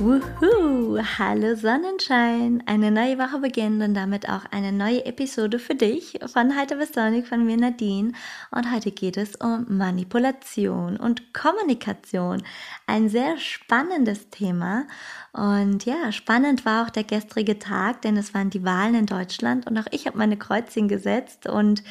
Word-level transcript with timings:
Wuhu! 0.00 0.98
Hallo 1.18 1.54
Sonnenschein! 1.54 2.62
Eine 2.64 2.90
neue 2.90 3.18
Woche 3.18 3.38
beginnt 3.38 3.82
und 3.82 3.92
damit 3.92 4.30
auch 4.30 4.46
eine 4.50 4.72
neue 4.72 5.04
Episode 5.04 5.58
für 5.58 5.74
dich 5.74 6.18
von 6.24 6.56
Heiter 6.56 6.76
bis 6.76 6.94
Sonnig 6.94 7.28
von 7.28 7.44
mir 7.44 7.58
Nadine. 7.58 8.12
Und 8.50 8.72
heute 8.72 8.92
geht 8.92 9.18
es 9.18 9.36
um 9.36 9.66
Manipulation 9.68 10.96
und 10.96 11.34
Kommunikation. 11.34 12.42
Ein 12.86 13.10
sehr 13.10 13.36
spannendes 13.36 14.30
Thema. 14.30 14.86
Und 15.34 15.84
ja, 15.84 16.10
spannend 16.12 16.64
war 16.64 16.86
auch 16.86 16.90
der 16.90 17.04
gestrige 17.04 17.58
Tag, 17.58 18.00
denn 18.00 18.16
es 18.16 18.32
waren 18.32 18.48
die 18.48 18.64
Wahlen 18.64 18.94
in 18.94 19.06
Deutschland 19.06 19.66
und 19.66 19.76
auch 19.76 19.86
ich 19.90 20.06
habe 20.06 20.16
meine 20.16 20.38
Kreuzchen 20.38 20.88
gesetzt 20.88 21.46
und 21.46 21.82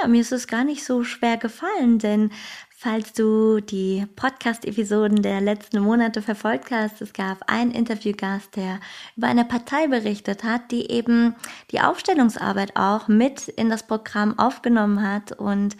ja, 0.00 0.06
mir 0.06 0.20
ist 0.20 0.32
es 0.32 0.46
gar 0.46 0.64
nicht 0.64 0.84
so 0.84 1.02
schwer 1.02 1.36
gefallen, 1.36 1.98
denn 1.98 2.30
Falls 2.80 3.12
du 3.12 3.58
die 3.58 4.06
Podcast-Episoden 4.14 5.20
der 5.20 5.40
letzten 5.40 5.80
Monate 5.80 6.22
verfolgt 6.22 6.70
hast, 6.70 7.02
es 7.02 7.12
gab 7.12 7.50
einen 7.50 7.72
Interviewgast, 7.72 8.54
der 8.54 8.78
über 9.16 9.26
eine 9.26 9.44
Partei 9.44 9.88
berichtet 9.88 10.44
hat, 10.44 10.70
die 10.70 10.88
eben 10.88 11.34
die 11.72 11.80
Aufstellungsarbeit 11.80 12.76
auch 12.76 13.08
mit 13.08 13.48
in 13.48 13.68
das 13.68 13.84
Programm 13.84 14.38
aufgenommen 14.38 15.02
hat 15.02 15.32
und 15.32 15.76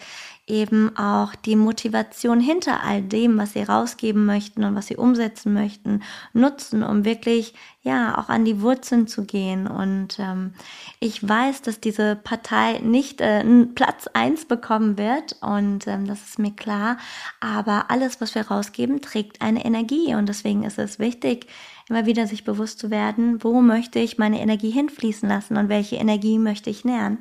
eben 0.49 0.97
auch 0.97 1.37
die 1.37 1.55
Motivation 1.55 2.41
hinter 2.41 2.83
all 2.83 3.03
dem, 3.03 3.39
was 3.39 3.53
sie 3.53 3.63
rausgeben 3.63 4.27
möchten 4.27 4.65
und 4.65 4.75
was 4.75 4.89
sie 4.89 4.97
umsetzen 4.97 5.53
möchten, 5.53 6.03
nutzen, 6.33 6.83
um 6.83 7.05
wirklich 7.05 7.55
ja 7.89 8.19
auch 8.19 8.29
an 8.29 8.45
die 8.45 8.61
Wurzeln 8.61 9.07
zu 9.07 9.25
gehen. 9.25 9.67
Und 9.67 10.19
ähm, 10.19 10.53
ich 11.01 11.27
weiß, 11.27 11.63
dass 11.63 11.81
diese 11.81 12.17
Partei 12.17 12.79
nicht 12.79 13.21
äh, 13.21 13.45
Platz 13.75 14.09
eins 14.13 14.45
bekommen 14.45 14.99
wird 14.99 15.37
und 15.41 15.87
ähm, 15.87 16.07
das 16.07 16.23
ist 16.23 16.39
mir 16.39 16.53
klar. 16.53 16.99
Aber 17.41 17.91
alles, 17.91 18.21
was 18.21 18.35
wir 18.35 18.47
rausgeben, 18.47 19.01
trägt 19.01 19.43
eine 19.43 19.65
Energie 19.65 20.15
und 20.15 20.29
deswegen 20.29 20.65
ist 20.65 20.79
es 20.79 20.99
wichtig, 20.99 21.47
immer 21.89 22.07
wieder 22.07 22.27
sich 22.27 22.45
bewusst 22.45 22.79
zu 22.79 22.91
werden, 22.91 23.43
wo 23.43 23.63
möchte 23.63 23.99
ich 23.99 24.19
meine 24.19 24.41
Energie 24.41 24.71
hinfließen 24.71 25.29
lassen 25.29 25.57
und 25.57 25.69
welche 25.69 25.97
Energie 25.97 26.39
möchte 26.39 26.69
ich 26.69 26.85
nähern. 26.85 27.19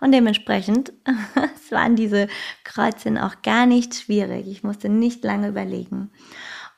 Und 0.00 0.12
dementsprechend, 0.12 0.92
waren 1.70 1.96
diese 1.96 2.28
Kreuzchen 2.64 3.18
auch 3.18 3.42
gar 3.42 3.66
nicht 3.66 3.94
schwierig. 3.94 4.46
Ich 4.48 4.62
musste 4.62 4.88
nicht 4.88 5.24
lange 5.24 5.48
überlegen. 5.48 6.10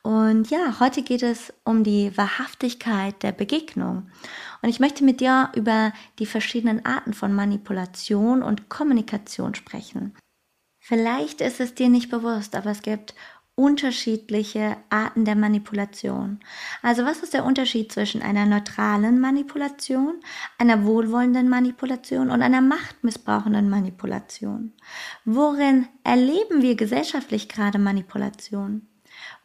Und 0.03 0.49
ja, 0.49 0.81
heute 0.81 1.01
geht 1.01 1.23
es 1.23 1.53
um 1.63 1.85
die 1.85 2.15
Wahrhaftigkeit 2.17 3.23
der 3.23 3.31
Begegnung. 3.31 4.09
Und 4.61 4.67
ich 4.67 4.81
möchte 4.81 5.05
mit 5.05 5.21
dir 5.21 5.49
über 5.55 5.93
die 6.19 6.25
verschiedenen 6.25 6.85
Arten 6.85 7.13
von 7.13 7.33
Manipulation 7.33 8.43
und 8.43 8.67
Kommunikation 8.67 9.55
sprechen. 9.55 10.13
Vielleicht 10.79 11.39
ist 11.39 11.61
es 11.61 11.73
dir 11.73 11.87
nicht 11.87 12.11
bewusst, 12.11 12.57
aber 12.57 12.71
es 12.71 12.81
gibt 12.81 13.15
unterschiedliche 13.55 14.75
Arten 14.89 15.23
der 15.23 15.35
Manipulation. 15.35 16.39
Also 16.81 17.05
was 17.05 17.23
ist 17.23 17.33
der 17.33 17.45
Unterschied 17.45 17.91
zwischen 17.93 18.21
einer 18.21 18.45
neutralen 18.45 19.21
Manipulation, 19.21 20.19
einer 20.57 20.83
wohlwollenden 20.83 21.47
Manipulation 21.47 22.29
und 22.29 22.41
einer 22.41 22.61
machtmissbrauchenden 22.61 23.69
Manipulation? 23.69 24.73
Worin 25.23 25.87
erleben 26.03 26.61
wir 26.61 26.75
gesellschaftlich 26.75 27.47
gerade 27.47 27.79
Manipulation? 27.79 28.89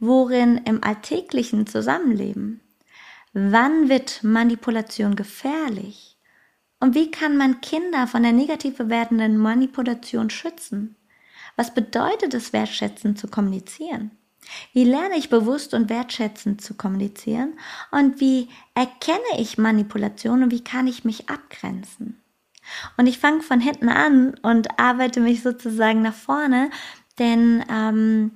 Worin 0.01 0.59
im 0.59 0.85
alltäglichen 0.85 1.67
Zusammenleben? 1.67 2.61
Wann 3.33 3.89
wird 3.89 4.23
Manipulation 4.23 5.17
gefährlich? 5.17 6.17
Und 6.81 6.95
wie 6.95 7.11
kann 7.11 7.37
man 7.37 7.61
Kinder 7.61 8.07
von 8.07 8.23
der 8.23 8.33
negativ 8.33 8.79
werdenden 8.79 9.37
Manipulation 9.37 10.31
schützen? 10.31 10.97
Was 11.57 11.75
bedeutet 11.75 12.35
es, 12.35 12.53
wertschätzend 12.53 13.19
zu 13.19 13.27
kommunizieren? 13.27 14.13
Wie 14.73 14.85
lerne 14.85 15.19
ich 15.19 15.29
bewusst 15.29 15.75
und 15.75 15.91
wertschätzend 15.91 16.63
zu 16.63 16.75
kommunizieren? 16.75 17.59
Und 17.91 18.21
wie 18.21 18.49
erkenne 18.75 19.39
ich 19.39 19.59
Manipulation 19.59 20.45
und 20.45 20.53
wie 20.53 20.63
kann 20.63 20.87
ich 20.87 21.05
mich 21.05 21.29
abgrenzen? 21.29 22.23
Und 22.97 23.07
ich 23.07 23.19
fange 23.19 23.43
von 23.43 23.61
hinten 23.61 23.89
an 23.89 24.35
und 24.43 24.79
arbeite 24.79 25.21
mich 25.21 25.43
sozusagen 25.43 26.03
nach 26.03 26.15
vorne, 26.15 26.71
denn 27.19 27.65
ähm, 27.71 28.31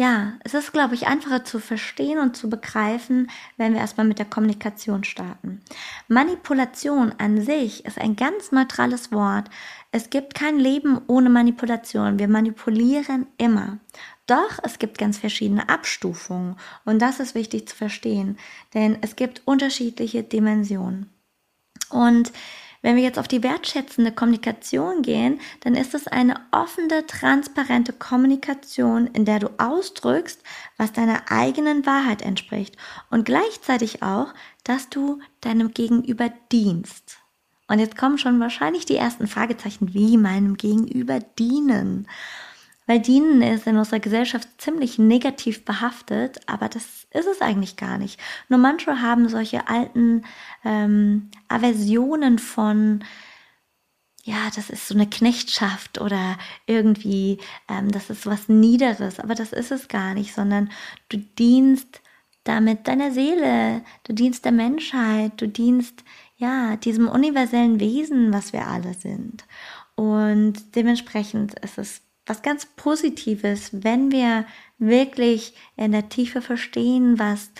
ja, 0.00 0.32
es 0.44 0.54
ist, 0.54 0.72
glaube 0.72 0.94
ich, 0.94 1.08
einfacher 1.08 1.44
zu 1.44 1.58
verstehen 1.58 2.20
und 2.20 2.34
zu 2.34 2.48
begreifen, 2.48 3.30
wenn 3.58 3.74
wir 3.74 3.82
erstmal 3.82 4.06
mit 4.06 4.18
der 4.18 4.24
Kommunikation 4.24 5.04
starten. 5.04 5.60
Manipulation 6.08 7.14
an 7.18 7.42
sich 7.42 7.84
ist 7.84 7.98
ein 7.98 8.16
ganz 8.16 8.50
neutrales 8.50 9.12
Wort. 9.12 9.50
Es 9.92 10.08
gibt 10.08 10.32
kein 10.32 10.58
Leben 10.58 11.02
ohne 11.06 11.28
Manipulation. 11.28 12.18
Wir 12.18 12.28
manipulieren 12.28 13.26
immer. 13.36 13.76
Doch 14.26 14.58
es 14.62 14.78
gibt 14.78 14.96
ganz 14.96 15.18
verschiedene 15.18 15.68
Abstufungen 15.68 16.56
und 16.86 17.02
das 17.02 17.20
ist 17.20 17.34
wichtig 17.34 17.68
zu 17.68 17.76
verstehen, 17.76 18.38
denn 18.72 18.96
es 19.02 19.16
gibt 19.16 19.42
unterschiedliche 19.44 20.22
Dimensionen. 20.22 21.10
Und 21.90 22.32
wenn 22.82 22.96
wir 22.96 23.02
jetzt 23.02 23.18
auf 23.18 23.28
die 23.28 23.42
wertschätzende 23.42 24.12
Kommunikation 24.12 25.02
gehen, 25.02 25.40
dann 25.60 25.74
ist 25.74 25.94
es 25.94 26.06
eine 26.06 26.40
offene, 26.50 27.06
transparente 27.06 27.92
Kommunikation, 27.92 29.06
in 29.08 29.24
der 29.24 29.38
du 29.38 29.50
ausdrückst, 29.58 30.42
was 30.76 30.92
deiner 30.92 31.30
eigenen 31.30 31.84
Wahrheit 31.84 32.22
entspricht 32.22 32.76
und 33.10 33.24
gleichzeitig 33.24 34.02
auch, 34.02 34.32
dass 34.64 34.88
du 34.88 35.20
deinem 35.40 35.74
Gegenüber 35.74 36.32
dienst. 36.50 37.18
Und 37.68 37.78
jetzt 37.78 37.96
kommen 37.96 38.18
schon 38.18 38.40
wahrscheinlich 38.40 38.84
die 38.84 38.96
ersten 38.96 39.28
Fragezeichen, 39.28 39.94
wie 39.94 40.16
meinem 40.16 40.56
Gegenüber 40.56 41.20
dienen. 41.20 42.08
Weil 42.90 42.98
Dienen 42.98 43.40
ist 43.40 43.68
in 43.68 43.76
unserer 43.76 44.00
Gesellschaft 44.00 44.48
ziemlich 44.58 44.98
negativ 44.98 45.64
behaftet, 45.64 46.40
aber 46.46 46.68
das 46.68 47.06
ist 47.12 47.28
es 47.28 47.40
eigentlich 47.40 47.76
gar 47.76 47.98
nicht. 47.98 48.18
Nur 48.48 48.58
manche 48.58 49.00
haben 49.00 49.28
solche 49.28 49.68
alten 49.68 50.24
ähm, 50.64 51.30
Aversionen 51.46 52.40
von, 52.40 53.04
ja, 54.24 54.50
das 54.56 54.70
ist 54.70 54.88
so 54.88 54.96
eine 54.96 55.08
Knechtschaft 55.08 56.00
oder 56.00 56.36
irgendwie, 56.66 57.38
ähm, 57.68 57.92
das 57.92 58.10
ist 58.10 58.26
was 58.26 58.48
Niederes, 58.48 59.20
aber 59.20 59.36
das 59.36 59.52
ist 59.52 59.70
es 59.70 59.86
gar 59.86 60.14
nicht, 60.14 60.34
sondern 60.34 60.68
du 61.10 61.18
dienst 61.18 62.00
damit 62.42 62.88
deiner 62.88 63.12
Seele, 63.12 63.84
du 64.02 64.14
dienst 64.14 64.44
der 64.44 64.50
Menschheit, 64.50 65.40
du 65.40 65.46
dienst 65.46 66.02
ja 66.38 66.74
diesem 66.74 67.06
universellen 67.06 67.78
Wesen, 67.78 68.32
was 68.32 68.52
wir 68.52 68.66
alle 68.66 68.94
sind. 68.94 69.44
Und 69.94 70.74
dementsprechend 70.74 71.54
ist 71.60 71.78
es 71.78 72.02
was 72.26 72.42
ganz 72.42 72.66
Positives, 72.66 73.70
wenn 73.72 74.12
wir 74.12 74.46
wirklich 74.78 75.54
in 75.76 75.92
der 75.92 76.08
Tiefe 76.08 76.42
verstehen, 76.42 77.18
was 77.18 77.50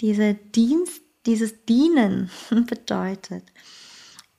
diese 0.00 0.34
Dienst, 0.34 1.02
dieses 1.26 1.64
Dienen 1.64 2.30
bedeutet. 2.66 3.44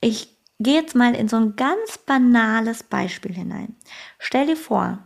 Ich 0.02 0.36
gehe 0.60 0.76
jetzt 0.76 0.96
mal 0.96 1.16
in 1.16 1.28
so 1.28 1.38
ein 1.38 1.56
ganz 1.56 1.98
banales 1.98 2.84
Beispiel 2.84 3.34
hinein. 3.34 3.76
Stell 4.18 4.48
dir 4.48 4.58
vor, 4.58 5.00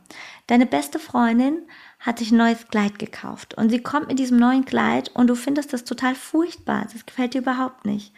deine 0.48 0.66
beste 0.66 1.00
Freundin 1.00 1.62
hat 2.00 2.20
sich 2.20 2.32
ein 2.32 2.38
neues 2.38 2.68
Kleid 2.68 3.00
gekauft 3.00 3.54
und 3.56 3.70
sie 3.70 3.80
kommt 3.80 4.08
mit 4.08 4.20
diesem 4.20 4.38
neuen 4.38 4.66
Kleid 4.66 5.10
und 5.14 5.28
du 5.28 5.36
findest 5.36 5.72
das 5.72 5.84
total 5.84 6.16
furchtbar, 6.16 6.88
das 6.92 7.06
gefällt 7.06 7.34
dir 7.34 7.42
überhaupt 7.42 7.86
nicht. 7.86 8.14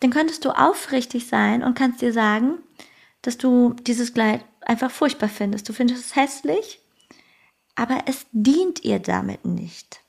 Dann 0.00 0.10
könntest 0.10 0.44
du 0.44 0.50
aufrichtig 0.50 1.26
sein 1.26 1.62
und 1.62 1.74
kannst 1.74 2.00
dir 2.00 2.12
sagen, 2.12 2.58
dass 3.20 3.36
du 3.36 3.74
dieses 3.82 4.14
Kleid 4.14 4.44
einfach 4.62 4.90
furchtbar 4.90 5.28
findest. 5.28 5.68
Du 5.68 5.72
findest 5.72 6.06
es 6.06 6.16
hässlich, 6.16 6.80
aber 7.74 8.04
es 8.06 8.26
dient 8.32 8.84
ihr 8.84 8.98
damit 8.98 9.44
nicht. 9.44 10.00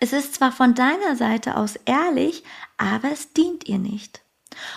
Es 0.00 0.12
ist 0.12 0.34
zwar 0.34 0.52
von 0.52 0.74
deiner 0.74 1.16
Seite 1.16 1.56
aus 1.56 1.76
ehrlich, 1.84 2.44
aber 2.76 3.10
es 3.12 3.32
dient 3.32 3.68
ihr 3.68 3.78
nicht. 3.78 4.22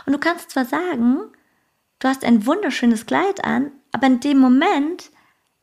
Und 0.05 0.13
du 0.13 0.19
kannst 0.19 0.51
zwar 0.51 0.65
sagen, 0.65 1.19
du 1.99 2.07
hast 2.07 2.23
ein 2.23 2.45
wunderschönes 2.45 3.05
Kleid 3.05 3.43
an, 3.43 3.71
aber 3.91 4.07
in 4.07 4.19
dem 4.19 4.37
Moment 4.37 5.11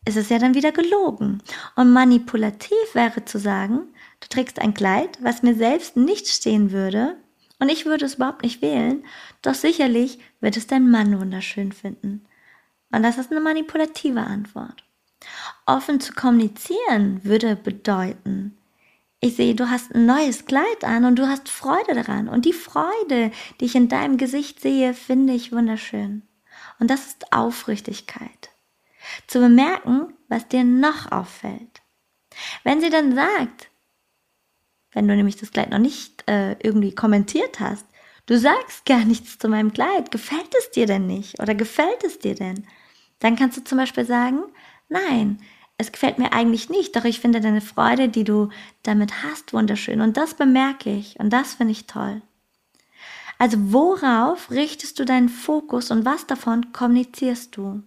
ist 0.07 0.17
es 0.17 0.29
ja 0.29 0.39
dann 0.39 0.55
wieder 0.55 0.73
gelogen. 0.73 1.43
Und 1.77 1.93
manipulativ 1.93 2.95
wäre 2.95 3.25
zu 3.25 3.39
sagen, 3.39 3.89
du 4.21 4.29
trägst 4.29 4.59
ein 4.59 4.75
Kleid, 4.75 5.19
was 5.23 5.43
mir 5.43 5.55
selbst 5.55 5.97
nicht 5.97 6.29
stehen 6.29 6.73
würde, 6.73 7.17
und 7.59 7.69
ich 7.71 7.87
würde 7.87 8.05
es 8.05 8.17
überhaupt 8.17 8.43
nicht 8.43 8.63
wählen, 8.63 9.05
doch 9.41 9.55
sicherlich 9.55 10.19
wird 10.41 10.57
es 10.57 10.67
dein 10.67 10.91
Mann 10.91 11.19
wunderschön 11.19 11.73
finden. 11.73 12.27
Und 12.95 13.03
das 13.03 13.19
ist 13.19 13.31
eine 13.31 13.41
manipulative 13.41 14.21
Antwort. 14.21 14.85
Offen 15.67 16.01
zu 16.01 16.13
kommunizieren 16.13 17.25
würde 17.25 17.57
bedeuten, 17.57 18.57
ich 19.21 19.37
sehe, 19.37 19.55
du 19.55 19.71
hast 19.71 19.95
ein 19.95 20.05
neues 20.05 20.45
Kleid 20.45 20.85
an 20.85 21.07
und 21.07 21.19
du 21.19 21.27
hast 21.27 21.49
Freude 21.49 21.95
daran. 21.95 22.29
Und 22.29 22.45
die 22.45 22.53
Freude, 22.53 23.33
die 23.59 23.65
ich 23.65 23.75
in 23.75 23.89
deinem 23.89 24.19
Gesicht 24.19 24.61
sehe, 24.61 24.93
finde 24.93 25.33
ich 25.33 25.51
wunderschön. 25.51 26.23
Und 26.79 26.91
das 26.91 27.07
ist 27.07 27.33
Aufrichtigkeit. 27.33 28.51
zu 29.27 29.41
bemerken, 29.41 30.13
was 30.29 30.49
dir 30.49 30.65
noch 30.65 31.11
auffällt. 31.11 31.83
Wenn 32.65 32.81
sie 32.81 32.91
dann 32.91 33.15
sagt, 33.15 33.71
wenn 34.93 35.09
du 35.09 35.17
nämlich 35.17 35.37
das 35.37 35.53
Kleid 35.53 35.71
noch 35.71 35.79
nicht 35.79 36.29
äh, 36.29 36.53
irgendwie 36.63 36.95
kommentiert 36.95 37.61
hast, 37.61 37.87
du 38.27 38.39
sagst 38.39 38.85
gar 38.85 39.05
nichts 39.05 39.39
zu 39.39 39.49
meinem 39.49 39.73
Kleid, 39.73 40.11
gefällt 40.11 40.55
es 40.59 40.71
dir 40.71 40.87
denn 40.87 41.07
nicht 41.07 41.41
oder 41.41 41.55
gefällt 41.55 42.05
es 42.05 42.19
dir 42.19 42.35
denn? 42.35 42.67
Dann 43.25 43.37
kannst 43.37 43.57
du 43.57 43.65
zum 43.65 43.79
Beispiel 43.79 44.05
sagen, 44.05 44.43
nein, 44.91 45.41
es 45.79 45.93
gefällt 45.93 46.19
mir 46.19 46.35
eigentlich 46.35 46.69
nicht, 46.69 46.95
doch 46.95 47.05
ich 47.05 47.21
finde 47.21 47.41
deine 47.41 47.63
Freude, 47.63 48.11
die 48.11 48.23
du 48.23 48.51
damit 48.83 49.23
hast, 49.23 49.55
wunderschön. 49.55 50.03
Und 50.03 50.19
das 50.19 50.35
bemerke 50.35 50.95
ich 50.95 51.19
und 51.19 51.31
das 51.31 51.55
finde 51.55 51.73
ich 51.73 51.87
toll. 51.87 52.21
Also 53.39 53.57
worauf 53.73 54.51
richtest 54.51 54.99
du 54.99 55.07
deinen 55.07 55.31
Fokus 55.31 55.91
und 55.91 56.05
was 56.05 56.27
davon 56.27 56.71
kommunizierst 56.75 57.57
du? 57.57 57.83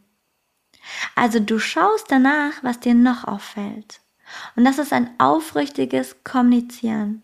Also 1.13 1.39
du 1.39 1.59
schaust 1.59 2.07
danach, 2.09 2.63
was 2.63 2.79
dir 2.79 2.95
noch 2.95 3.25
auffällt. 3.25 4.01
Und 4.55 4.65
das 4.65 4.79
ist 4.79 4.91
ein 4.91 5.11
aufrichtiges 5.19 6.23
Kommunizieren. 6.23 7.21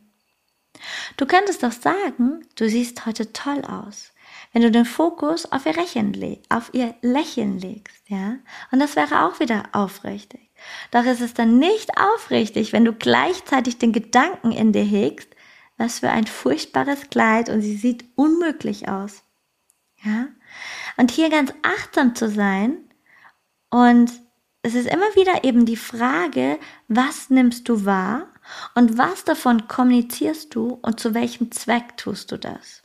Du 1.18 1.26
könntest 1.26 1.64
doch 1.64 1.72
sagen, 1.72 2.46
du 2.58 2.70
siehst 2.70 3.08
heute 3.08 3.34
toll 3.34 3.64
aus, 3.66 4.13
wenn 4.54 4.62
du 4.62 4.72
den 4.72 4.86
Fokus 4.86 5.52
auf 5.52 5.66
ihr 5.66 5.74
Lächeln, 5.74 6.38
auf 6.50 6.70
ihr 6.74 6.96
Lächeln 7.02 7.58
legst, 7.58 8.08
ja? 8.10 8.38
Und 8.72 8.80
das 8.80 8.96
wäre 8.96 9.26
auch 9.26 9.40
wieder 9.40 9.64
aufrichtig. 9.74 10.52
Doch 10.92 11.04
ist 11.04 11.22
es 11.22 11.34
dann 11.34 11.58
nicht 11.58 11.90
aufrichtig, 11.98 12.72
wenn 12.72 12.86
du 12.86 12.94
gleichzeitig 12.94 13.80
den 13.80 13.92
Gedanken 13.92 14.52
in 14.52 14.72
dir 14.72 14.84
hegst, 14.84 15.30
was 15.78 16.00
für 16.00 16.10
ein 16.10 16.28
furchtbares 16.28 17.10
Kleid 17.10 17.50
und 17.50 17.62
sie 17.62 17.76
sieht 17.76 18.06
unmöglich 18.16 18.88
aus. 18.88 19.24
Ja? 20.04 20.28
Und 20.98 21.12
hier 21.12 21.30
ganz 21.30 21.52
achtsam 21.64 22.16
zu 22.16 22.30
sein 22.30 22.78
und 23.72 24.12
es 24.62 24.76
ist 24.76 24.88
immer 24.88 25.16
wieder 25.16 25.44
eben 25.44 25.66
die 25.66 25.76
Frage, 25.76 26.60
was 26.88 27.30
nimmst 27.30 27.68
du 27.68 27.86
wahr 27.86 28.28
und 28.76 28.98
was 28.98 29.26
davon 29.26 29.68
kommunizierst 29.68 30.54
du 30.54 30.80
und 30.82 31.00
zu 31.00 31.14
welchem 31.14 31.52
Zweck 31.52 31.98
tust 31.98 32.32
du 32.32 32.38
das? 32.38 32.83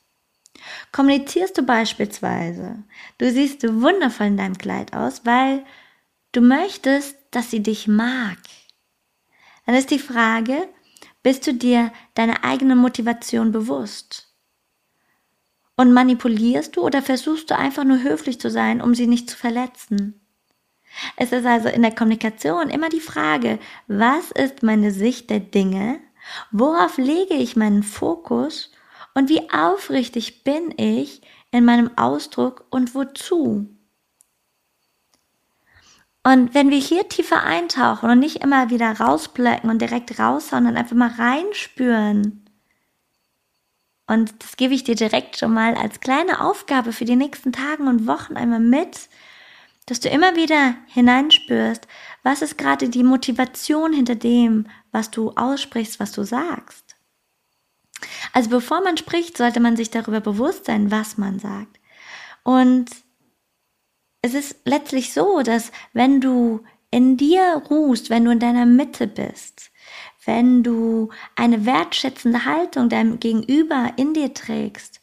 Kommunizierst 0.93 1.57
du 1.59 1.63
beispielsweise, 1.63 2.83
du 3.19 3.31
siehst 3.31 3.63
wundervoll 3.63 4.29
in 4.29 4.37
deinem 4.37 4.59
Kleid 4.59 4.95
aus, 4.95 5.25
weil 5.25 5.65
du 6.33 6.41
möchtest, 6.41 7.17
dass 7.31 7.51
sie 7.51 7.63
dich 7.63 7.89
mag. 7.89 8.39
Dann 9.67 9.75
ist 9.75 9.91
die 9.91 9.99
Frage, 9.99 10.69
bist 11.23 11.47
du 11.47 11.55
dir 11.55 11.93
deine 12.15 12.45
eigene 12.45 12.77
Motivation 12.77 13.53
bewusst? 13.53 14.35
Und 15.77 15.93
manipulierst 15.93 16.77
du 16.77 16.83
oder 16.83 17.03
versuchst 17.03 17.51
du 17.51 17.57
einfach 17.57 17.85
nur 17.85 18.03
höflich 18.03 18.41
zu 18.41 18.51
sein, 18.51 18.81
um 18.81 18.95
sie 18.95 19.07
nicht 19.07 19.31
zu 19.31 19.37
verletzen? 19.37 20.21
Es 21.17 21.33
ist 21.33 21.47
also 21.47 21.69
in 21.69 21.83
der 21.83 21.95
Kommunikation 21.95 22.71
immer 22.71 22.89
die 22.89 23.01
Frage, 23.01 23.59
was 23.87 24.31
ist 24.31 24.63
meine 24.63 24.91
Sicht 24.91 25.31
der 25.31 25.41
Dinge? 25.41 26.01
Worauf 26.51 26.99
lege 26.99 27.35
ich 27.35 27.57
meinen 27.57 27.83
Fokus? 27.83 28.73
Und 29.19 29.29
wie 29.29 29.51
aufrichtig 29.51 30.45
bin 30.45 30.73
ich 30.77 31.23
in 31.51 31.65
meinem 31.65 31.91
Ausdruck 31.99 32.67
und 32.71 32.95
wozu? 32.95 33.69
Und 36.23 36.55
wenn 36.55 36.71
wir 36.71 36.79
hier 36.79 37.09
tiefer 37.09 37.43
eintauchen 37.43 38.11
und 38.11 38.21
nicht 38.21 38.45
immer 38.45 38.71
wieder 38.71 38.93
rausblöcken 38.93 39.71
und 39.71 39.83
direkt 39.83 40.21
raushauen, 40.21 40.67
sondern 40.67 40.77
einfach 40.77 40.95
mal 40.95 41.11
reinspüren. 41.11 42.49
Und 44.07 44.41
das 44.41 44.57
gebe 44.57 44.73
ich 44.75 44.85
dir 44.85 44.95
direkt 44.95 45.37
schon 45.37 45.53
mal 45.53 45.75
als 45.75 45.99
kleine 45.99 46.41
Aufgabe 46.41 46.93
für 46.93 47.05
die 47.05 47.17
nächsten 47.17 47.51
Tagen 47.51 47.89
und 47.89 48.07
Wochen 48.07 48.37
einmal 48.37 48.61
mit, 48.61 49.09
dass 49.87 49.99
du 49.99 50.09
immer 50.09 50.37
wieder 50.37 50.77
hineinspürst, 50.87 51.89
was 52.23 52.41
ist 52.41 52.57
gerade 52.57 52.89
die 52.89 53.03
Motivation 53.03 53.93
hinter 53.93 54.15
dem, 54.15 54.69
was 54.93 55.11
du 55.11 55.33
aussprichst, 55.33 55.99
was 55.99 56.13
du 56.13 56.23
sagst. 56.23 56.88
Also 58.33 58.51
bevor 58.51 58.83
man 58.83 58.97
spricht, 58.97 59.37
sollte 59.37 59.61
man 59.61 59.77
sich 59.77 59.91
darüber 59.91 60.21
bewusst 60.21 60.67
sein, 60.67 60.91
was 60.91 61.19
man 61.19 61.39
sagt. 61.39 61.79
Und 62.45 62.91
es 64.23 64.35
ist 64.35 64.57
letztlich 64.65 65.13
so, 65.13 65.43
dass 65.43 65.73
wenn 65.93 66.21
du 66.21 66.65
in 66.91 67.17
dir 67.17 67.63
ruhst, 67.71 68.11
wenn 68.11 68.25
du 68.25 68.31
in 68.31 68.39
deiner 68.39 68.67
Mitte 68.67 69.07
bist, 69.07 69.71
wenn 70.25 70.63
du 70.63 71.11
eine 71.37 71.67
wertschätzende 71.67 72.45
Haltung 72.45 72.89
deinem 72.89 73.21
Gegenüber 73.21 73.93
in 73.97 74.15
dir 74.15 74.35
trägst, 74.35 75.01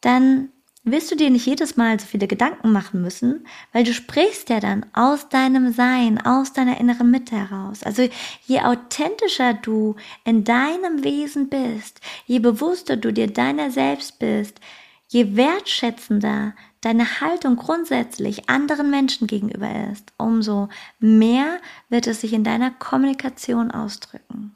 dann 0.00 0.50
wirst 0.84 1.12
du 1.12 1.16
dir 1.16 1.30
nicht 1.30 1.46
jedes 1.46 1.76
Mal 1.76 1.98
so 2.00 2.06
viele 2.06 2.26
Gedanken 2.26 2.72
machen 2.72 3.02
müssen, 3.02 3.46
weil 3.72 3.84
du 3.84 3.94
sprichst 3.94 4.48
ja 4.48 4.58
dann 4.58 4.84
aus 4.92 5.28
deinem 5.28 5.72
Sein, 5.72 6.20
aus 6.24 6.52
deiner 6.52 6.80
inneren 6.80 7.10
Mitte 7.10 7.36
heraus. 7.36 7.84
Also 7.84 8.08
je 8.46 8.60
authentischer 8.62 9.54
du 9.54 9.94
in 10.24 10.42
deinem 10.42 11.04
Wesen 11.04 11.48
bist, 11.48 12.00
je 12.26 12.40
bewusster 12.40 12.96
du 12.96 13.12
dir 13.12 13.28
deiner 13.28 13.70
selbst 13.70 14.18
bist, 14.18 14.60
je 15.08 15.36
wertschätzender 15.36 16.54
deine 16.80 17.20
Haltung 17.20 17.56
grundsätzlich 17.56 18.48
anderen 18.48 18.90
Menschen 18.90 19.28
gegenüber 19.28 19.70
ist, 19.92 20.12
umso 20.16 20.68
mehr 20.98 21.60
wird 21.90 22.08
es 22.08 22.22
sich 22.22 22.32
in 22.32 22.42
deiner 22.42 22.72
Kommunikation 22.72 23.70
ausdrücken. 23.70 24.52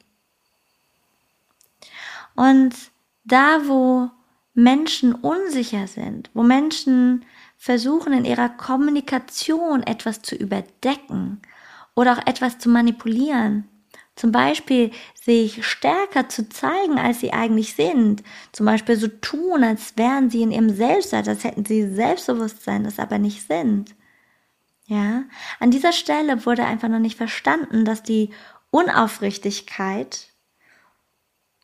Und 2.35 2.75
da, 3.23 3.61
wo 3.65 4.11
Menschen 4.57 5.13
unsicher 5.13 5.85
sind, 5.85 6.31
wo 6.33 6.41
Menschen 6.41 7.23
versuchen 7.57 8.11
in 8.11 8.25
ihrer 8.25 8.49
Kommunikation 8.49 9.83
etwas 9.83 10.23
zu 10.23 10.35
überdecken 10.35 11.43
oder 11.93 12.13
auch 12.13 12.25
etwas 12.25 12.57
zu 12.57 12.67
manipulieren, 12.67 13.69
zum 14.15 14.31
Beispiel 14.31 14.89
sich 15.13 15.63
stärker 15.63 16.27
zu 16.27 16.49
zeigen, 16.49 16.97
als 16.97 17.19
sie 17.19 17.33
eigentlich 17.33 17.75
sind. 17.75 18.23
Zum 18.51 18.65
Beispiel 18.65 18.95
so 18.95 19.07
tun, 19.07 19.63
als 19.63 19.95
wären 19.95 20.31
sie 20.31 20.41
in 20.41 20.51
ihrem 20.51 20.75
Selbstwert, 20.75 21.27
als 21.27 21.43
hätten 21.43 21.63
sie 21.63 21.93
Selbstbewusstsein, 21.93 22.83
das 22.83 22.97
aber 22.97 23.19
nicht 23.19 23.47
sind. 23.47 23.93
Ja, 24.87 25.25
an 25.59 25.69
dieser 25.69 25.91
Stelle 25.91 26.47
wurde 26.47 26.65
einfach 26.65 26.89
noch 26.89 26.97
nicht 26.97 27.17
verstanden, 27.17 27.85
dass 27.85 28.01
die 28.01 28.31
Unaufrichtigkeit 28.71 30.29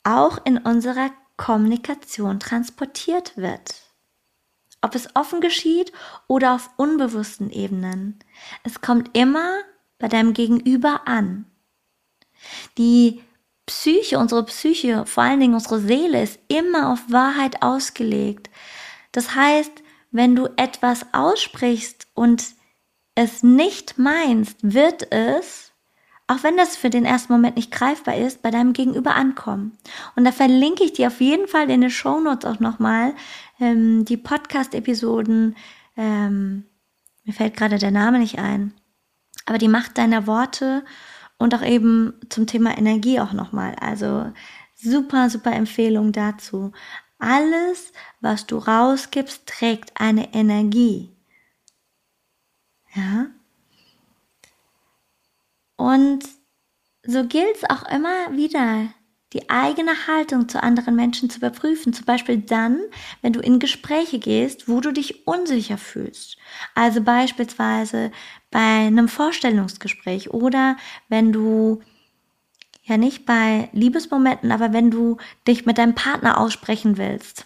auch 0.03 0.37
in 0.45 0.59
unserer 0.59 1.09
Kommunikation 1.37 2.39
transportiert 2.39 3.37
wird. 3.37 3.81
Ob 4.81 4.95
es 4.95 5.15
offen 5.15 5.41
geschieht 5.41 5.91
oder 6.27 6.53
auf 6.53 6.69
unbewussten 6.77 7.49
Ebenen. 7.49 8.19
Es 8.63 8.81
kommt 8.81 9.17
immer 9.17 9.59
bei 9.97 10.07
deinem 10.07 10.33
Gegenüber 10.33 11.07
an. 11.07 11.45
Die 12.77 13.23
Psyche, 13.65 14.19
unsere 14.19 14.43
Psyche, 14.45 15.05
vor 15.05 15.23
allen 15.23 15.39
Dingen 15.39 15.53
unsere 15.53 15.79
Seele 15.79 16.21
ist 16.21 16.39
immer 16.49 16.91
auf 16.91 16.99
Wahrheit 17.09 17.61
ausgelegt. 17.61 18.49
Das 19.13 19.35
heißt, 19.35 19.71
wenn 20.11 20.35
du 20.35 20.47
etwas 20.57 21.05
aussprichst 21.13 22.07
und 22.13 22.43
es 23.15 23.43
nicht 23.43 23.97
meinst, 23.97 24.57
wird 24.61 25.11
es, 25.11 25.62
auch 26.33 26.43
wenn 26.43 26.57
das 26.57 26.75
für 26.75 26.89
den 26.89 27.05
ersten 27.05 27.31
Moment 27.33 27.55
nicht 27.55 27.71
greifbar 27.71 28.17
ist, 28.17 28.41
bei 28.41 28.51
deinem 28.51 28.73
Gegenüber 28.73 29.15
ankommen. 29.15 29.77
Und 30.15 30.25
da 30.25 30.31
verlinke 30.31 30.83
ich 30.83 30.93
dir 30.93 31.07
auf 31.07 31.21
jeden 31.21 31.47
Fall 31.47 31.69
in 31.69 31.81
den 31.81 31.89
Show 31.89 32.19
Notes 32.19 32.49
auch 32.49 32.59
nochmal 32.59 33.13
ähm, 33.59 34.05
die 34.05 34.17
Podcast-Episoden. 34.17 35.55
Ähm, 35.95 36.65
mir 37.23 37.33
fällt 37.33 37.55
gerade 37.55 37.77
der 37.77 37.91
Name 37.91 38.19
nicht 38.19 38.39
ein. 38.39 38.73
Aber 39.45 39.57
die 39.57 39.67
Macht 39.67 39.97
deiner 39.97 40.27
Worte 40.27 40.83
und 41.37 41.53
auch 41.53 41.63
eben 41.63 42.13
zum 42.29 42.47
Thema 42.47 42.77
Energie 42.77 43.19
auch 43.19 43.33
nochmal. 43.33 43.75
Also 43.79 44.31
super, 44.75 45.29
super 45.29 45.51
Empfehlung 45.53 46.11
dazu. 46.11 46.71
Alles, 47.19 47.93
was 48.21 48.47
du 48.47 48.57
rausgibst, 48.57 49.45
trägt 49.45 49.99
eine 49.99 50.33
Energie. 50.33 51.15
Ja? 52.95 53.27
Und 55.83 56.23
so 57.05 57.25
gilt 57.25 57.57
es 57.57 57.69
auch 57.69 57.91
immer 57.91 58.31
wieder, 58.31 58.87
die 59.33 59.49
eigene 59.49 60.07
Haltung 60.07 60.47
zu 60.47 60.63
anderen 60.63 60.95
Menschen 60.95 61.29
zu 61.29 61.39
überprüfen. 61.39 61.91
Zum 61.91 62.05
Beispiel 62.05 62.37
dann, 62.37 62.79
wenn 63.21 63.33
du 63.33 63.41
in 63.41 63.59
Gespräche 63.59 64.17
gehst, 64.17 64.69
wo 64.69 64.79
du 64.79 64.93
dich 64.93 65.27
unsicher 65.27 65.77
fühlst. 65.77 66.37
Also 66.73 67.01
beispielsweise 67.01 68.13
bei 68.49 68.85
einem 68.87 69.09
Vorstellungsgespräch 69.09 70.29
oder 70.29 70.77
wenn 71.09 71.33
du 71.33 71.81
ja 72.83 72.95
nicht 72.95 73.25
bei 73.25 73.67
Liebesmomenten, 73.73 74.53
aber 74.53 74.71
wenn 74.71 74.89
du 74.89 75.17
dich 75.45 75.65
mit 75.65 75.77
deinem 75.77 75.95
Partner 75.95 76.39
aussprechen 76.39 76.95
willst, 76.95 77.45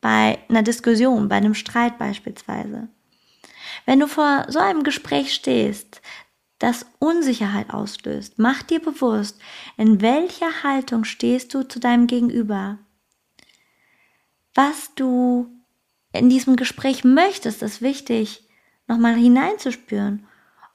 bei 0.00 0.40
einer 0.48 0.64
Diskussion, 0.64 1.28
bei 1.28 1.36
einem 1.36 1.54
Streit 1.54 1.98
beispielsweise. 1.98 2.88
Wenn 3.84 4.00
du 4.00 4.08
vor 4.08 4.46
so 4.48 4.58
einem 4.58 4.82
Gespräch 4.82 5.32
stehst, 5.32 6.00
das 6.58 6.86
Unsicherheit 6.98 7.70
auslöst, 7.70 8.38
mach 8.38 8.62
dir 8.62 8.80
bewusst, 8.80 9.38
in 9.76 10.00
welcher 10.00 10.62
Haltung 10.62 11.04
stehst 11.04 11.52
du 11.54 11.62
zu 11.62 11.80
deinem 11.80 12.06
Gegenüber. 12.06 12.78
Was 14.54 14.94
du 14.94 15.50
in 16.12 16.30
diesem 16.30 16.56
Gespräch 16.56 17.04
möchtest, 17.04 17.62
ist 17.62 17.82
wichtig, 17.82 18.48
nochmal 18.86 19.14
hineinzuspüren 19.14 20.26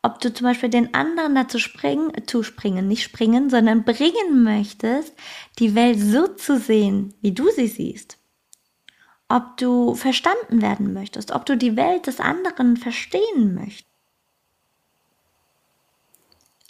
ob 0.04 0.20
du 0.20 0.34
zum 0.34 0.46
Beispiel 0.46 0.70
den 0.70 0.94
anderen 0.94 1.36
dazu 1.36 1.60
springen, 1.60 2.12
zu 2.26 2.42
springen, 2.44 2.88
nicht 2.88 3.04
springen, 3.04 3.50
sondern 3.50 3.84
bringen 3.84 4.44
möchtest, 4.44 5.14
die 5.60 5.76
Welt 5.76 6.00
so 6.00 6.28
zu 6.28 6.58
sehen, 6.60 7.14
wie 7.22 7.34
du 7.34 7.50
sie 7.52 7.68
siehst. 7.68 8.18
Ob 9.30 9.58
du 9.58 9.96
verstanden 9.96 10.62
werden 10.62 10.94
möchtest, 10.94 11.32
ob 11.32 11.46
du 11.46 11.56
die 11.56 11.78
Welt 11.78 12.08
des 12.08 12.20
anderen 12.20 12.78
verstehen 12.78 13.54
möchtest. 13.54 13.91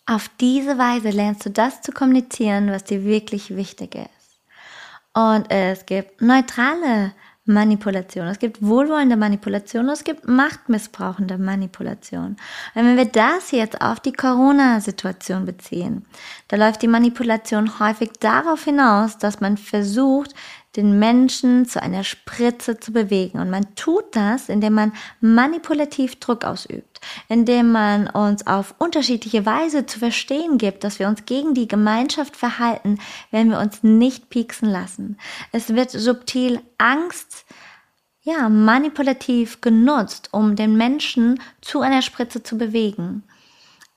Auf 0.05 0.29
diese 0.39 0.77
Weise 0.77 1.09
lernst 1.09 1.45
du 1.45 1.49
das 1.49 1.81
zu 1.81 1.91
kommunizieren, 1.91 2.71
was 2.71 2.83
dir 2.83 3.03
wirklich 3.03 3.55
wichtig 3.55 3.95
ist. 3.95 4.39
Und 5.13 5.49
es 5.51 5.85
gibt 5.85 6.21
neutrale 6.21 7.13
Manipulation. 7.45 8.27
Es 8.27 8.37
gibt 8.37 8.61
wohlwollende 8.61 9.17
Manipulation, 9.17 9.89
es 9.89 10.03
gibt 10.03 10.27
machtmissbrauchende 10.27 11.37
Manipulation. 11.37 12.37
Und 12.75 12.85
wenn 12.85 12.97
wir 12.97 13.05
das 13.05 13.51
jetzt 13.51 13.81
auf 13.81 13.99
die 13.99 14.13
Corona-Situation 14.13 15.45
beziehen, 15.45 16.05
da 16.49 16.57
läuft 16.57 16.83
die 16.83 16.87
Manipulation 16.87 17.79
häufig 17.79 18.11
darauf 18.19 18.63
hinaus, 18.63 19.17
dass 19.17 19.41
man 19.41 19.57
versucht, 19.57 20.35
den 20.75 20.99
Menschen 20.99 21.65
zu 21.65 21.81
einer 21.81 22.03
Spritze 22.03 22.79
zu 22.79 22.93
bewegen. 22.93 23.39
Und 23.39 23.49
man 23.49 23.75
tut 23.75 24.15
das, 24.15 24.47
indem 24.47 24.73
man 24.73 24.93
manipulativ 25.19 26.19
Druck 26.19 26.45
ausübt, 26.45 27.01
indem 27.27 27.71
man 27.71 28.07
uns 28.07 28.47
auf 28.47 28.75
unterschiedliche 28.77 29.45
Weise 29.45 29.85
zu 29.85 29.99
verstehen 29.99 30.57
gibt, 30.57 30.83
dass 30.83 30.99
wir 30.99 31.07
uns 31.07 31.25
gegen 31.25 31.53
die 31.53 31.67
Gemeinschaft 31.67 32.37
verhalten, 32.37 32.99
wenn 33.31 33.49
wir 33.49 33.59
uns 33.59 33.83
nicht 33.83 34.29
pieksen 34.29 34.69
lassen. 34.69 35.17
Es 35.51 35.75
wird 35.75 35.91
subtil 35.91 36.61
Angst, 36.77 37.45
ja, 38.23 38.49
manipulativ 38.49 39.61
genutzt, 39.61 40.29
um 40.31 40.55
den 40.55 40.77
Menschen 40.77 41.41
zu 41.61 41.81
einer 41.81 42.01
Spritze 42.01 42.43
zu 42.43 42.57
bewegen. 42.57 43.23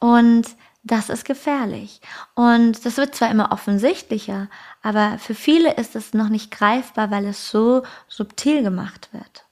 Und 0.00 0.48
das 0.82 1.08
ist 1.08 1.24
gefährlich. 1.24 2.00
Und 2.34 2.84
das 2.84 2.98
wird 2.98 3.14
zwar 3.14 3.30
immer 3.30 3.52
offensichtlicher, 3.52 4.48
aber 4.84 5.18
für 5.18 5.34
viele 5.34 5.74
ist 5.74 5.96
es 5.96 6.12
noch 6.12 6.28
nicht 6.28 6.50
greifbar, 6.50 7.10
weil 7.10 7.24
es 7.24 7.50
so 7.50 7.84
subtil 8.06 8.62
gemacht 8.62 9.08
wird. 9.12 9.46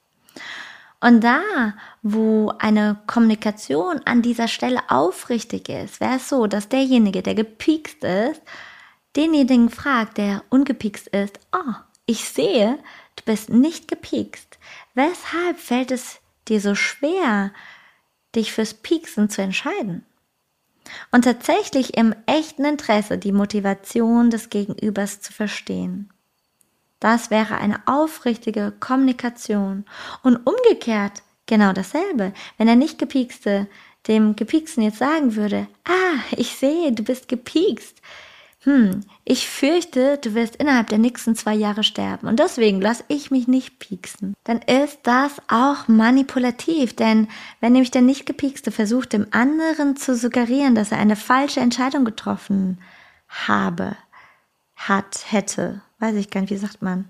Und 1.01 1.21
da, 1.21 1.73
wo 2.03 2.53
eine 2.59 2.97
Kommunikation 3.07 3.99
an 4.05 4.21
dieser 4.21 4.47
Stelle 4.47 4.79
aufrichtig 4.89 5.69
ist, 5.69 5.99
wäre 5.99 6.17
es 6.17 6.29
so, 6.29 6.45
dass 6.45 6.69
derjenige, 6.69 7.23
der 7.23 7.33
gepiekst 7.33 8.03
ist, 8.03 8.43
denjenigen 9.15 9.71
fragt, 9.71 10.19
der 10.19 10.43
ungepiekst 10.51 11.07
ist, 11.07 11.39
oh, 11.51 11.73
ich 12.05 12.29
sehe, 12.29 12.77
du 13.15 13.23
bist 13.25 13.49
nicht 13.49 13.87
gepiekst. 13.87 14.59
Weshalb 14.93 15.57
fällt 15.57 15.89
es 15.89 16.19
dir 16.47 16.61
so 16.61 16.75
schwer, 16.75 17.51
dich 18.35 18.51
fürs 18.51 18.75
Pieksen 18.75 19.31
zu 19.31 19.41
entscheiden? 19.41 20.05
Und 21.11 21.23
tatsächlich 21.23 21.97
im 21.97 22.15
echten 22.25 22.65
Interesse 22.65 23.17
die 23.17 23.31
Motivation 23.31 24.29
des 24.29 24.49
Gegenübers 24.49 25.21
zu 25.21 25.33
verstehen. 25.33 26.09
Das 26.99 27.29
wäre 27.29 27.57
eine 27.57 27.81
aufrichtige 27.85 28.73
Kommunikation 28.79 29.85
und 30.23 30.37
umgekehrt 30.37 31.21
genau 31.45 31.73
dasselbe, 31.73 32.33
wenn 32.57 32.67
er 32.67 32.75
nicht 32.75 32.97
gepiekste 32.97 33.67
dem 34.07 34.35
Gepieksten 34.35 34.83
jetzt 34.83 34.97
sagen 34.97 35.35
würde, 35.35 35.67
ah, 35.85 36.19
ich 36.35 36.55
sehe, 36.55 36.91
du 36.91 37.03
bist 37.03 37.27
gepiekst, 37.27 38.01
hm, 38.63 39.01
ich 39.25 39.49
fürchte, 39.49 40.17
du 40.17 40.35
wirst 40.35 40.55
innerhalb 40.55 40.87
der 40.87 40.97
nächsten 40.97 41.35
zwei 41.35 41.53
Jahre 41.53 41.83
sterben 41.83 42.27
und 42.27 42.39
deswegen 42.39 42.79
lass 42.79 43.03
ich 43.09 43.29
mich 43.29 43.47
nicht 43.47 43.79
pieksen. 43.79 44.33
Dann 44.45 44.61
ist 44.61 44.99
das 45.03 45.33
auch 45.49 45.87
manipulativ, 45.87 46.95
denn 46.95 47.27
wenn 47.59 47.73
nämlich 47.73 47.91
der 47.91 48.01
nicht 48.01 48.25
gepiekste 48.25 48.71
versucht, 48.71 49.13
dem 49.13 49.27
anderen 49.31 49.97
zu 49.97 50.15
suggerieren, 50.15 50.75
dass 50.75 50.91
er 50.91 50.99
eine 50.99 51.17
falsche 51.17 51.59
Entscheidung 51.59 52.05
getroffen 52.05 52.79
habe, 53.27 53.97
hat, 54.75 55.25
hätte, 55.29 55.81
weiß 55.99 56.15
ich 56.15 56.29
gar 56.29 56.41
nicht, 56.41 56.51
wie 56.51 56.57
sagt 56.57 56.81
man, 56.81 57.09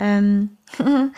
ähm, 0.00 0.56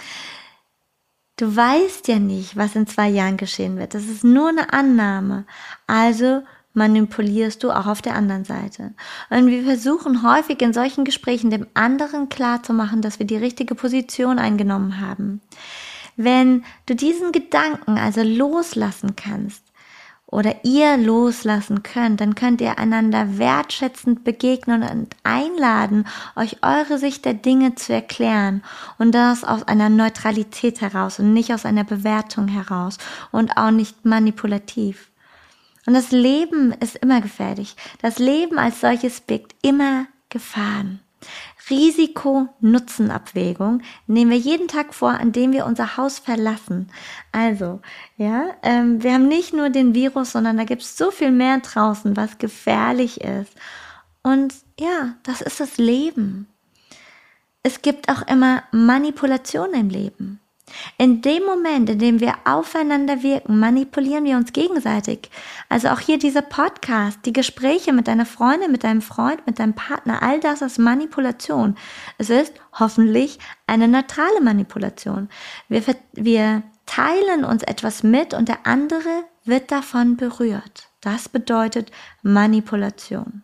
Du 1.36 1.56
weißt 1.56 2.06
ja 2.08 2.18
nicht, 2.18 2.56
was 2.56 2.76
in 2.76 2.86
zwei 2.86 3.08
Jahren 3.08 3.36
geschehen 3.36 3.76
wird. 3.76 3.94
Das 3.94 4.04
ist 4.04 4.22
nur 4.22 4.50
eine 4.50 4.72
Annahme. 4.72 5.44
Also 5.86 6.42
manipulierst 6.74 7.62
du 7.62 7.70
auch 7.70 7.86
auf 7.86 8.02
der 8.02 8.14
anderen 8.14 8.44
Seite. 8.44 8.94
Und 9.30 9.46
wir 9.48 9.64
versuchen 9.64 10.22
häufig 10.22 10.60
in 10.62 10.72
solchen 10.72 11.04
Gesprächen 11.04 11.50
dem 11.50 11.66
anderen 11.74 12.28
klarzumachen, 12.28 13.02
dass 13.02 13.18
wir 13.18 13.26
die 13.26 13.36
richtige 13.36 13.74
Position 13.74 14.38
eingenommen 14.38 15.00
haben. 15.00 15.40
Wenn 16.16 16.64
du 16.86 16.94
diesen 16.94 17.32
Gedanken 17.32 17.98
also 17.98 18.22
loslassen 18.22 19.16
kannst 19.16 19.64
oder 20.26 20.64
ihr 20.64 20.96
loslassen 20.96 21.82
könnt, 21.82 22.20
dann 22.20 22.34
könnt 22.34 22.60
ihr 22.60 22.78
einander 22.78 23.38
wertschätzend 23.38 24.24
begegnen 24.24 24.82
und 24.82 25.14
einladen, 25.24 26.06
euch 26.36 26.58
eure 26.62 26.98
Sicht 26.98 27.24
der 27.24 27.34
Dinge 27.34 27.74
zu 27.74 27.92
erklären 27.92 28.62
und 28.98 29.14
das 29.14 29.44
aus 29.44 29.62
einer 29.62 29.88
Neutralität 29.88 30.80
heraus 30.80 31.18
und 31.18 31.32
nicht 31.32 31.52
aus 31.52 31.66
einer 31.66 31.84
Bewertung 31.84 32.48
heraus 32.48 32.98
und 33.30 33.56
auch 33.56 33.70
nicht 33.70 34.04
manipulativ. 34.04 35.11
Und 35.86 35.94
das 35.94 36.10
Leben 36.10 36.72
ist 36.72 36.96
immer 36.96 37.20
gefährlich. 37.20 37.76
Das 38.00 38.18
Leben 38.18 38.58
als 38.58 38.80
solches 38.80 39.20
birgt 39.20 39.54
immer 39.62 40.06
Gefahren. 40.28 41.00
Risiko-Nutzen-Abwägung 41.70 43.82
nehmen 44.06 44.30
wir 44.30 44.38
jeden 44.38 44.68
Tag 44.68 44.94
vor, 44.94 45.10
an 45.10 45.32
dem 45.32 45.52
wir 45.52 45.66
unser 45.66 45.96
Haus 45.96 46.18
verlassen. 46.18 46.90
Also, 47.30 47.80
ja, 48.16 48.50
ähm, 48.62 49.02
wir 49.02 49.14
haben 49.14 49.28
nicht 49.28 49.54
nur 49.54 49.70
den 49.70 49.94
Virus, 49.94 50.32
sondern 50.32 50.56
da 50.56 50.64
gibt 50.64 50.82
es 50.82 50.98
so 50.98 51.10
viel 51.10 51.30
mehr 51.30 51.60
draußen, 51.60 52.16
was 52.16 52.38
gefährlich 52.38 53.20
ist. 53.20 53.52
Und 54.22 54.54
ja, 54.78 55.14
das 55.22 55.40
ist 55.40 55.60
das 55.60 55.78
Leben. 55.78 56.48
Es 57.62 57.82
gibt 57.82 58.08
auch 58.08 58.26
immer 58.26 58.64
Manipulation 58.72 59.72
im 59.72 59.88
Leben. 59.88 60.40
In 60.98 61.22
dem 61.22 61.44
Moment, 61.44 61.90
in 61.90 61.98
dem 61.98 62.20
wir 62.20 62.34
aufeinander 62.44 63.22
wirken, 63.22 63.58
manipulieren 63.58 64.24
wir 64.24 64.36
uns 64.36 64.52
gegenseitig. 64.52 65.30
Also 65.68 65.88
auch 65.88 66.00
hier 66.00 66.18
dieser 66.18 66.42
Podcast, 66.42 67.20
die 67.24 67.32
Gespräche 67.32 67.92
mit 67.92 68.08
deiner 68.08 68.26
Freundin, 68.26 68.72
mit 68.72 68.84
deinem 68.84 69.02
Freund, 69.02 69.46
mit 69.46 69.58
deinem 69.58 69.74
Partner, 69.74 70.22
all 70.22 70.40
das 70.40 70.62
ist 70.62 70.78
Manipulation. 70.78 71.76
Es 72.18 72.30
ist 72.30 72.52
hoffentlich 72.78 73.38
eine 73.66 73.88
neutrale 73.88 74.40
Manipulation. 74.40 75.28
Wir, 75.68 75.82
wir 76.12 76.62
teilen 76.86 77.44
uns 77.44 77.62
etwas 77.62 78.02
mit 78.02 78.34
und 78.34 78.48
der 78.48 78.66
andere 78.66 79.24
wird 79.44 79.70
davon 79.70 80.16
berührt. 80.16 80.88
Das 81.00 81.28
bedeutet 81.28 81.90
Manipulation. 82.22 83.42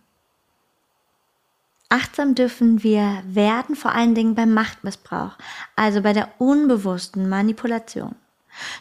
Achtsam 1.90 2.34
dürfen 2.34 2.82
wir 2.82 3.22
werden, 3.26 3.74
vor 3.74 3.92
allen 3.92 4.14
Dingen 4.14 4.34
beim 4.34 4.52
Machtmissbrauch, 4.52 5.38
also 5.74 6.02
bei 6.02 6.12
der 6.12 6.28
unbewussten 6.38 7.28
Manipulation. 7.28 8.14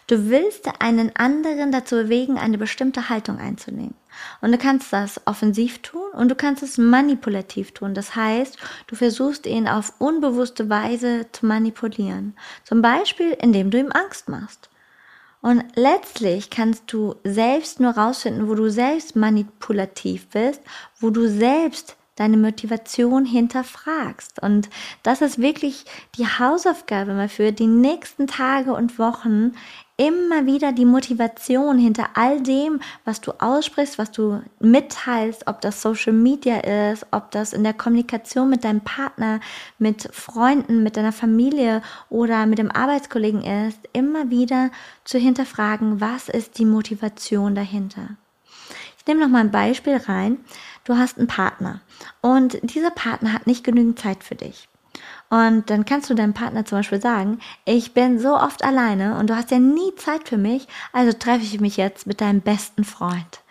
Du 0.07 0.29
willst 0.29 0.67
einen 0.79 1.15
anderen 1.15 1.71
dazu 1.71 1.95
bewegen, 1.95 2.37
eine 2.37 2.57
bestimmte 2.57 3.09
Haltung 3.09 3.39
einzunehmen. 3.39 3.95
Und 4.41 4.51
du 4.51 4.57
kannst 4.57 4.91
das 4.91 5.21
offensiv 5.25 5.79
tun 5.79 6.09
und 6.13 6.29
du 6.29 6.35
kannst 6.35 6.63
es 6.63 6.77
manipulativ 6.77 7.71
tun. 7.71 7.93
Das 7.93 8.15
heißt, 8.15 8.57
du 8.87 8.95
versuchst 8.95 9.45
ihn 9.45 9.67
auf 9.67 9.93
unbewusste 9.99 10.69
Weise 10.69 11.27
zu 11.31 11.45
manipulieren. 11.45 12.35
Zum 12.63 12.81
Beispiel, 12.81 13.31
indem 13.31 13.69
du 13.69 13.79
ihm 13.79 13.91
Angst 13.91 14.29
machst. 14.29 14.69
Und 15.41 15.63
letztlich 15.75 16.49
kannst 16.49 16.91
du 16.91 17.15
selbst 17.23 17.79
nur 17.79 17.91
rausfinden, 17.91 18.49
wo 18.49 18.55
du 18.55 18.69
selbst 18.69 19.15
manipulativ 19.15 20.27
bist, 20.29 20.61
wo 20.99 21.11
du 21.11 21.27
selbst 21.29 21.96
deine 22.17 22.35
Motivation 22.35 23.25
hinterfragst. 23.25 24.41
Und 24.41 24.69
das 25.03 25.21
ist 25.21 25.39
wirklich 25.39 25.85
die 26.17 26.25
Hausaufgabe 26.25 27.13
mal 27.13 27.29
für 27.29 27.53
die 27.53 27.67
nächsten 27.67 28.27
Tage 28.27 28.73
und 28.73 28.99
Wochen, 28.99 29.53
immer 29.97 30.45
wieder 30.45 30.71
die 30.71 30.85
Motivation 30.85 31.79
hinter 31.79 32.09
all 32.13 32.41
dem, 32.41 32.79
was 33.03 33.19
du 33.19 33.31
aussprichst, 33.39 33.97
was 33.97 34.11
du 34.11 34.41
mitteilst, 34.59 35.47
ob 35.47 35.59
das 35.61 35.81
Social 35.81 36.13
Media 36.13 36.91
ist, 36.91 37.05
ob 37.11 37.31
das 37.31 37.51
in 37.51 37.63
der 37.63 37.73
Kommunikation 37.73 38.49
mit 38.49 38.63
deinem 38.63 38.81
Partner, 38.81 39.39
mit 39.79 40.07
Freunden, 40.13 40.83
mit 40.83 40.97
deiner 40.97 41.11
Familie 41.11 41.81
oder 42.09 42.45
mit 42.45 42.59
dem 42.59 42.71
Arbeitskollegen 42.71 43.41
ist, 43.41 43.79
immer 43.91 44.29
wieder 44.29 44.69
zu 45.03 45.17
hinterfragen, 45.17 45.99
was 45.99 46.29
ist 46.29 46.59
die 46.59 46.65
Motivation 46.65 47.55
dahinter. 47.55 48.09
Ich 48.99 49.07
nehme 49.07 49.21
noch 49.21 49.29
mal 49.29 49.39
ein 49.39 49.51
Beispiel 49.51 49.95
rein 49.95 50.37
du 50.87 50.97
hast 50.97 51.17
einen 51.17 51.27
Partner 51.27 51.81
und 52.21 52.59
dieser 52.63 52.91
Partner 52.91 53.33
hat 53.33 53.47
nicht 53.47 53.63
genügend 53.63 53.99
Zeit 53.99 54.23
für 54.23 54.35
dich. 54.35 54.69
Und 55.29 55.69
dann 55.69 55.85
kannst 55.85 56.09
du 56.09 56.15
deinem 56.15 56.33
Partner 56.33 56.65
zum 56.65 56.79
Beispiel 56.79 57.01
sagen, 57.01 57.39
ich 57.65 57.93
bin 57.93 58.17
so 58.19 58.35
oft 58.35 58.63
alleine 58.63 59.17
und 59.17 59.29
du 59.29 59.35
hast 59.35 59.51
ja 59.51 59.59
nie 59.59 59.93
Zeit 59.95 60.27
für 60.27 60.37
mich, 60.37 60.67
also 60.93 61.11
treffe 61.11 61.43
ich 61.43 61.59
mich 61.59 61.77
jetzt 61.77 62.07
mit 62.07 62.21
deinem 62.21 62.41
besten 62.41 62.83
Freund. 62.83 63.41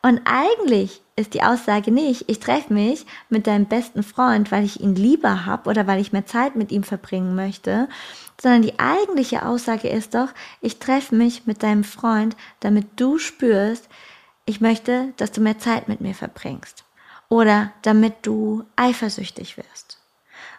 Und 0.00 0.20
eigentlich 0.24 1.02
ist 1.16 1.34
die 1.34 1.42
Aussage 1.42 1.90
nicht, 1.90 2.28
ich 2.28 2.38
treffe 2.38 2.72
mich 2.72 3.04
mit 3.28 3.48
deinem 3.48 3.66
besten 3.66 4.04
Freund, 4.04 4.52
weil 4.52 4.64
ich 4.64 4.80
ihn 4.80 4.94
lieber 4.94 5.44
habe 5.44 5.68
oder 5.68 5.88
weil 5.88 6.00
ich 6.00 6.12
mehr 6.12 6.26
Zeit 6.26 6.54
mit 6.54 6.70
ihm 6.70 6.84
verbringen 6.84 7.34
möchte, 7.34 7.88
sondern 8.40 8.62
die 8.62 8.78
eigentliche 8.78 9.44
Aussage 9.44 9.88
ist 9.88 10.14
doch, 10.14 10.28
ich 10.60 10.78
treffe 10.78 11.16
mich 11.16 11.46
mit 11.46 11.64
deinem 11.64 11.82
Freund, 11.82 12.36
damit 12.60 12.86
du 12.94 13.18
spürst, 13.18 13.88
ich 14.48 14.62
möchte, 14.62 15.12
dass 15.18 15.30
du 15.30 15.42
mehr 15.42 15.58
Zeit 15.58 15.88
mit 15.88 16.00
mir 16.00 16.14
verbringst. 16.14 16.84
Oder 17.28 17.72
damit 17.82 18.26
du 18.26 18.64
eifersüchtig 18.76 19.58
wirst. 19.58 19.98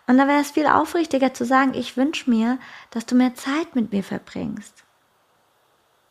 Und 0.06 0.20
da 0.20 0.28
wäre 0.28 0.42
es 0.42 0.52
viel 0.52 0.68
aufrichtiger 0.68 1.34
zu 1.34 1.44
sagen, 1.44 1.74
ich 1.74 1.98
wünsche 1.98 2.30
mir, 2.30 2.60
dass 2.92 3.08
du 3.08 3.16
mehr 3.16 3.34
Zeit 3.34 3.76
mit 3.76 3.92
mir 3.92 4.04
verbringst. 4.04 4.84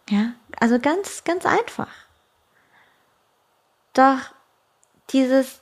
Ja, 0.08 0.32
also 0.58 0.80
ganz, 0.80 1.22
ganz 1.22 1.46
einfach. 1.46 1.92
Doch 3.92 4.18
dieses 5.10 5.60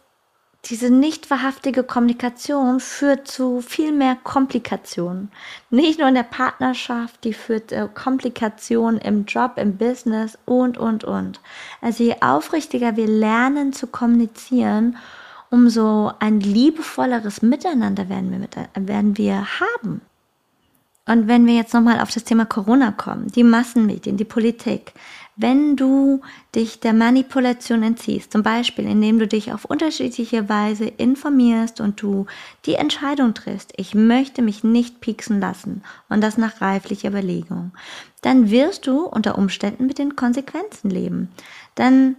diese 0.70 0.90
nicht 0.90 1.30
wahrhaftige 1.30 1.82
Kommunikation 1.82 2.80
führt 2.80 3.28
zu 3.28 3.60
viel 3.60 3.92
mehr 3.92 4.16
Komplikationen. 4.22 5.30
Nicht 5.70 5.98
nur 5.98 6.08
in 6.08 6.14
der 6.14 6.22
Partnerschaft, 6.22 7.24
die 7.24 7.32
führt 7.32 7.72
äh, 7.72 7.88
Komplikationen 7.92 9.00
im 9.00 9.24
Job, 9.24 9.52
im 9.56 9.76
Business 9.76 10.38
und, 10.44 10.78
und, 10.78 11.04
und. 11.04 11.40
Also 11.80 12.04
je 12.04 12.16
aufrichtiger 12.20 12.96
wir 12.96 13.06
lernen 13.06 13.72
zu 13.72 13.86
kommunizieren, 13.86 14.96
umso 15.50 16.12
ein 16.18 16.40
liebevolleres 16.40 17.42
Miteinander 17.42 18.08
werden 18.08 18.30
wir, 18.30 18.38
mit, 18.38 18.56
werden 18.74 19.16
wir 19.16 19.46
haben. 19.60 20.00
Und 21.08 21.28
wenn 21.28 21.46
wir 21.46 21.54
jetzt 21.54 21.72
nochmal 21.72 22.00
auf 22.00 22.10
das 22.10 22.24
Thema 22.24 22.44
Corona 22.44 22.90
kommen, 22.90 23.28
die 23.28 23.44
Massenmedien, 23.44 24.16
die 24.16 24.24
Politik, 24.24 24.92
wenn 25.36 25.76
du 25.76 26.22
dich 26.54 26.80
der 26.80 26.94
Manipulation 26.94 27.82
entziehst, 27.82 28.32
zum 28.32 28.42
Beispiel 28.42 28.86
indem 28.86 29.18
du 29.18 29.26
dich 29.26 29.52
auf 29.52 29.66
unterschiedliche 29.66 30.48
Weise 30.48 30.86
informierst 30.86 31.80
und 31.80 32.00
du 32.00 32.26
die 32.64 32.74
Entscheidung 32.74 33.34
triffst, 33.34 33.74
ich 33.76 33.94
möchte 33.94 34.40
mich 34.40 34.64
nicht 34.64 35.00
pieksen 35.00 35.38
lassen 35.38 35.82
und 36.08 36.22
das 36.22 36.38
nach 36.38 36.62
reiflicher 36.62 37.10
Überlegung, 37.10 37.72
dann 38.22 38.50
wirst 38.50 38.86
du 38.86 39.02
unter 39.02 39.36
Umständen 39.36 39.86
mit 39.86 39.98
den 39.98 40.16
Konsequenzen 40.16 40.90
leben. 40.90 41.28
Dann 41.74 42.16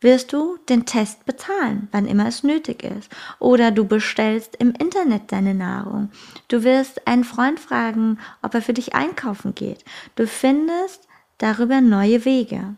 wirst 0.00 0.32
du 0.32 0.58
den 0.68 0.84
Test 0.84 1.24
bezahlen, 1.24 1.88
wann 1.90 2.06
immer 2.06 2.28
es 2.28 2.42
nötig 2.42 2.82
ist. 2.82 3.10
Oder 3.38 3.70
du 3.70 3.86
bestellst 3.86 4.54
im 4.56 4.72
Internet 4.72 5.32
deine 5.32 5.54
Nahrung. 5.54 6.10
Du 6.48 6.62
wirst 6.62 7.06
einen 7.08 7.24
Freund 7.24 7.58
fragen, 7.58 8.18
ob 8.42 8.54
er 8.54 8.62
für 8.62 8.74
dich 8.74 8.94
einkaufen 8.94 9.54
geht. 9.54 9.82
Du 10.14 10.26
findest 10.26 11.08
darüber 11.38 11.80
neue 11.80 12.24
Wege. 12.24 12.76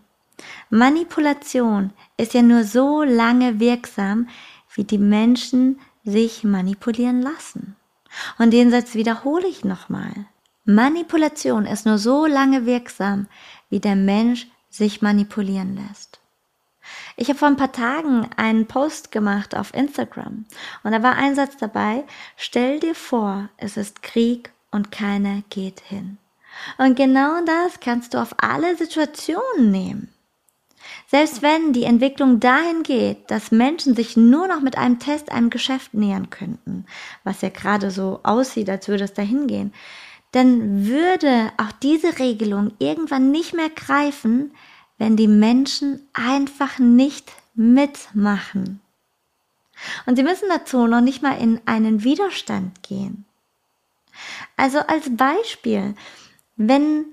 Manipulation 0.70 1.92
ist 2.16 2.34
ja 2.34 2.42
nur 2.42 2.64
so 2.64 3.02
lange 3.02 3.60
wirksam, 3.60 4.28
wie 4.74 4.84
die 4.84 4.98
Menschen 4.98 5.80
sich 6.04 6.44
manipulieren 6.44 7.22
lassen. 7.22 7.76
Und 8.38 8.52
den 8.52 8.70
Satz 8.70 8.94
wiederhole 8.94 9.46
ich 9.46 9.64
nochmal. 9.64 10.12
Manipulation 10.64 11.66
ist 11.66 11.86
nur 11.86 11.98
so 11.98 12.26
lange 12.26 12.66
wirksam, 12.66 13.28
wie 13.68 13.80
der 13.80 13.96
Mensch 13.96 14.48
sich 14.68 15.02
manipulieren 15.02 15.76
lässt. 15.76 16.20
Ich 17.16 17.28
habe 17.28 17.38
vor 17.38 17.48
ein 17.48 17.56
paar 17.56 17.72
Tagen 17.72 18.28
einen 18.36 18.66
Post 18.66 19.10
gemacht 19.10 19.56
auf 19.56 19.74
Instagram 19.74 20.44
und 20.82 20.92
da 20.92 21.02
war 21.02 21.16
ein 21.16 21.34
Satz 21.34 21.56
dabei, 21.56 22.04
stell 22.36 22.78
dir 22.78 22.94
vor, 22.94 23.48
es 23.56 23.76
ist 23.76 24.02
Krieg 24.02 24.52
und 24.70 24.92
keiner 24.92 25.42
geht 25.50 25.80
hin. 25.80 26.18
Und 26.78 26.96
genau 26.96 27.44
das 27.44 27.80
kannst 27.80 28.14
du 28.14 28.18
auf 28.18 28.34
alle 28.38 28.76
Situationen 28.76 29.70
nehmen. 29.70 30.12
Selbst 31.08 31.42
wenn 31.42 31.72
die 31.72 31.84
Entwicklung 31.84 32.40
dahin 32.40 32.82
geht, 32.82 33.30
dass 33.30 33.52
Menschen 33.52 33.94
sich 33.94 34.16
nur 34.16 34.48
noch 34.48 34.60
mit 34.60 34.76
einem 34.76 34.98
Test 34.98 35.30
einem 35.30 35.50
Geschäft 35.50 35.94
nähern 35.94 36.30
könnten, 36.30 36.86
was 37.24 37.42
ja 37.42 37.48
gerade 37.48 37.90
so 37.90 38.20
aussieht, 38.22 38.68
als 38.70 38.88
würde 38.88 39.04
es 39.04 39.14
dahin 39.14 39.46
gehen, 39.46 39.72
dann 40.32 40.86
würde 40.86 41.52
auch 41.56 41.72
diese 41.82 42.18
Regelung 42.18 42.72
irgendwann 42.78 43.30
nicht 43.30 43.54
mehr 43.54 43.70
greifen, 43.70 44.52
wenn 44.98 45.16
die 45.16 45.28
Menschen 45.28 46.06
einfach 46.12 46.78
nicht 46.78 47.32
mitmachen. 47.54 48.80
Und 50.06 50.16
sie 50.16 50.22
müssen 50.22 50.48
dazu 50.48 50.86
noch 50.86 51.00
nicht 51.00 51.22
mal 51.22 51.38
in 51.38 51.60
einen 51.66 52.02
Widerstand 52.02 52.82
gehen. 52.82 53.24
Also 54.56 54.78
als 54.78 55.14
Beispiel, 55.14 55.94
wenn 56.56 57.06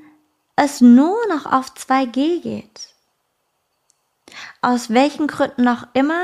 es 0.56 0.82
nur 0.82 1.18
noch 1.28 1.46
auf 1.46 1.74
2G 1.74 2.42
geht. 2.42 2.90
Aus 4.62 4.90
welchen 4.90 5.28
Gründen 5.28 5.68
auch 5.68 5.88
immer 5.94 6.24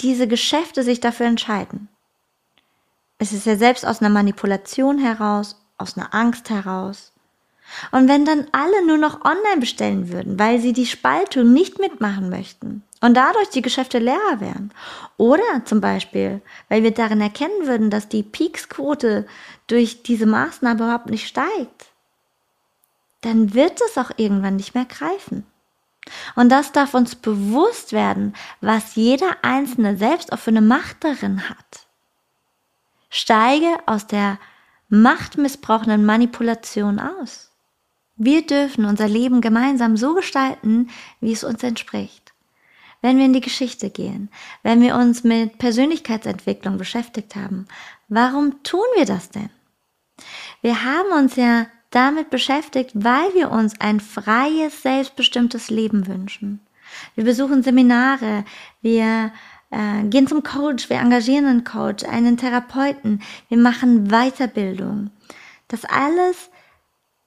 diese 0.00 0.26
Geschäfte 0.26 0.82
sich 0.82 1.00
dafür 1.00 1.26
entscheiden. 1.26 1.88
Es 3.18 3.32
ist 3.32 3.46
ja 3.46 3.56
selbst 3.56 3.86
aus 3.86 4.00
einer 4.00 4.10
Manipulation 4.10 4.98
heraus, 4.98 5.62
aus 5.78 5.96
einer 5.96 6.12
Angst 6.12 6.50
heraus. 6.50 7.12
Und 7.90 8.08
wenn 8.08 8.24
dann 8.24 8.48
alle 8.52 8.84
nur 8.84 8.98
noch 8.98 9.24
online 9.24 9.60
bestellen 9.60 10.10
würden, 10.10 10.38
weil 10.38 10.60
sie 10.60 10.72
die 10.72 10.86
Spaltung 10.86 11.52
nicht 11.52 11.78
mitmachen 11.78 12.28
möchten 12.28 12.82
und 13.00 13.16
dadurch 13.16 13.48
die 13.48 13.62
Geschäfte 13.62 13.98
leerer 13.98 14.40
wären, 14.40 14.72
oder 15.16 15.64
zum 15.64 15.80
Beispiel, 15.80 16.42
weil 16.68 16.82
wir 16.82 16.90
darin 16.90 17.20
erkennen 17.20 17.66
würden, 17.66 17.88
dass 17.88 18.08
die 18.08 18.22
Peaksquote 18.22 19.26
durch 19.68 20.02
diese 20.02 20.26
Maßnahme 20.26 20.82
überhaupt 20.82 21.08
nicht 21.08 21.28
steigt, 21.28 21.91
dann 23.22 23.54
wird 23.54 23.80
es 23.80 23.96
auch 23.96 24.10
irgendwann 24.16 24.56
nicht 24.56 24.74
mehr 24.74 24.84
greifen. 24.84 25.46
Und 26.34 26.50
das 26.50 26.72
darf 26.72 26.94
uns 26.94 27.14
bewusst 27.14 27.92
werden, 27.92 28.34
was 28.60 28.96
jeder 28.96 29.36
Einzelne 29.42 29.96
selbst 29.96 30.32
auch 30.32 30.38
für 30.38 30.50
eine 30.50 30.60
Macht 30.60 31.04
darin 31.04 31.48
hat. 31.48 31.86
Steige 33.08 33.76
aus 33.86 34.06
der 34.06 34.38
machtmissbrauchenden 34.88 36.04
Manipulation 36.04 36.98
aus. 36.98 37.50
Wir 38.16 38.46
dürfen 38.46 38.84
unser 38.84 39.08
Leben 39.08 39.40
gemeinsam 39.40 39.96
so 39.96 40.14
gestalten, 40.14 40.90
wie 41.20 41.32
es 41.32 41.44
uns 41.44 41.62
entspricht. 41.62 42.32
Wenn 43.00 43.18
wir 43.18 43.24
in 43.24 43.32
die 43.32 43.40
Geschichte 43.40 43.90
gehen, 43.90 44.30
wenn 44.62 44.80
wir 44.80 44.96
uns 44.96 45.24
mit 45.24 45.58
Persönlichkeitsentwicklung 45.58 46.78
beschäftigt 46.78 47.34
haben, 47.34 47.66
warum 48.08 48.62
tun 48.62 48.84
wir 48.96 49.06
das 49.06 49.30
denn? 49.30 49.50
Wir 50.60 50.84
haben 50.84 51.10
uns 51.12 51.36
ja 51.36 51.66
damit 51.92 52.30
beschäftigt, 52.30 52.90
weil 52.94 53.34
wir 53.34 53.50
uns 53.50 53.80
ein 53.80 54.00
freies, 54.00 54.82
selbstbestimmtes 54.82 55.70
Leben 55.70 56.06
wünschen. 56.06 56.60
Wir 57.14 57.24
besuchen 57.24 57.62
Seminare, 57.62 58.44
wir 58.80 59.32
äh, 59.70 60.02
gehen 60.04 60.26
zum 60.26 60.42
Coach, 60.42 60.90
wir 60.90 60.98
engagieren 60.98 61.46
einen 61.46 61.64
Coach, 61.64 62.04
einen 62.04 62.36
Therapeuten, 62.36 63.22
wir 63.48 63.58
machen 63.58 64.08
Weiterbildung. 64.08 65.10
Das 65.68 65.84
alles 65.84 66.50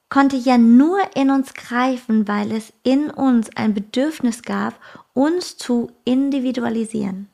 konnte 0.08 0.36
ja 0.36 0.58
nur 0.58 0.98
in 1.16 1.30
uns 1.30 1.54
greifen, 1.54 2.28
weil 2.28 2.52
es 2.52 2.72
in 2.82 3.10
uns 3.10 3.50
ein 3.56 3.74
Bedürfnis 3.74 4.42
gab, 4.42 4.74
uns 5.14 5.56
zu 5.56 5.90
individualisieren. 6.04 7.28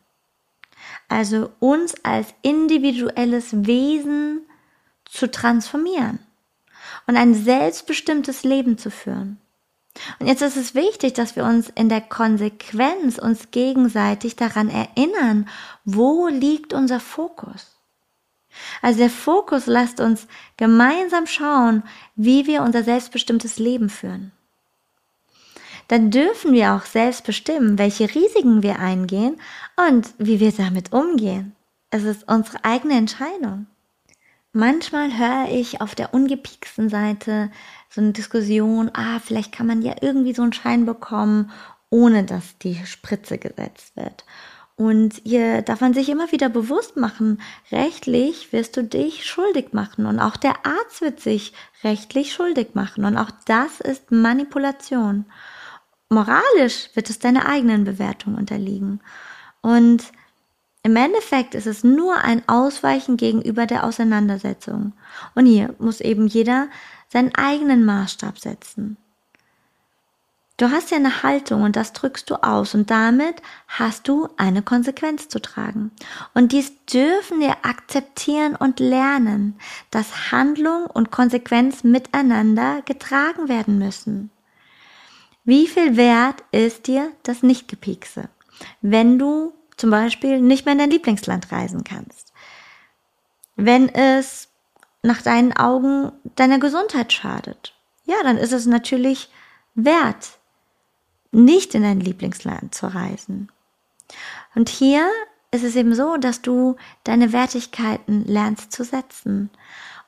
Also 1.09 1.51
uns 1.59 1.95
als 2.05 2.35
individuelles 2.43 3.67
Wesen 3.67 4.43
zu 5.05 5.31
transformieren 5.31 6.19
und 7.07 7.17
ein 7.17 7.35
selbstbestimmtes 7.35 8.45
Leben 8.45 8.79
zu 8.79 8.91
führen. 8.91 9.39
Und 10.19 10.27
jetzt 10.27 10.43
ist 10.43 10.57
es 10.57 10.75
wichtig, 10.75 11.13
dass 11.15 11.37
wir 11.37 11.45
uns 11.45 11.69
in 11.69 11.89
der 11.89 12.01
Konsequenz 12.01 13.19
uns 13.19 13.51
gegenseitig 13.51 14.37
daran 14.37 14.71
erinnern, 14.71 15.49
wo 15.85 16.29
liegt 16.29 16.73
unser 16.73 17.01
Fokus. 17.01 17.77
Also 18.81 18.99
der 18.99 19.11
Fokus 19.11 19.67
lasst 19.67 20.01
uns 20.01 20.27
gemeinsam 20.57 21.27
schauen, 21.27 21.83
wie 22.17 22.47
wir 22.47 22.63
unser 22.63 22.83
selbstbestimmtes 22.83 23.59
Leben 23.59 23.89
führen. 23.89 24.33
Dann 25.89 26.11
dürfen 26.11 26.53
wir 26.53 26.73
auch 26.73 26.87
selbst 26.87 27.25
bestimmen, 27.25 27.79
welche 27.79 28.15
Risiken 28.15 28.63
wir 28.63 28.79
eingehen 28.79 29.39
und 29.89 30.15
wie 30.19 30.41
wir 30.41 30.53
damit 30.53 30.93
umgehen. 30.93 31.55
Es 31.91 32.05
ist 32.05 32.27
unsere 32.29 32.65
eigene 32.65 32.95
Entscheidung. 32.95 33.67
Manchmal 34.53 35.17
höre 35.17 35.49
ich 35.51 35.81
auf 35.81 35.95
der 35.95 36.13
ungepieksten 36.13 36.91
Seite 36.91 37.51
so 37.89 38.03
eine 38.03 38.13
Diskussion, 38.13 38.91
ah, 38.93 39.19
vielleicht 39.19 39.53
kann 39.53 39.67
man 39.67 39.81
ja 39.81 39.95
irgendwie 40.03 40.35
so 40.35 40.43
einen 40.43 40.53
Schein 40.53 40.85
bekommen, 40.85 41.51
ohne 41.89 42.25
dass 42.25 42.59
die 42.59 42.77
Spritze 42.85 43.39
gesetzt 43.39 43.97
wird. 43.97 44.25
Und 44.77 45.21
hier 45.25 45.63
darf 45.63 45.81
man 45.81 45.95
sich 45.95 46.09
immer 46.09 46.33
wieder 46.33 46.49
bewusst 46.49 46.97
machen, 46.97 47.41
rechtlich 47.71 48.53
wirst 48.53 48.77
du 48.77 48.85
dich 48.85 49.27
schuldig 49.27 49.73
machen 49.73 50.07
und 50.07 50.19
auch 50.19 50.37
der 50.37 50.67
Arzt 50.67 51.01
wird 51.01 51.21
sich 51.21 51.53
rechtlich 51.85 52.33
schuldig 52.33 52.75
machen 52.75 53.05
und 53.05 53.17
auch 53.17 53.31
das 53.47 53.81
ist 53.81 54.11
Manipulation. 54.11 55.27
Moralisch 56.09 56.91
wird 56.95 57.09
es 57.11 57.19
deiner 57.19 57.47
eigenen 57.49 57.85
Bewertung 57.85 58.35
unterliegen. 58.35 59.01
Und 59.63 60.05
im 60.83 60.97
Endeffekt 60.97 61.55
ist 61.55 61.67
es 61.67 61.85
nur 61.85 62.17
ein 62.17 62.49
Ausweichen 62.49 63.17
gegenüber 63.17 63.67
der 63.67 63.85
Auseinandersetzung. 63.85 64.95
Und 65.35 65.47
hier 65.47 65.75
muss 65.79 66.01
eben 66.01 66.27
jeder 66.27 66.69
seinen 67.09 67.35
eigenen 67.35 67.85
Maßstab 67.85 68.39
setzen. 68.39 68.97
Du 70.57 70.71
hast 70.71 70.91
ja 70.91 70.97
eine 70.97 71.23
Haltung 71.23 71.63
und 71.63 71.77
das 71.77 71.93
drückst 71.93 72.29
du 72.31 72.37
aus 72.37 72.75
und 72.75 72.91
damit 72.91 73.43
hast 73.69 74.07
du 74.07 74.29
eine 74.37 74.63
Konsequenz 74.63 75.29
zu 75.29 75.41
tragen. 75.41 75.91
Und 76.35 76.53
dies 76.53 76.73
dürfen 76.87 77.41
wir 77.41 77.65
akzeptieren 77.65 78.55
und 78.55 78.79
lernen, 78.79 79.59
dass 79.91 80.31
Handlung 80.31 80.87
und 80.87 81.11
Konsequenz 81.11 81.85
miteinander 81.85 82.83
getragen 82.83 83.49
werden 83.49 83.79
müssen. 83.79 84.31
Wie 85.45 85.67
viel 85.67 85.97
wert 85.97 86.45
ist 86.53 86.87
dir 86.87 87.11
das 87.23 87.43
Nicht-Gepiekse, 87.43 88.29
wenn 88.83 89.19
du 89.19 89.53
zum 89.83 89.91
Beispiel 89.91 90.41
nicht 90.41 90.65
mehr 90.65 90.75
in 90.75 90.79
dein 90.79 90.91
Lieblingsland 90.91 91.51
reisen 91.51 91.83
kannst? 91.83 92.33
Wenn 93.57 93.89
es 93.89 94.47
nach 95.03 95.23
deinen 95.23 95.53
Augen 95.57 96.13
deiner 96.37 96.61
Gesundheit 96.61 97.13
schadet? 97.13 97.75
Ja, 98.05 98.15
dann 98.23 98.37
ist 98.39 98.53
es 98.53 98.67
natürlich 98.67 99.29
wert, 99.75 100.39
nicht 101.33 101.75
in 101.75 101.83
dein 101.83 101.99
Lieblingsland 101.99 102.73
zu 102.73 102.95
reisen. 102.95 103.51
Und 104.55 104.69
hier 104.69 105.11
ist 105.51 105.65
es 105.65 105.75
eben 105.75 105.97
so, 105.97 106.17
dass 106.17 106.43
du 106.43 106.77
deine 107.03 107.33
Wertigkeiten 107.33 108.25
lernst 108.25 108.71
zu 108.71 108.85
setzen. 108.85 109.51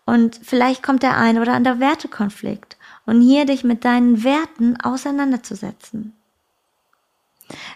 Und 0.06 0.38
vielleicht 0.40 0.84
kommt 0.84 1.02
der 1.02 1.16
ein 1.16 1.36
oder 1.40 1.54
andere 1.54 1.80
Wertekonflikt 1.80 2.76
und 3.06 3.20
hier 3.22 3.44
dich 3.44 3.64
mit 3.64 3.84
deinen 3.84 4.22
Werten 4.22 4.80
auseinanderzusetzen. 4.80 6.14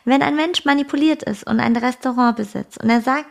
Wenn 0.05 0.23
ein 0.23 0.37
Mensch 0.37 0.65
manipuliert 0.65 1.23
ist 1.23 1.47
und 1.47 1.61
ein 1.61 1.77
Restaurant 1.77 2.37
besitzt 2.37 2.83
und 2.83 2.91
er 2.91 3.01
sagt, 3.01 3.29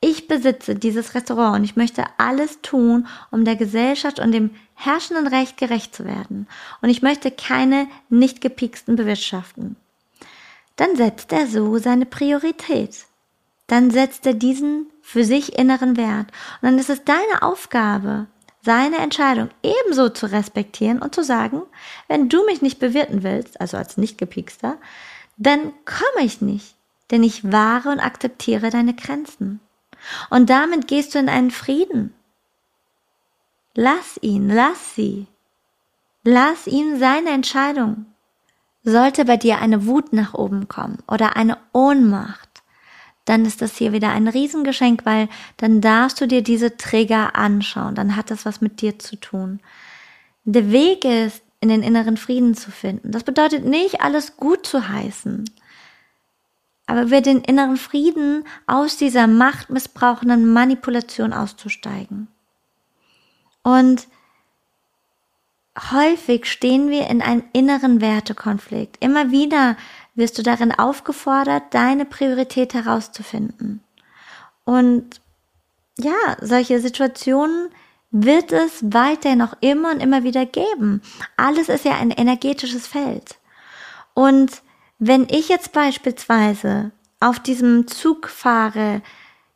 ich 0.00 0.28
besitze 0.28 0.74
dieses 0.74 1.14
Restaurant 1.14 1.58
und 1.58 1.64
ich 1.64 1.76
möchte 1.76 2.04
alles 2.16 2.60
tun, 2.62 3.06
um 3.30 3.44
der 3.44 3.56
Gesellschaft 3.56 4.18
und 4.18 4.32
dem 4.32 4.50
herrschenden 4.74 5.26
Recht 5.26 5.58
gerecht 5.58 5.94
zu 5.94 6.06
werden. 6.06 6.46
Und 6.80 6.88
ich 6.88 7.02
möchte 7.02 7.30
keine 7.30 7.86
nicht 8.08 8.40
gepieksten 8.40 8.96
bewirtschaften. 8.96 9.76
Dann 10.76 10.96
setzt 10.96 11.32
er 11.32 11.46
so 11.46 11.76
seine 11.76 12.06
Priorität. 12.06 13.04
Dann 13.66 13.90
setzt 13.90 14.24
er 14.24 14.32
diesen 14.32 14.86
für 15.02 15.24
sich 15.24 15.58
inneren 15.58 15.98
Wert. 15.98 16.28
Und 16.62 16.62
dann 16.62 16.78
ist 16.78 16.88
es 16.88 17.04
deine 17.04 17.42
Aufgabe, 17.42 18.26
seine 18.62 18.98
Entscheidung 18.98 19.50
ebenso 19.62 20.08
zu 20.08 20.26
respektieren 20.26 21.00
und 21.00 21.14
zu 21.14 21.22
sagen, 21.22 21.62
wenn 22.08 22.30
du 22.30 22.44
mich 22.46 22.62
nicht 22.62 22.78
bewirten 22.78 23.22
willst, 23.22 23.60
also 23.60 23.76
als 23.76 23.98
nicht 23.98 24.16
gepiekster, 24.16 24.78
dann 25.40 25.72
komme 25.84 26.24
ich 26.24 26.40
nicht, 26.40 26.76
denn 27.10 27.24
ich 27.24 27.50
wahre 27.50 27.88
und 27.88 27.98
akzeptiere 27.98 28.70
deine 28.70 28.94
Grenzen. 28.94 29.60
Und 30.30 30.48
damit 30.48 30.86
gehst 30.86 31.14
du 31.14 31.18
in 31.18 31.28
einen 31.28 31.50
Frieden. 31.50 32.14
Lass 33.74 34.18
ihn, 34.22 34.48
lass 34.48 34.94
sie. 34.94 35.26
Lass 36.22 36.66
ihm 36.66 36.98
seine 36.98 37.30
Entscheidung. 37.30 38.06
Sollte 38.84 39.24
bei 39.24 39.36
dir 39.36 39.58
eine 39.58 39.86
Wut 39.86 40.12
nach 40.12 40.34
oben 40.34 40.68
kommen 40.68 40.98
oder 41.08 41.36
eine 41.36 41.58
Ohnmacht, 41.72 42.50
dann 43.24 43.44
ist 43.44 43.62
das 43.62 43.76
hier 43.76 43.92
wieder 43.92 44.10
ein 44.10 44.26
Riesengeschenk, 44.28 45.06
weil 45.06 45.28
dann 45.56 45.80
darfst 45.80 46.20
du 46.20 46.26
dir 46.26 46.42
diese 46.42 46.76
Trigger 46.76 47.36
anschauen. 47.36 47.94
Dann 47.94 48.16
hat 48.16 48.30
das 48.30 48.44
was 48.44 48.60
mit 48.60 48.80
dir 48.80 48.98
zu 48.98 49.14
tun. 49.14 49.60
Der 50.44 50.72
Weg 50.72 51.04
ist, 51.04 51.42
in 51.60 51.68
den 51.68 51.82
inneren 51.82 52.16
Frieden 52.16 52.54
zu 52.54 52.70
finden. 52.70 53.12
Das 53.12 53.24
bedeutet 53.24 53.64
nicht, 53.64 54.00
alles 54.00 54.36
gut 54.36 54.66
zu 54.66 54.88
heißen 54.88 55.44
aber 56.90 57.08
wir 57.08 57.20
den 57.20 57.42
inneren 57.42 57.76
Frieden 57.76 58.44
aus 58.66 58.96
dieser 58.96 59.28
machtmissbrauchenden 59.28 60.52
Manipulation 60.52 61.32
auszusteigen. 61.32 62.26
Und 63.62 64.08
häufig 65.92 66.46
stehen 66.46 66.90
wir 66.90 67.06
in 67.06 67.22
einem 67.22 67.44
inneren 67.52 68.00
Wertekonflikt. 68.00 68.96
Immer 68.98 69.30
wieder 69.30 69.76
wirst 70.16 70.36
du 70.36 70.42
darin 70.42 70.76
aufgefordert, 70.76 71.62
deine 71.70 72.06
Priorität 72.06 72.74
herauszufinden. 72.74 73.84
Und 74.64 75.20
ja, 75.96 76.36
solche 76.40 76.80
Situationen 76.80 77.68
wird 78.10 78.52
es 78.52 78.82
weiterhin 78.82 79.38
noch 79.38 79.56
immer 79.60 79.90
und 79.92 80.00
immer 80.00 80.24
wieder 80.24 80.46
geben. 80.46 81.02
Alles 81.36 81.68
ist 81.68 81.84
ja 81.84 81.96
ein 81.96 82.10
energetisches 82.10 82.86
Feld. 82.86 83.36
Und 84.14 84.62
wenn 84.98 85.28
ich 85.30 85.48
jetzt 85.48 85.72
beispielsweise 85.72 86.90
auf 87.20 87.38
diesem 87.38 87.86
Zug 87.86 88.28
fahre, 88.28 89.02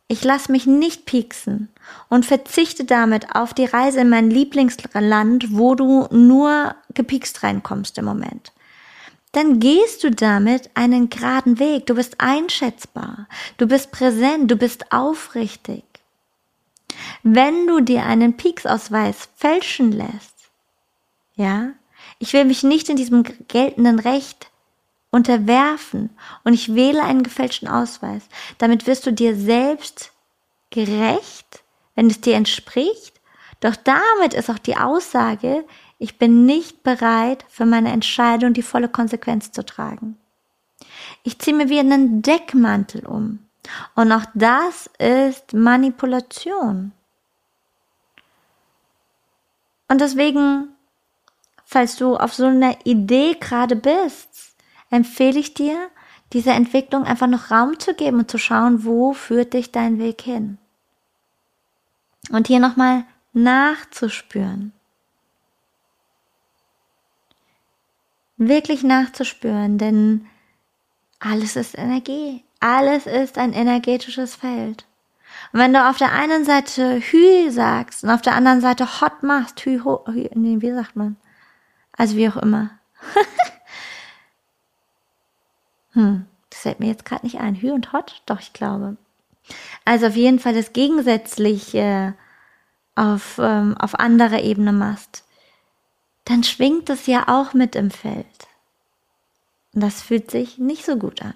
ich 0.07 0.23
lasse 0.23 0.53
mich 0.53 0.67
nicht 0.67 1.07
pieksen 1.07 1.69
und 2.09 2.27
verzichte 2.27 2.85
damit 2.85 3.35
auf 3.35 3.55
die 3.55 3.65
Reise 3.65 4.01
in 4.01 4.11
mein 4.11 4.31
Lieblingsland, 4.31 5.47
wo 5.51 5.75
du 5.75 6.07
nur 6.11 6.75
gepiekst 6.93 7.43
reinkommst 7.43 7.99
im 7.99 8.05
Moment. 8.05 8.53
Dann 9.33 9.59
gehst 9.59 10.05
du 10.05 10.11
damit 10.11 10.71
einen 10.75 11.11
geraden 11.11 11.59
Weg. 11.59 11.87
Du 11.87 11.97
bist 11.97 12.21
einschätzbar. 12.21 13.27
Du 13.57 13.67
bist 13.67 13.91
präsent. 13.91 14.49
Du 14.49 14.57
bist 14.57 14.93
aufrichtig. 14.93 15.83
Wenn 17.27 17.67
du 17.67 17.81
dir 17.81 18.05
einen 18.05 18.37
Pieksausweis 18.37 19.31
fälschen 19.35 19.93
lässt, 19.93 20.51
ja, 21.35 21.71
ich 22.19 22.35
will 22.35 22.45
mich 22.45 22.63
nicht 22.63 22.91
in 22.91 22.97
diesem 22.97 23.25
geltenden 23.49 23.99
Recht 23.99 24.51
unterwerfen 25.11 26.11
und 26.45 26.53
ich 26.53 26.75
wähle 26.75 27.03
einen 27.03 27.23
gefälschten 27.23 27.67
Ausweis. 27.67 28.25
Damit 28.59 28.87
wirst 28.87 29.07
du 29.07 29.13
dir 29.13 29.35
selbst 29.37 30.13
gerecht, 30.69 31.65
wenn 31.95 32.11
es 32.11 32.21
dir 32.21 32.35
entspricht. 32.35 33.19
Doch 33.61 33.75
damit 33.75 34.35
ist 34.35 34.51
auch 34.51 34.59
die 34.59 34.77
Aussage, 34.77 35.65
ich 35.97 36.19
bin 36.19 36.45
nicht 36.45 36.83
bereit, 36.83 37.47
für 37.49 37.65
meine 37.65 37.91
Entscheidung 37.91 38.53
die 38.53 38.61
volle 38.61 38.91
Konsequenz 38.91 39.51
zu 39.51 39.65
tragen. 39.65 40.19
Ich 41.23 41.39
ziehe 41.39 41.57
mir 41.57 41.71
wie 41.71 41.79
einen 41.79 42.21
Deckmantel 42.21 43.07
um. 43.07 43.39
Und 43.95 44.13
auch 44.13 44.27
das 44.35 44.91
ist 44.99 45.55
Manipulation. 45.55 46.93
Und 49.95 50.01
deswegen, 50.01 50.71
falls 51.65 51.95
du 51.95 52.17
auf 52.17 52.35
so 52.35 52.47
einer 52.47 52.85
Idee 52.85 53.37
gerade 53.39 53.77
bist, 53.77 54.57
empfehle 54.91 55.39
ich 55.39 55.55
dir, 55.55 55.89
dieser 56.33 56.55
Entwicklung 56.55 57.05
einfach 57.05 57.29
noch 57.29 57.53
Raum 57.53 57.79
zu 57.79 57.95
geben 57.95 58.19
und 58.19 58.29
zu 58.29 58.37
schauen, 58.37 58.85
wo 58.85 59.13
führt 59.13 59.53
dich 59.53 59.71
dein 59.71 60.01
Weg 60.01 60.21
hin. 60.21 60.59
Und 62.33 62.49
hier 62.49 62.59
nochmal 62.59 63.05
nachzuspüren. 63.35 64.73
Wirklich 68.37 68.83
nachzuspüren, 68.83 69.79
denn 69.79 70.27
alles 71.21 71.55
ist 71.55 71.79
Energie. 71.79 72.43
Alles 72.59 73.07
ist 73.07 73.39
ein 73.39 73.53
energetisches 73.53 74.35
Feld. 74.35 74.87
Und 75.55 75.61
wenn 75.61 75.73
du 75.73 75.89
auf 75.89 75.99
der 75.99 76.11
einen 76.11 76.45
Seite 76.45 76.99
Hü 76.99 77.49
sagst 77.49 78.03
und 78.03 78.11
auf 78.11 78.21
der 78.21 78.35
anderen 78.35 78.61
Seite 78.61 79.01
Hot 79.01 79.23
machst, 79.23 79.61
Hü, 79.65 79.85
ho, 79.85 80.05
Hü 80.05 80.29
nee, 80.35 80.57
wie 80.59 80.73
sagt 80.73 80.97
man? 80.97 81.17
Also 81.93 82.17
wie 82.17 82.29
auch 82.29 82.37
immer. 82.37 82.71
Hm, 85.93 86.27
das 86.51 86.63
fällt 86.63 86.81
mir 86.81 86.89
jetzt 86.89 87.05
gerade 87.05 87.25
nicht 87.25 87.39
ein. 87.39 87.55
Hü 87.55 87.71
und 87.71 87.93
Hot? 87.93 88.21
Doch, 88.27 88.41
ich 88.41 88.53
glaube. 88.53 88.97
Also 89.85 90.09
auf 90.09 90.17
jeden 90.17 90.41
Fall 90.41 90.53
das 90.53 90.73
Gegensätzliche 90.73 92.15
auf, 92.97 93.39
ähm, 93.39 93.77
auf 93.79 93.95
anderer 94.01 94.41
Ebene 94.41 94.73
machst, 94.73 95.23
dann 96.25 96.43
schwingt 96.43 96.91
es 96.91 97.07
ja 97.07 97.29
auch 97.29 97.55
mit 97.55 97.77
im 97.77 97.93
Feld. 97.93 98.27
Und 99.73 99.83
das 99.83 100.03
fühlt 100.03 100.33
sich 100.33 100.59
nicht 100.59 100.85
so 100.85 100.97
gut 100.97 101.23
an. 101.23 101.35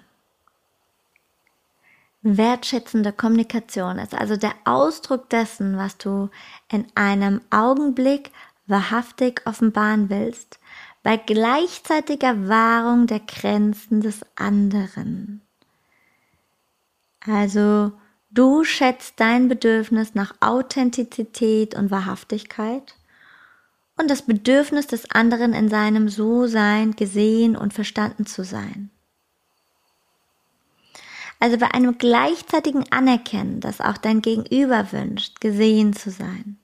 Wertschätzende 2.21 3.13
Kommunikation 3.13 3.97
ist 3.97 4.13
also 4.13 4.35
der 4.35 4.53
Ausdruck 4.65 5.29
dessen, 5.29 5.77
was 5.77 5.97
du 5.97 6.29
in 6.69 6.85
einem 6.95 7.39
Augenblick 7.49 8.31
wahrhaftig 8.67 9.41
offenbaren 9.45 10.09
willst, 10.09 10.59
bei 11.01 11.15
gleichzeitiger 11.15 12.49
Wahrung 12.49 13.07
der 13.07 13.21
Grenzen 13.21 14.01
des 14.01 14.21
anderen. 14.35 15.41
Also 17.25 17.93
du 18.29 18.65
schätzt 18.65 19.19
dein 19.19 19.47
Bedürfnis 19.47 20.13
nach 20.13 20.35
Authentizität 20.41 21.73
und 21.73 21.89
Wahrhaftigkeit 21.89 22.95
und 23.97 24.09
das 24.09 24.23
Bedürfnis 24.23 24.87
des 24.87 25.09
anderen 25.11 25.53
in 25.53 25.69
seinem 25.69 26.09
So-Sein 26.09 26.95
gesehen 26.95 27.55
und 27.55 27.73
verstanden 27.73 28.25
zu 28.25 28.43
sein. 28.43 28.89
Also 31.39 31.57
bei 31.57 31.71
einem 31.71 31.97
gleichzeitigen 31.97 32.91
Anerkennen, 32.91 33.61
dass 33.61 33.79
auch 33.79 33.97
dein 33.97 34.21
Gegenüber 34.21 34.91
wünscht, 34.91 35.39
gesehen 35.39 35.93
zu 35.93 36.11
sein. 36.11 36.59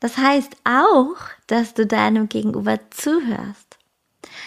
Das 0.00 0.18
heißt 0.18 0.56
auch, 0.64 1.16
dass 1.46 1.74
du 1.74 1.86
deinem 1.86 2.28
Gegenüber 2.28 2.78
zuhörst, 2.90 3.78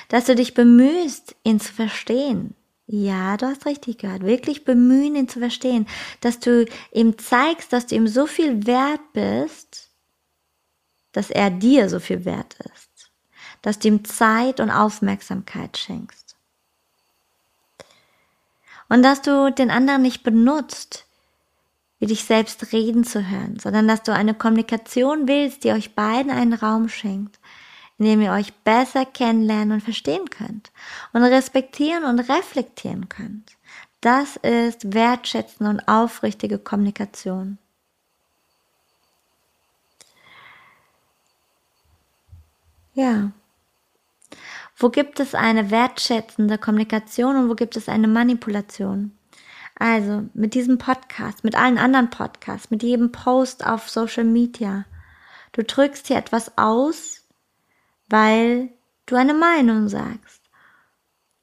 dass 0.10 0.26
du 0.26 0.36
dich 0.36 0.54
bemühst, 0.54 1.36
ihn 1.44 1.60
zu 1.60 1.74
verstehen. 1.74 2.56
Ja, 2.88 3.36
du 3.38 3.48
hast 3.48 3.66
richtig 3.66 3.98
gehört. 3.98 4.24
Wirklich 4.24 4.64
bemühen, 4.64 5.16
ihn 5.16 5.28
zu 5.28 5.40
verstehen, 5.40 5.88
dass 6.22 6.40
du 6.40 6.66
ihm 6.92 7.18
zeigst, 7.18 7.74
dass 7.74 7.88
du 7.88 7.96
ihm 7.96 8.08
so 8.08 8.28
viel 8.28 8.66
wert 8.66 9.02
bist, 9.14 9.90
dass 11.12 11.30
er 11.30 11.50
dir 11.50 11.90
so 11.90 12.00
viel 12.00 12.24
wert 12.26 12.56
ist, 12.76 13.12
dass 13.62 13.80
du 13.80 13.88
ihm 13.88 14.06
Zeit 14.06 14.60
und 14.60 14.72
Aufmerksamkeit 14.72 15.78
schenkst. 15.78 16.27
Und 18.90 19.04
dass 19.04 19.22
du 19.22 19.52
den 19.52 19.70
anderen 19.70 20.02
nicht 20.02 20.24
benutzt, 20.24 21.06
wie 22.00 22.06
dich 22.06 22.26
selbst 22.26 22.72
reden 22.72 23.04
zu 23.04 23.28
hören, 23.28 23.60
sondern 23.60 23.88
dass 23.88 24.04
du 24.04 24.14
eine 24.14 24.34
Kommunikation 24.34 25.28
willst, 25.28 25.64
die 25.64 25.72
euch 25.72 25.96
beiden 25.96 26.32
einen 26.32 26.54
Raum 26.54 26.90
schenkt, 26.90 27.40
in 27.98 28.06
dem 28.06 28.22
ihr 28.22 28.32
euch 28.32 28.54
besser 28.54 29.06
kennenlernen 29.06 29.74
und 29.74 29.82
verstehen 29.82 30.30
könnt 30.30 30.72
und 31.14 31.24
respektieren 31.24 32.04
und 32.04 32.20
reflektieren 32.20 33.10
könnt. 33.10 33.58
Das 34.02 34.36
ist 34.38 34.94
wertschätzende 34.94 35.72
und 35.72 35.88
aufrichtige 35.88 36.60
Kommunikation. 36.60 37.58
Ja. 42.94 43.32
Wo 44.80 44.90
gibt 44.90 45.20
es 45.20 45.34
eine 45.34 45.72
wertschätzende 45.72 46.60
Kommunikation 46.60 47.36
und 47.36 47.50
wo 47.50 47.56
gibt 47.56 47.76
es 47.76 47.90
eine 47.90 48.08
Manipulation? 48.08 49.18
Also 49.74 50.26
mit 50.36 50.54
diesem 50.54 50.78
Podcast, 50.78 51.44
mit 51.44 51.56
allen 51.56 51.80
anderen 51.80 52.12
Podcasts, 52.12 52.70
mit 52.70 52.84
jedem 52.84 53.12
Post 53.12 53.66
auf 53.66 53.90
Social 53.90 54.24
Media. 54.24 54.86
Du 55.52 55.64
drückst 55.64 56.08
hier 56.08 56.18
etwas 56.18 56.58
aus, 56.60 57.26
weil 58.08 58.70
du 59.08 59.16
eine 59.16 59.34
Meinung 59.34 59.90
sagst. 59.90 60.44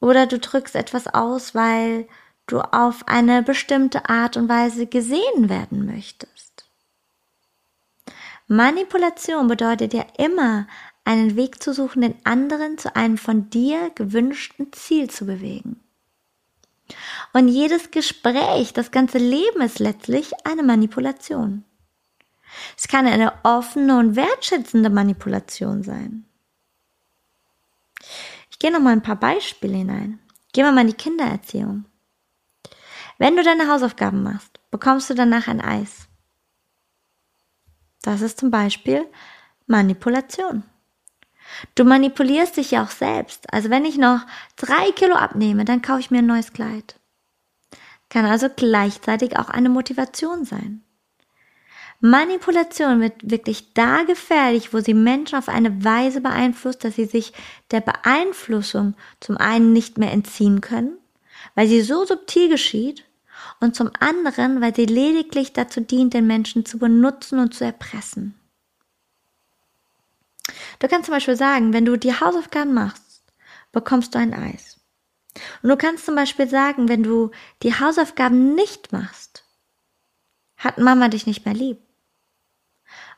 Oder 0.00 0.26
du 0.26 0.38
drückst 0.38 0.76
etwas 0.76 1.08
aus, 1.08 1.56
weil 1.56 2.06
du 2.46 2.60
auf 2.60 3.08
eine 3.08 3.42
bestimmte 3.42 4.08
Art 4.08 4.36
und 4.36 4.48
Weise 4.48 4.86
gesehen 4.86 5.48
werden 5.48 5.86
möchtest. 5.86 6.68
Manipulation 8.46 9.48
bedeutet 9.48 9.94
ja 9.94 10.04
immer, 10.18 10.66
einen 11.04 11.36
Weg 11.36 11.62
zu 11.62 11.72
suchen, 11.72 12.02
den 12.02 12.14
anderen 12.24 12.78
zu 12.78 12.94
einem 12.96 13.18
von 13.18 13.50
dir 13.50 13.90
gewünschten 13.94 14.72
Ziel 14.72 15.10
zu 15.10 15.26
bewegen. 15.26 15.80
Und 17.32 17.48
jedes 17.48 17.90
Gespräch, 17.90 18.72
das 18.72 18.90
ganze 18.90 19.18
Leben 19.18 19.60
ist 19.60 19.78
letztlich 19.78 20.32
eine 20.44 20.62
Manipulation. 20.62 21.64
Es 22.76 22.88
kann 22.88 23.06
eine 23.06 23.32
offene 23.42 23.98
und 23.98 24.16
wertschätzende 24.16 24.90
Manipulation 24.90 25.82
sein. 25.82 26.24
Ich 28.50 28.58
gehe 28.58 28.70
noch 28.70 28.80
mal 28.80 28.92
ein 28.92 29.02
paar 29.02 29.16
Beispiele 29.16 29.76
hinein. 29.76 30.20
Gehen 30.52 30.64
wir 30.64 30.72
mal 30.72 30.82
in 30.82 30.88
die 30.88 30.94
Kindererziehung. 30.94 31.86
Wenn 33.18 33.36
du 33.36 33.42
deine 33.42 33.68
Hausaufgaben 33.68 34.22
machst, 34.22 34.60
bekommst 34.70 35.10
du 35.10 35.14
danach 35.14 35.48
ein 35.48 35.60
Eis. 35.60 36.08
Das 38.02 38.20
ist 38.20 38.38
zum 38.38 38.50
Beispiel 38.50 39.06
Manipulation. 39.66 40.62
Du 41.74 41.84
manipulierst 41.84 42.56
dich 42.56 42.72
ja 42.72 42.84
auch 42.84 42.90
selbst. 42.90 43.52
Also 43.52 43.70
wenn 43.70 43.84
ich 43.84 43.96
noch 43.96 44.20
drei 44.56 44.90
Kilo 44.92 45.14
abnehme, 45.14 45.64
dann 45.64 45.82
kaufe 45.82 46.00
ich 46.00 46.10
mir 46.10 46.18
ein 46.18 46.26
neues 46.26 46.52
Kleid. 46.52 46.96
Kann 48.08 48.24
also 48.24 48.48
gleichzeitig 48.54 49.38
auch 49.38 49.48
eine 49.48 49.68
Motivation 49.68 50.44
sein. 50.44 50.82
Manipulation 52.00 53.00
wird 53.00 53.30
wirklich 53.30 53.72
da 53.72 54.02
gefährlich, 54.02 54.74
wo 54.74 54.80
sie 54.80 54.94
Menschen 54.94 55.38
auf 55.38 55.48
eine 55.48 55.84
Weise 55.84 56.20
beeinflusst, 56.20 56.84
dass 56.84 56.96
sie 56.96 57.06
sich 57.06 57.32
der 57.70 57.80
Beeinflussung 57.80 58.94
zum 59.20 59.38
einen 59.38 59.72
nicht 59.72 59.96
mehr 59.96 60.12
entziehen 60.12 60.60
können, 60.60 60.98
weil 61.54 61.66
sie 61.66 61.80
so 61.80 62.04
subtil 62.04 62.50
geschieht, 62.50 63.04
und 63.60 63.74
zum 63.74 63.90
anderen, 63.98 64.60
weil 64.60 64.74
sie 64.74 64.86
lediglich 64.86 65.52
dazu 65.52 65.80
dient, 65.80 66.14
den 66.14 66.26
Menschen 66.26 66.64
zu 66.64 66.78
benutzen 66.78 67.38
und 67.38 67.54
zu 67.54 67.64
erpressen. 67.64 68.34
Du 70.78 70.88
kannst 70.88 71.06
zum 71.06 71.14
Beispiel 71.14 71.36
sagen, 71.36 71.72
wenn 71.72 71.84
du 71.84 71.96
die 71.96 72.12
Hausaufgaben 72.12 72.74
machst, 72.74 73.22
bekommst 73.72 74.14
du 74.14 74.18
ein 74.18 74.34
Eis. 74.34 74.80
Und 75.62 75.68
du 75.68 75.76
kannst 75.76 76.06
zum 76.06 76.14
Beispiel 76.14 76.48
sagen, 76.48 76.88
wenn 76.88 77.02
du 77.02 77.30
die 77.62 77.74
Hausaufgaben 77.74 78.54
nicht 78.54 78.92
machst, 78.92 79.44
hat 80.56 80.78
Mama 80.78 81.08
dich 81.08 81.26
nicht 81.26 81.44
mehr 81.44 81.54
lieb. 81.54 81.78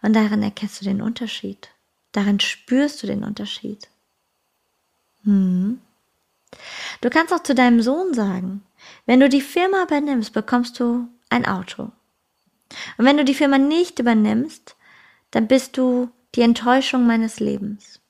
Und 0.02 0.14
darin 0.14 0.42
erkennst 0.42 0.80
du 0.80 0.84
den 0.84 1.02
Unterschied. 1.02 1.68
Darin 2.12 2.40
spürst 2.40 3.02
du 3.02 3.06
den 3.06 3.24
Unterschied. 3.24 3.88
Hm. 5.24 5.80
Du 7.00 7.10
kannst 7.10 7.32
auch 7.32 7.42
zu 7.42 7.54
deinem 7.54 7.82
Sohn 7.82 8.14
sagen, 8.14 8.62
wenn 9.04 9.20
du 9.20 9.28
die 9.28 9.40
Firma 9.40 9.82
übernimmst, 9.82 10.32
bekommst 10.32 10.80
du 10.80 11.08
ein 11.28 11.44
Auto. 11.44 11.90
Und 12.96 13.04
wenn 13.04 13.16
du 13.16 13.24
die 13.24 13.34
Firma 13.34 13.58
nicht 13.58 13.98
übernimmst, 13.98 14.76
dann 15.30 15.48
bist 15.48 15.76
du 15.76 16.10
die 16.36 16.42
Enttäuschung 16.42 17.06
meines 17.06 17.40
Lebens. 17.40 18.00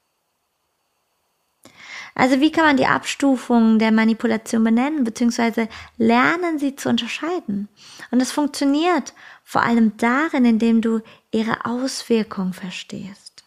Also 2.14 2.40
wie 2.40 2.50
kann 2.50 2.64
man 2.64 2.78
die 2.78 2.86
Abstufungen 2.86 3.78
der 3.78 3.92
Manipulation 3.92 4.64
benennen, 4.64 5.04
beziehungsweise 5.04 5.68
lernen 5.98 6.58
sie 6.58 6.74
zu 6.74 6.88
unterscheiden? 6.88 7.68
Und 8.10 8.22
es 8.22 8.32
funktioniert 8.32 9.12
vor 9.44 9.62
allem 9.62 9.98
darin, 9.98 10.46
indem 10.46 10.80
du 10.80 11.02
ihre 11.30 11.66
Auswirkung 11.66 12.54
verstehst. 12.54 13.44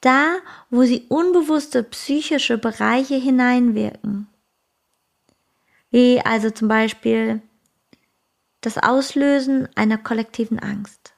Da, 0.00 0.38
wo 0.70 0.84
sie 0.84 1.04
unbewusste 1.08 1.82
psychische 1.82 2.56
Bereiche 2.56 3.16
hineinwirken. 3.16 4.26
Wie 5.90 6.20
also 6.24 6.50
zum 6.50 6.68
Beispiel 6.68 7.42
das 8.62 8.78
Auslösen 8.78 9.68
einer 9.76 9.98
kollektiven 9.98 10.58
Angst. 10.58 11.15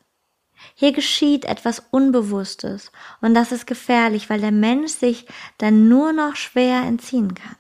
Hier 0.81 0.93
geschieht 0.93 1.45
etwas 1.45 1.83
Unbewusstes 1.91 2.93
und 3.21 3.35
das 3.35 3.51
ist 3.51 3.67
gefährlich, 3.67 4.31
weil 4.31 4.41
der 4.41 4.53
Mensch 4.53 4.93
sich 4.93 5.27
dann 5.59 5.89
nur 5.89 6.13
noch 6.13 6.37
schwer 6.37 6.83
entziehen 6.83 7.35
kann. 7.35 7.57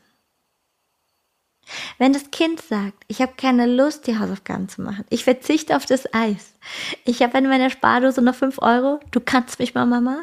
Wenn 1.99 2.13
das 2.13 2.31
Kind 2.31 2.61
sagt, 2.61 3.03
ich 3.09 3.21
habe 3.21 3.33
keine 3.37 3.67
Lust, 3.67 4.07
die 4.07 4.21
Hausaufgaben 4.21 4.69
zu 4.69 4.83
machen, 4.83 5.05
ich 5.11 5.25
verzichte 5.25 5.75
auf 5.75 5.85
das 5.85 6.15
Eis, 6.15 6.55
ich 7.05 7.21
habe 7.21 7.37
in 7.39 7.49
meiner 7.49 7.71
Spardose 7.71 8.23
noch 8.23 8.37
fünf 8.37 8.63
Euro, 8.63 9.01
du 9.11 9.19
kannst 9.19 9.59
mich 9.59 9.75
mal, 9.75 9.85
Mama, 9.85 10.23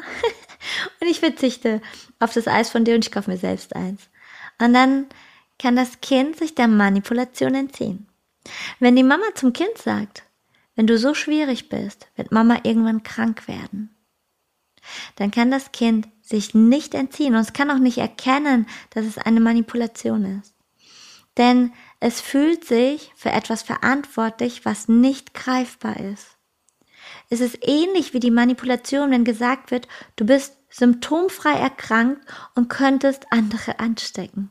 und 1.02 1.06
ich 1.06 1.20
verzichte 1.20 1.82
auf 2.18 2.32
das 2.32 2.48
Eis 2.48 2.70
von 2.70 2.86
dir 2.86 2.94
und 2.94 3.04
ich 3.04 3.12
kaufe 3.12 3.30
mir 3.30 3.36
selbst 3.36 3.76
eins. 3.76 4.08
Und 4.58 4.72
dann 4.72 5.04
kann 5.58 5.76
das 5.76 6.00
Kind 6.00 6.38
sich 6.38 6.54
der 6.54 6.66
Manipulation 6.66 7.54
entziehen. 7.54 8.08
Wenn 8.80 8.96
die 8.96 9.02
Mama 9.02 9.26
zum 9.34 9.52
Kind 9.52 9.76
sagt, 9.76 10.22
wenn 10.76 10.86
du 10.86 10.98
so 10.98 11.14
schwierig 11.14 11.68
bist, 11.68 12.08
wird 12.14 12.32
Mama 12.32 12.60
irgendwann 12.62 13.02
krank 13.02 13.48
werden. 13.48 13.96
Dann 15.16 15.30
kann 15.30 15.50
das 15.50 15.72
Kind 15.72 16.08
sich 16.22 16.54
nicht 16.54 16.94
entziehen 16.94 17.34
und 17.34 17.40
es 17.40 17.52
kann 17.52 17.70
auch 17.70 17.78
nicht 17.78 17.98
erkennen, 17.98 18.66
dass 18.90 19.04
es 19.04 19.18
eine 19.18 19.40
Manipulation 19.40 20.40
ist. 20.40 20.54
Denn 21.36 21.72
es 21.98 22.20
fühlt 22.20 22.64
sich 22.64 23.12
für 23.16 23.30
etwas 23.30 23.62
verantwortlich, 23.62 24.64
was 24.64 24.88
nicht 24.88 25.34
greifbar 25.34 25.98
ist. 25.98 26.36
Es 27.30 27.40
ist 27.40 27.58
ähnlich 27.62 28.14
wie 28.14 28.20
die 28.20 28.30
Manipulation, 28.30 29.10
wenn 29.10 29.24
gesagt 29.24 29.70
wird, 29.70 29.88
du 30.16 30.24
bist 30.24 30.56
symptomfrei 30.70 31.52
erkrankt 31.52 32.22
und 32.54 32.68
könntest 32.68 33.26
andere 33.30 33.78
anstecken. 33.78 34.50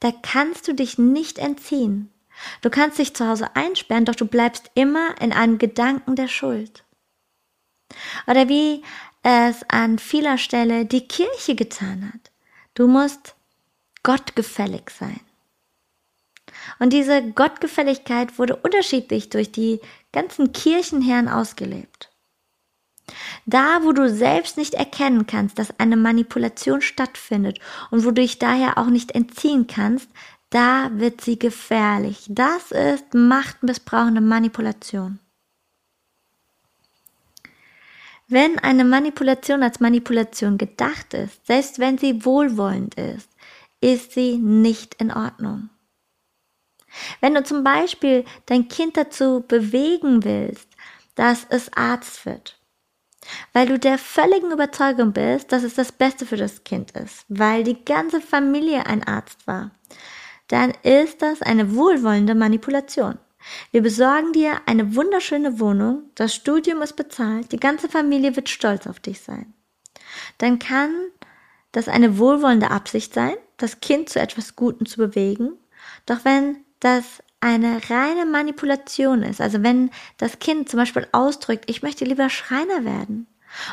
Da 0.00 0.12
kannst 0.22 0.66
du 0.66 0.72
dich 0.72 0.98
nicht 0.98 1.38
entziehen. 1.38 2.10
Du 2.60 2.70
kannst 2.70 2.98
dich 2.98 3.14
zu 3.14 3.26
Hause 3.26 3.54
einsperren, 3.54 4.04
doch 4.04 4.14
du 4.14 4.26
bleibst 4.26 4.70
immer 4.74 5.20
in 5.20 5.32
einem 5.32 5.58
Gedanken 5.58 6.16
der 6.16 6.28
Schuld. 6.28 6.84
Oder 8.26 8.48
wie 8.48 8.82
es 9.22 9.62
an 9.68 9.98
vieler 9.98 10.38
Stelle 10.38 10.86
die 10.86 11.06
Kirche 11.06 11.54
getan 11.54 12.12
hat. 12.12 12.30
Du 12.74 12.86
musst 12.86 13.34
gottgefällig 14.02 14.90
sein. 14.90 15.20
Und 16.78 16.92
diese 16.92 17.22
Gottgefälligkeit 17.32 18.38
wurde 18.38 18.56
unterschiedlich 18.56 19.28
durch 19.28 19.52
die 19.52 19.80
ganzen 20.12 20.52
Kirchenherren 20.52 21.28
ausgelebt. 21.28 22.10
Da, 23.44 23.82
wo 23.82 23.92
du 23.92 24.08
selbst 24.08 24.56
nicht 24.56 24.74
erkennen 24.74 25.26
kannst, 25.26 25.58
dass 25.58 25.78
eine 25.80 25.96
Manipulation 25.96 26.80
stattfindet 26.80 27.58
und 27.90 28.04
wo 28.04 28.08
du 28.08 28.22
dich 28.22 28.38
daher 28.38 28.78
auch 28.78 28.86
nicht 28.86 29.12
entziehen 29.12 29.66
kannst, 29.66 30.08
da 30.50 30.90
wird 30.94 31.20
sie 31.20 31.38
gefährlich. 31.38 32.26
Das 32.28 32.72
ist 32.72 33.14
machtmissbrauchende 33.14 34.20
Manipulation. 34.20 35.20
Wenn 38.28 38.58
eine 38.60 38.84
Manipulation 38.84 39.62
als 39.62 39.80
Manipulation 39.80 40.56
gedacht 40.56 41.14
ist, 41.14 41.46
selbst 41.46 41.78
wenn 41.78 41.98
sie 41.98 42.24
wohlwollend 42.24 42.94
ist, 42.94 43.28
ist 43.80 44.12
sie 44.12 44.38
nicht 44.38 44.94
in 44.96 45.10
Ordnung. 45.10 45.70
Wenn 47.20 47.34
du 47.34 47.42
zum 47.42 47.64
Beispiel 47.64 48.24
dein 48.46 48.68
Kind 48.68 48.96
dazu 48.96 49.44
bewegen 49.46 50.24
willst, 50.24 50.68
dass 51.14 51.46
es 51.48 51.72
Arzt 51.72 52.24
wird, 52.26 52.58
weil 53.52 53.66
du 53.66 53.78
der 53.78 53.98
völligen 53.98 54.52
Überzeugung 54.52 55.12
bist, 55.12 55.52
dass 55.52 55.62
es 55.62 55.74
das 55.74 55.92
Beste 55.92 56.26
für 56.26 56.36
das 56.36 56.64
Kind 56.64 56.92
ist, 56.92 57.24
weil 57.28 57.64
die 57.64 57.84
ganze 57.84 58.20
Familie 58.20 58.86
ein 58.86 59.02
Arzt 59.04 59.46
war, 59.46 59.72
dann 60.50 60.72
ist 60.82 61.22
das 61.22 61.42
eine 61.42 61.74
wohlwollende 61.76 62.34
Manipulation. 62.34 63.18
Wir 63.70 63.82
besorgen 63.82 64.32
dir 64.32 64.60
eine 64.66 64.96
wunderschöne 64.96 65.60
Wohnung, 65.60 66.02
das 66.16 66.34
Studium 66.34 66.82
ist 66.82 66.96
bezahlt, 66.96 67.52
die 67.52 67.60
ganze 67.60 67.88
Familie 67.88 68.36
wird 68.36 68.48
stolz 68.48 68.86
auf 68.86 69.00
dich 69.00 69.20
sein. 69.20 69.54
Dann 70.38 70.58
kann 70.58 70.90
das 71.72 71.88
eine 71.88 72.18
wohlwollende 72.18 72.70
Absicht 72.70 73.14
sein, 73.14 73.34
das 73.56 73.80
Kind 73.80 74.08
zu 74.08 74.20
etwas 74.20 74.56
Gutem 74.56 74.86
zu 74.86 74.98
bewegen. 74.98 75.52
Doch 76.04 76.24
wenn 76.24 76.58
das 76.80 77.04
eine 77.40 77.80
reine 77.88 78.26
Manipulation 78.26 79.22
ist, 79.22 79.40
also 79.40 79.62
wenn 79.62 79.90
das 80.18 80.40
Kind 80.40 80.68
zum 80.68 80.78
Beispiel 80.78 81.06
ausdrückt, 81.12 81.70
ich 81.70 81.82
möchte 81.82 82.04
lieber 82.04 82.28
Schreiner 82.28 82.84
werden, 82.84 83.26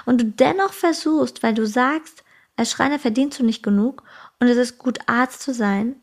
und 0.06 0.22
du 0.22 0.26
dennoch 0.26 0.74
versuchst, 0.74 1.44
weil 1.44 1.54
du 1.54 1.66
sagst, 1.66 2.24
als 2.56 2.72
Schreiner 2.72 3.00
verdienst 3.00 3.40
du 3.40 3.44
nicht 3.44 3.63
genug 3.63 4.04
und 4.40 4.48
es 4.48 4.58
ist 4.58 4.78
gut, 4.78 5.00
Arzt 5.08 5.42
zu 5.42 5.54
sein, 5.54 5.96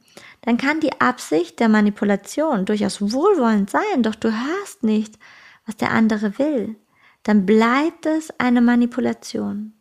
dann 0.44 0.59
kann 0.59 0.80
die 0.80 1.00
Absicht 1.00 1.59
der 1.59 1.70
Manipulation 1.70 2.66
durchaus 2.66 3.00
wohlwollend 3.00 3.70
sein, 3.70 4.02
doch 4.02 4.14
du 4.14 4.30
hörst 4.30 4.83
nicht, 4.83 5.18
was 5.64 5.76
der 5.76 5.90
andere 5.90 6.38
will. 6.38 6.76
Dann 7.22 7.46
bleibt 7.46 8.04
es 8.04 8.28
eine 8.38 8.61
Manipulation. 8.61 9.72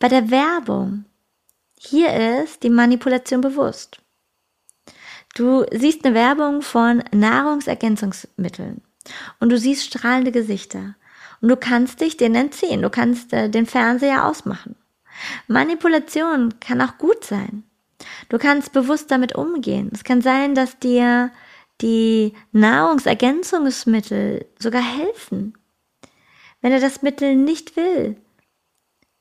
Bei 0.00 0.08
der 0.08 0.32
Werbung, 0.32 1.04
hier 1.78 2.42
ist 2.42 2.64
die 2.64 2.70
Manipulation 2.70 3.40
bewusst. 3.40 4.00
Du 5.36 5.64
siehst 5.70 6.04
eine 6.04 6.16
Werbung 6.16 6.60
von 6.60 7.04
Nahrungsergänzungsmitteln 7.12 8.82
und 9.38 9.50
du 9.50 9.58
siehst 9.58 9.86
strahlende 9.86 10.32
Gesichter 10.32 10.96
und 11.40 11.48
du 11.48 11.56
kannst 11.56 12.00
dich 12.00 12.16
denen 12.16 12.34
entziehen, 12.34 12.82
du 12.82 12.90
kannst 12.90 13.32
äh, 13.32 13.48
den 13.48 13.66
Fernseher 13.66 14.26
ausmachen. 14.26 14.74
Manipulation 15.46 16.58
kann 16.58 16.80
auch 16.80 16.98
gut 16.98 17.24
sein. 17.24 17.62
Du 18.28 18.38
kannst 18.38 18.72
bewusst 18.72 19.10
damit 19.10 19.34
umgehen. 19.34 19.90
Es 19.92 20.04
kann 20.04 20.22
sein, 20.22 20.54
dass 20.54 20.78
dir 20.78 21.30
die 21.80 22.34
Nahrungsergänzungsmittel 22.52 24.46
sogar 24.58 24.82
helfen. 24.82 25.54
Wenn 26.60 26.72
er 26.72 26.80
das 26.80 27.02
Mittel 27.02 27.34
nicht 27.34 27.76
will, 27.76 28.16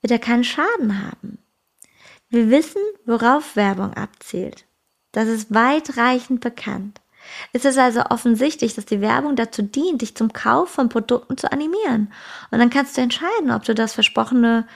wird 0.01 0.11
er 0.11 0.19
keinen 0.19 0.43
Schaden 0.43 1.03
haben. 1.03 1.39
Wir 2.29 2.49
wissen, 2.49 2.81
worauf 3.05 3.55
Werbung 3.55 3.93
abzielt. 3.93 4.65
Das 5.11 5.27
ist 5.27 5.53
weitreichend 5.53 6.39
bekannt. 6.39 7.01
Es 7.53 7.65
ist 7.65 7.77
also 7.77 8.01
offensichtlich, 8.09 8.73
dass 8.73 8.85
die 8.85 9.01
Werbung 9.01 9.35
dazu 9.35 9.61
dient, 9.61 10.01
dich 10.01 10.15
zum 10.15 10.33
Kauf 10.33 10.69
von 10.69 10.89
Produkten 10.89 11.37
zu 11.37 11.51
animieren. 11.51 12.11
Und 12.49 12.59
dann 12.59 12.69
kannst 12.69 12.97
du 12.97 13.01
entscheiden, 13.01 13.51
ob 13.51 13.63
du 13.63 13.75
das 13.75 13.93
versprochene 13.93 14.67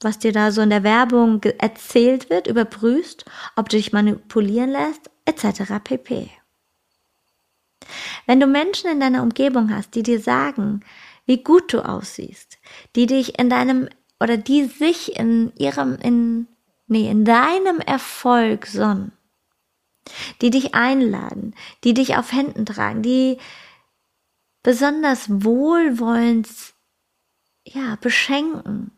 was 0.00 0.18
dir 0.18 0.32
da 0.32 0.50
so 0.52 0.62
in 0.62 0.70
der 0.70 0.82
Werbung 0.82 1.42
erzählt 1.58 2.30
wird, 2.30 2.46
überprüfst, 2.46 3.24
ob 3.56 3.68
du 3.68 3.76
dich 3.76 3.92
manipulieren 3.92 4.70
lässt, 4.70 5.10
etc. 5.26 5.74
pp. 5.82 6.30
Wenn 8.26 8.40
du 8.40 8.46
Menschen 8.46 8.90
in 8.90 9.00
deiner 9.00 9.22
Umgebung 9.22 9.74
hast, 9.74 9.94
die 9.94 10.02
dir 10.02 10.20
sagen, 10.20 10.80
wie 11.26 11.42
gut 11.42 11.72
du 11.72 11.80
aussiehst, 11.80 12.58
die 12.96 13.06
dich 13.06 13.38
in 13.38 13.50
deinem 13.50 13.88
oder 14.20 14.36
die 14.36 14.64
sich 14.64 15.18
in 15.18 15.52
ihrem 15.56 15.96
in 15.96 16.48
nee, 16.86 17.10
in 17.10 17.24
deinem 17.24 17.78
Erfolg 17.78 18.66
sonnen, 18.66 19.12
die 20.40 20.50
dich 20.50 20.74
einladen, 20.74 21.54
die 21.84 21.94
dich 21.94 22.16
auf 22.16 22.32
Händen 22.32 22.66
tragen, 22.66 23.02
die 23.02 23.38
besonders 24.62 25.26
wohlwollend 25.44 26.48
ja, 27.64 27.96
beschenken, 28.00 28.90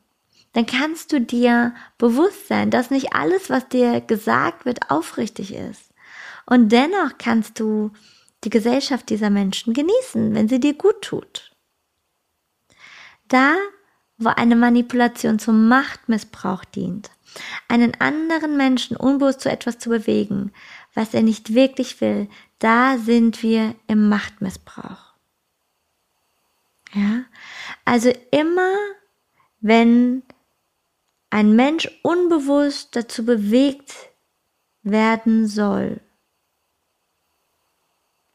dann 0.53 0.67
kannst 0.67 1.13
du 1.13 1.21
dir 1.21 1.75
bewusst 1.99 2.49
sein, 2.49 2.71
dass 2.71 2.91
nicht 2.91 3.15
alles, 3.15 3.49
was 3.49 3.69
dir 3.69 4.01
gesagt 4.01 4.65
wird, 4.65 4.91
aufrichtig 4.91 5.55
ist. 5.55 5.93
Und 6.47 6.71
dennoch 6.71 7.17
kannst 7.19 7.59
du 7.59 7.93
die 8.45 8.51
Gesellschaft 8.51 9.09
dieser 9.09 9.31
Menschen 9.31 9.73
genießen, 9.73 10.35
wenn 10.35 10.49
sie 10.49 10.61
dir 10.61 10.75
gut 10.75 11.01
tut. 11.03 11.53
Da, 13.29 13.55
wo 14.19 14.29
eine 14.29 14.57
Manipulation 14.57 15.39
zum 15.39 15.69
Machtmissbrauch 15.69 16.65
dient, 16.65 17.11
einen 17.69 17.99
anderen 18.01 18.57
Menschen 18.57 18.97
unbewusst 18.97 19.41
zu 19.41 19.51
etwas 19.51 19.79
zu 19.79 19.89
bewegen, 19.89 20.53
was 20.95 21.15
er 21.15 21.23
nicht 21.23 21.55
wirklich 21.55 22.01
will, 22.01 22.29
da 22.59 22.99
sind 22.99 23.43
wir 23.43 23.75
im 23.87 24.09
Machtmissbrauch. 24.09 25.13
Ja, 26.93 27.25
also 27.87 28.13
immer, 28.31 28.75
wenn 29.61 30.23
ein 31.33 31.57
Mensch 31.57 31.89
unbewusst 32.03 32.95
dazu 32.95 33.25
bewegt 33.25 33.95
werden 34.83 35.47
soll, 35.47 36.03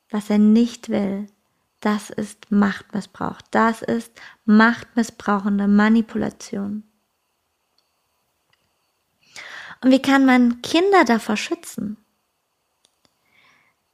was 0.09 0.31
er 0.31 0.39
nicht 0.39 0.89
will, 0.89 1.27
das 1.79 2.09
ist 2.09 2.51
Machtmissbrauch. 2.51 3.39
Das 3.51 3.83
ist 3.83 4.11
machtmissbrauchende 4.45 5.67
Manipulation. 5.67 6.83
Und 9.81 9.91
wie 9.91 10.01
kann 10.01 10.25
man 10.25 10.63
Kinder 10.63 11.05
davor 11.05 11.37
schützen? 11.37 11.97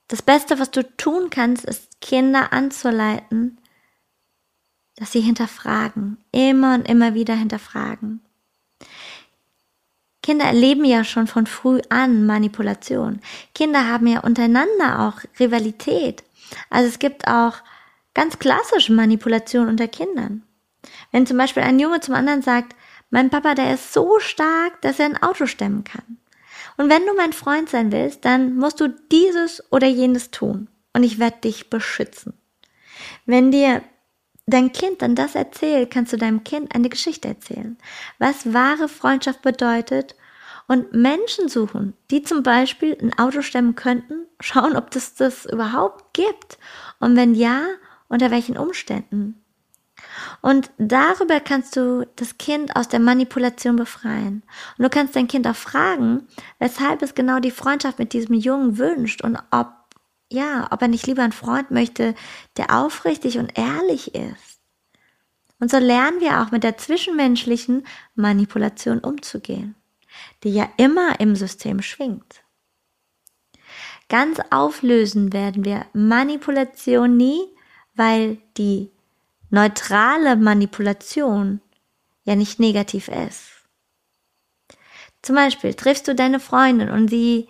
Das 0.08 0.22
Beste, 0.22 0.60
was 0.60 0.72
du 0.72 0.82
tun 0.96 1.30
kannst, 1.30 1.66
ist 1.66 2.00
Kinder 2.00 2.54
anzuleiten, 2.54 3.58
dass 4.96 5.12
sie 5.12 5.22
hinterfragen, 5.22 6.24
immer 6.32 6.76
und 6.76 6.88
immer 6.88 7.16
wieder 7.16 7.36
hinterfragen. 7.36 8.22
Kinder 10.24 10.46
erleben 10.46 10.86
ja 10.86 11.04
schon 11.04 11.28
von 11.28 11.46
früh 11.46 11.82
an 11.90 12.26
Manipulation. 12.26 13.20
Kinder 13.54 13.88
haben 13.88 14.08
ja 14.08 14.22
untereinander 14.22 15.02
auch 15.02 15.22
Rivalität. 15.40 16.24
Also 16.70 16.88
es 16.88 16.98
gibt 16.98 17.28
auch 17.28 17.56
ganz 18.14 18.40
klassische 18.40 18.94
Manipulation 18.94 19.68
unter 19.68 19.88
Kindern. 19.88 20.44
Wenn 21.12 21.28
zum 21.28 21.38
Beispiel 21.38 21.64
ein 21.64 21.78
Junge 21.78 22.00
zum 22.00 22.16
anderen 22.16 22.42
sagt, 22.42 22.76
mein 23.10 23.30
Papa, 23.30 23.54
der 23.54 23.74
ist 23.74 23.94
so 23.94 24.20
stark, 24.20 24.82
dass 24.82 24.98
er 24.98 25.06
ein 25.06 25.22
Auto 25.22 25.46
stemmen 25.46 25.84
kann. 25.84 26.18
Und 26.78 26.90
wenn 26.90 27.06
du 27.06 27.14
mein 27.14 27.34
Freund 27.34 27.70
sein 27.70 27.92
willst, 27.92 28.26
dann 28.26 28.56
musst 28.56 28.80
du 28.80 28.88
dieses 29.12 29.62
oder 29.72 29.88
jenes 29.88 30.32
tun. 30.32 30.70
Und 30.94 31.04
ich 31.04 31.20
werde 31.20 31.38
dich 31.42 31.70
beschützen. 31.70 32.34
Wenn 33.26 33.52
dir 33.52 33.84
dein 34.46 34.72
Kind 34.72 35.02
dann 35.02 35.16
das 35.16 35.36
erzählt, 35.36 35.92
kannst 35.92 36.14
du 36.14 36.18
deinem 36.18 36.44
Kind 36.44 36.74
eine 36.76 36.90
Geschichte 36.90 37.28
erzählen, 37.28 37.78
was 38.20 38.54
wahre 38.54 38.90
Freundschaft 38.90 39.42
bedeutet 39.42 40.16
und 40.68 40.94
Menschen 40.94 41.50
suchen, 41.50 41.94
die 42.12 42.24
zum 42.24 42.44
Beispiel 42.44 42.98
ein 43.02 43.18
Auto 43.18 43.42
stemmen 43.42 43.76
könnten, 43.76 44.26
schauen, 44.40 44.76
ob 44.76 44.92
das 44.92 45.16
das 45.16 45.46
überhaupt 45.46 46.14
gibt 46.14 46.58
und 47.00 47.16
wenn 47.16 47.36
ja, 47.36 47.62
unter 48.10 48.32
welchen 48.32 48.58
Umständen. 48.58 49.40
Und 50.42 50.70
darüber 50.78 51.40
kannst 51.40 51.76
du 51.76 52.06
das 52.18 52.38
Kind 52.38 52.76
aus 52.76 52.88
der 52.88 53.00
Manipulation 53.00 53.76
befreien. 53.76 54.44
Und 54.78 54.84
du 54.84 54.90
kannst 54.90 55.16
dein 55.16 55.28
Kind 55.28 55.48
auch 55.48 55.56
fragen, 55.56 56.28
weshalb 56.60 57.02
es 57.02 57.16
genau 57.16 57.40
die 57.40 57.52
Freundschaft 57.52 58.00
mit 58.00 58.14
diesem 58.14 58.36
Jungen 58.36 58.78
wünscht 58.78 59.24
und 59.24 59.38
ob 59.50 59.83
ja, 60.34 60.68
ob 60.72 60.82
er 60.82 60.88
nicht 60.88 61.08
lieber 61.08 61.24
einen 61.24 61.32
Freund 61.32 61.72
möchte, 61.72 62.16
der 62.58 62.78
aufrichtig 62.78 63.38
und 63.38 63.58
ehrlich 63.58 64.14
ist. 64.16 64.60
Und 65.60 65.72
so 65.72 65.78
lernen 65.78 66.20
wir 66.20 66.42
auch 66.42 66.52
mit 66.52 66.64
der 66.64 66.78
zwischenmenschlichen 66.78 67.88
Manipulation 68.16 69.00
umzugehen, 69.00 69.76
die 70.44 70.54
ja 70.54 70.70
immer 70.76 71.20
im 71.22 71.38
System 71.38 71.82
schwingt. 71.82 72.44
Ganz 74.10 74.40
auflösen 74.50 75.32
werden 75.32 75.64
wir 75.64 75.86
Manipulation 75.94 77.16
nie, 77.16 77.40
weil 77.96 78.40
die 78.58 78.92
neutrale 79.50 80.36
Manipulation 80.36 81.62
ja 82.26 82.36
nicht 82.36 82.60
negativ 82.60 83.08
ist. 83.08 83.50
Zum 85.22 85.36
Beispiel 85.36 85.74
triffst 85.74 86.08
du 86.08 86.16
deine 86.16 86.40
Freundin 86.40 86.90
und 86.90 87.08
sie 87.08 87.48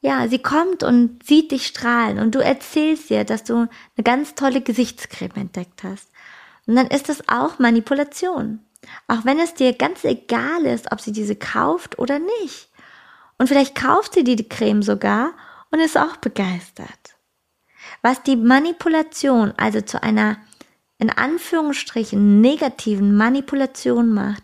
ja, 0.00 0.28
sie 0.28 0.38
kommt 0.38 0.82
und 0.82 1.22
sieht 1.24 1.50
dich 1.52 1.66
strahlen 1.66 2.18
und 2.18 2.34
du 2.34 2.38
erzählst 2.38 3.10
ihr, 3.10 3.24
dass 3.24 3.44
du 3.44 3.54
eine 3.54 4.04
ganz 4.04 4.34
tolle 4.34 4.62
Gesichtscreme 4.62 5.36
entdeckt 5.36 5.82
hast. 5.82 6.10
Und 6.66 6.76
dann 6.76 6.86
ist 6.86 7.08
das 7.08 7.28
auch 7.28 7.58
Manipulation. 7.58 8.60
Auch 9.08 9.24
wenn 9.24 9.38
es 9.38 9.54
dir 9.54 9.74
ganz 9.74 10.04
egal 10.04 10.64
ist, 10.64 10.90
ob 10.90 11.00
sie 11.00 11.12
diese 11.12 11.36
kauft 11.36 11.98
oder 11.98 12.18
nicht. 12.18 12.70
Und 13.38 13.48
vielleicht 13.48 13.74
kauft 13.74 14.14
sie 14.14 14.24
die 14.24 14.48
Creme 14.48 14.82
sogar 14.82 15.32
und 15.70 15.80
ist 15.80 15.98
auch 15.98 16.16
begeistert. 16.16 16.88
Was 18.02 18.22
die 18.22 18.36
Manipulation 18.36 19.52
also 19.56 19.80
zu 19.82 20.02
einer 20.02 20.38
in 20.98 21.10
Anführungsstrichen 21.10 22.40
negativen 22.40 23.16
Manipulation 23.16 24.12
macht, 24.12 24.42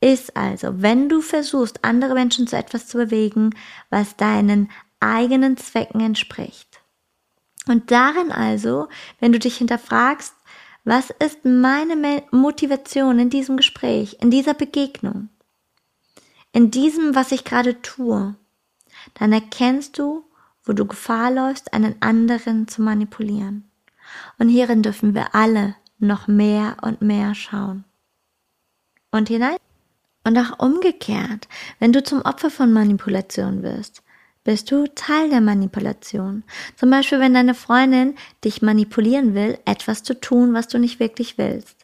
ist 0.00 0.36
also, 0.36 0.80
wenn 0.80 1.08
du 1.08 1.20
versuchst, 1.20 1.84
andere 1.84 2.14
Menschen 2.14 2.46
zu 2.46 2.56
etwas 2.56 2.86
zu 2.86 2.98
bewegen, 2.98 3.54
was 3.90 4.16
deinen 4.16 4.70
eigenen 5.00 5.56
Zwecken 5.56 6.00
entspricht. 6.00 6.80
Und 7.66 7.90
darin 7.90 8.32
also, 8.32 8.88
wenn 9.20 9.32
du 9.32 9.38
dich 9.38 9.58
hinterfragst, 9.58 10.34
was 10.84 11.10
ist 11.10 11.44
meine 11.44 12.22
Motivation 12.30 13.18
in 13.18 13.30
diesem 13.30 13.56
Gespräch, 13.58 14.16
in 14.20 14.30
dieser 14.30 14.54
Begegnung, 14.54 15.28
in 16.52 16.70
diesem, 16.70 17.14
was 17.14 17.30
ich 17.30 17.44
gerade 17.44 17.82
tue, 17.82 18.34
dann 19.14 19.32
erkennst 19.32 19.98
du, 19.98 20.24
wo 20.64 20.72
du 20.72 20.86
Gefahr 20.86 21.30
läufst, 21.30 21.72
einen 21.74 22.00
anderen 22.00 22.68
zu 22.68 22.82
manipulieren. 22.82 23.70
Und 24.38 24.48
hierin 24.48 24.82
dürfen 24.82 25.14
wir 25.14 25.34
alle 25.34 25.76
noch 25.98 26.26
mehr 26.26 26.76
und 26.82 27.02
mehr 27.02 27.34
schauen. 27.34 27.84
Und 29.10 29.28
hinein. 29.28 29.56
Und 30.24 30.36
auch 30.38 30.58
umgekehrt, 30.58 31.48
wenn 31.78 31.92
du 31.92 32.02
zum 32.02 32.22
Opfer 32.22 32.50
von 32.50 32.72
Manipulation 32.72 33.62
wirst, 33.62 34.02
bist 34.44 34.70
du 34.70 34.86
Teil 34.94 35.30
der 35.30 35.40
Manipulation. 35.40 36.44
Zum 36.76 36.90
Beispiel, 36.90 37.20
wenn 37.20 37.34
deine 37.34 37.54
Freundin 37.54 38.14
dich 38.44 38.62
manipulieren 38.62 39.34
will, 39.34 39.58
etwas 39.64 40.02
zu 40.02 40.18
tun, 40.20 40.54
was 40.54 40.68
du 40.68 40.78
nicht 40.78 41.00
wirklich 41.00 41.38
willst. 41.38 41.78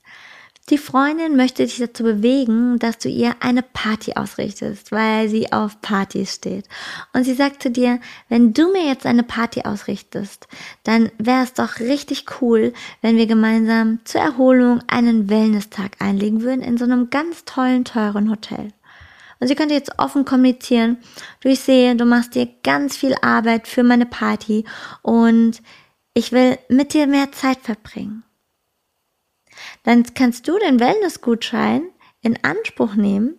Die 0.70 0.78
Freundin 0.78 1.36
möchte 1.36 1.62
dich 1.62 1.76
dazu 1.76 2.04
bewegen, 2.04 2.78
dass 2.78 2.96
du 2.96 3.10
ihr 3.10 3.34
eine 3.40 3.60
Party 3.60 4.14
ausrichtest, 4.14 4.92
weil 4.92 5.28
sie 5.28 5.52
auf 5.52 5.82
Partys 5.82 6.36
steht. 6.36 6.64
Und 7.12 7.24
sie 7.24 7.34
sagt 7.34 7.62
zu 7.62 7.70
dir, 7.70 8.00
wenn 8.30 8.54
du 8.54 8.72
mir 8.72 8.86
jetzt 8.86 9.04
eine 9.04 9.24
Party 9.24 9.60
ausrichtest, 9.66 10.48
dann 10.82 11.10
wäre 11.18 11.42
es 11.42 11.52
doch 11.52 11.80
richtig 11.80 12.24
cool, 12.40 12.72
wenn 13.02 13.18
wir 13.18 13.26
gemeinsam 13.26 13.98
zur 14.04 14.22
Erholung 14.22 14.80
einen 14.86 15.28
Wellness-Tag 15.28 15.96
einlegen 15.98 16.40
würden 16.40 16.62
in 16.62 16.78
so 16.78 16.84
einem 16.84 17.10
ganz 17.10 17.44
tollen, 17.44 17.84
teuren 17.84 18.30
Hotel. 18.30 18.72
Und 19.44 19.48
sie 19.48 19.54
könnte 19.54 19.74
jetzt 19.74 19.98
offen 19.98 20.24
kommunizieren. 20.24 20.96
Du, 21.40 21.50
ich 21.50 21.60
sehe, 21.60 21.94
du 21.96 22.06
machst 22.06 22.34
dir 22.34 22.48
ganz 22.62 22.96
viel 22.96 23.14
Arbeit 23.20 23.68
für 23.68 23.82
meine 23.82 24.06
Party 24.06 24.64
und 25.02 25.60
ich 26.14 26.32
will 26.32 26.56
mit 26.70 26.94
dir 26.94 27.06
mehr 27.06 27.30
Zeit 27.32 27.58
verbringen 27.58 28.24
dann 29.84 30.04
kannst 30.14 30.48
du 30.48 30.58
den 30.58 30.80
Wellnessgutschein 30.80 31.84
in 32.22 32.42
Anspruch 32.42 32.94
nehmen 32.94 33.34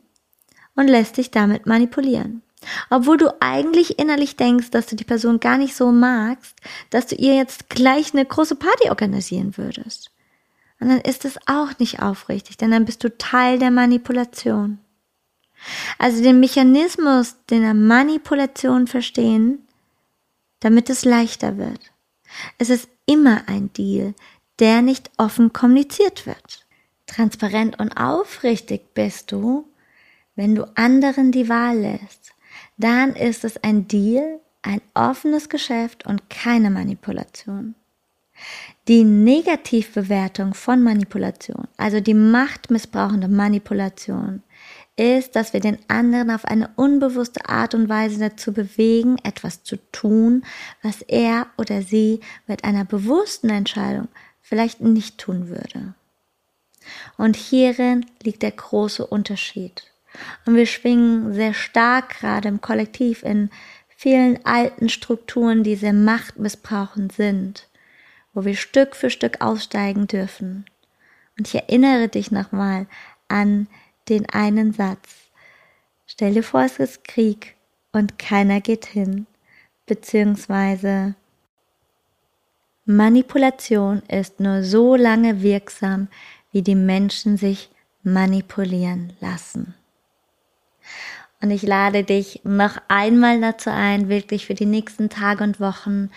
und 0.75 0.87
lässt 0.87 1.17
dich 1.17 1.31
damit 1.31 1.65
manipulieren. 1.65 2.41
Obwohl 2.89 3.17
du 3.17 3.29
eigentlich 3.41 3.99
innerlich 3.99 4.37
denkst, 4.37 4.71
dass 4.71 4.87
du 4.87 4.95
die 4.95 5.03
Person 5.03 5.39
gar 5.39 5.57
nicht 5.57 5.75
so 5.75 5.91
magst, 5.91 6.55
dass 6.89 7.07
du 7.07 7.15
ihr 7.15 7.35
jetzt 7.35 7.69
gleich 7.69 8.13
eine 8.13 8.25
große 8.25 8.55
Party 8.55 8.89
organisieren 8.89 9.57
würdest. 9.57 10.11
Und 10.79 10.89
dann 10.89 11.01
ist 11.01 11.25
es 11.25 11.37
auch 11.45 11.77
nicht 11.79 12.01
aufrichtig, 12.01 12.57
denn 12.57 12.71
dann 12.71 12.85
bist 12.85 13.03
du 13.03 13.15
Teil 13.17 13.59
der 13.59 13.71
Manipulation. 13.71 14.79
Also 15.97 16.21
den 16.21 16.39
Mechanismus 16.39 17.35
der 17.49 17.73
Manipulation 17.73 18.87
verstehen, 18.87 19.67
damit 20.59 20.89
es 20.89 21.05
leichter 21.05 21.57
wird. 21.57 21.91
Es 22.57 22.69
ist 22.69 22.87
immer 23.05 23.43
ein 23.47 23.71
Deal, 23.73 24.13
der 24.59 24.81
nicht 24.81 25.11
offen 25.17 25.53
kommuniziert 25.53 26.25
wird. 26.25 26.65
Transparent 27.07 27.79
und 27.79 27.91
aufrichtig 27.97 28.93
bist 28.93 29.31
du, 29.31 29.67
wenn 30.35 30.55
du 30.55 30.65
anderen 30.75 31.31
die 31.31 31.49
Wahl 31.49 31.79
lässt. 31.79 32.33
Dann 32.77 33.15
ist 33.15 33.43
es 33.45 33.57
ein 33.63 33.87
Deal, 33.87 34.39
ein 34.61 34.81
offenes 34.93 35.49
Geschäft 35.49 36.05
und 36.05 36.29
keine 36.29 36.69
Manipulation. 36.69 37.75
Die 38.87 39.03
Negativbewertung 39.03 40.53
von 40.53 40.83
Manipulation, 40.83 41.67
also 41.77 42.01
die 42.01 42.13
machtmissbrauchende 42.13 43.29
Manipulation, 43.29 44.43
ist, 44.97 45.35
dass 45.35 45.53
wir 45.53 45.59
den 45.59 45.77
anderen 45.87 46.31
auf 46.31 46.45
eine 46.45 46.69
unbewusste 46.75 47.49
Art 47.49 47.73
und 47.75 47.89
Weise 47.89 48.19
dazu 48.19 48.53
bewegen, 48.53 49.17
etwas 49.23 49.63
zu 49.63 49.77
tun, 49.91 50.45
was 50.81 51.01
er 51.01 51.47
oder 51.57 51.81
sie 51.81 52.21
mit 52.47 52.63
einer 52.63 52.85
bewussten 52.85 53.49
Entscheidung 53.49 54.07
vielleicht 54.41 54.81
nicht 54.81 55.17
tun 55.17 55.49
würde. 55.49 55.93
Und 57.17 57.35
hierin 57.35 58.05
liegt 58.23 58.43
der 58.43 58.51
große 58.51 59.05
Unterschied. 59.05 59.83
Und 60.45 60.55
wir 60.55 60.65
schwingen 60.65 61.33
sehr 61.33 61.53
stark 61.53 62.19
gerade 62.19 62.47
im 62.47 62.61
Kollektiv 62.61 63.23
in 63.23 63.49
vielen 63.97 64.45
alten 64.45 64.89
Strukturen, 64.89 65.63
die 65.63 65.75
sehr 65.75 65.93
machtmissbrauchend 65.93 67.11
sind, 67.11 67.67
wo 68.33 68.45
wir 68.45 68.55
Stück 68.55 68.95
für 68.95 69.09
Stück 69.09 69.41
aussteigen 69.41 70.07
dürfen. 70.07 70.65
Und 71.37 71.47
ich 71.47 71.55
erinnere 71.55 72.07
dich 72.07 72.31
nochmal 72.31 72.87
an 73.27 73.67
den 74.09 74.29
einen 74.29 74.73
Satz. 74.73 75.29
Stell 76.05 76.33
dir 76.33 76.43
vor, 76.43 76.61
es 76.61 76.77
ist 76.77 77.03
Krieg 77.03 77.55
und 77.91 78.19
keiner 78.19 78.61
geht 78.61 78.85
hin, 78.85 79.25
beziehungsweise 79.85 81.15
Manipulation 82.85 84.03
ist 84.07 84.39
nur 84.39 84.63
so 84.63 84.95
lange 84.95 85.41
wirksam, 85.41 86.07
wie 86.51 86.61
die 86.61 86.75
Menschen 86.75 87.37
sich 87.37 87.69
manipulieren 88.03 89.13
lassen. 89.19 89.73
Und 91.41 91.51
ich 91.51 91.63
lade 91.63 92.03
dich 92.03 92.41
noch 92.43 92.77
einmal 92.87 93.41
dazu 93.41 93.69
ein, 93.71 94.07
wirklich 94.07 94.45
für 94.45 94.53
die 94.53 94.67
nächsten 94.67 95.09
Tage 95.09 95.43
und 95.43 95.59
Wochen 95.59 96.09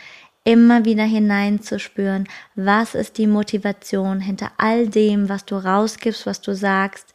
immer 0.45 0.85
wieder 0.85 1.05
hineinzuspüren, 1.05 2.29
was 2.55 2.95
ist 2.95 3.19
die 3.19 3.27
Motivation 3.27 4.21
hinter 4.21 4.53
all 4.57 4.89
dem, 4.89 5.29
was 5.29 5.45
du 5.45 5.57
rausgibst, 5.57 6.25
was 6.25 6.41
du 6.41 6.55
sagst, 6.55 7.13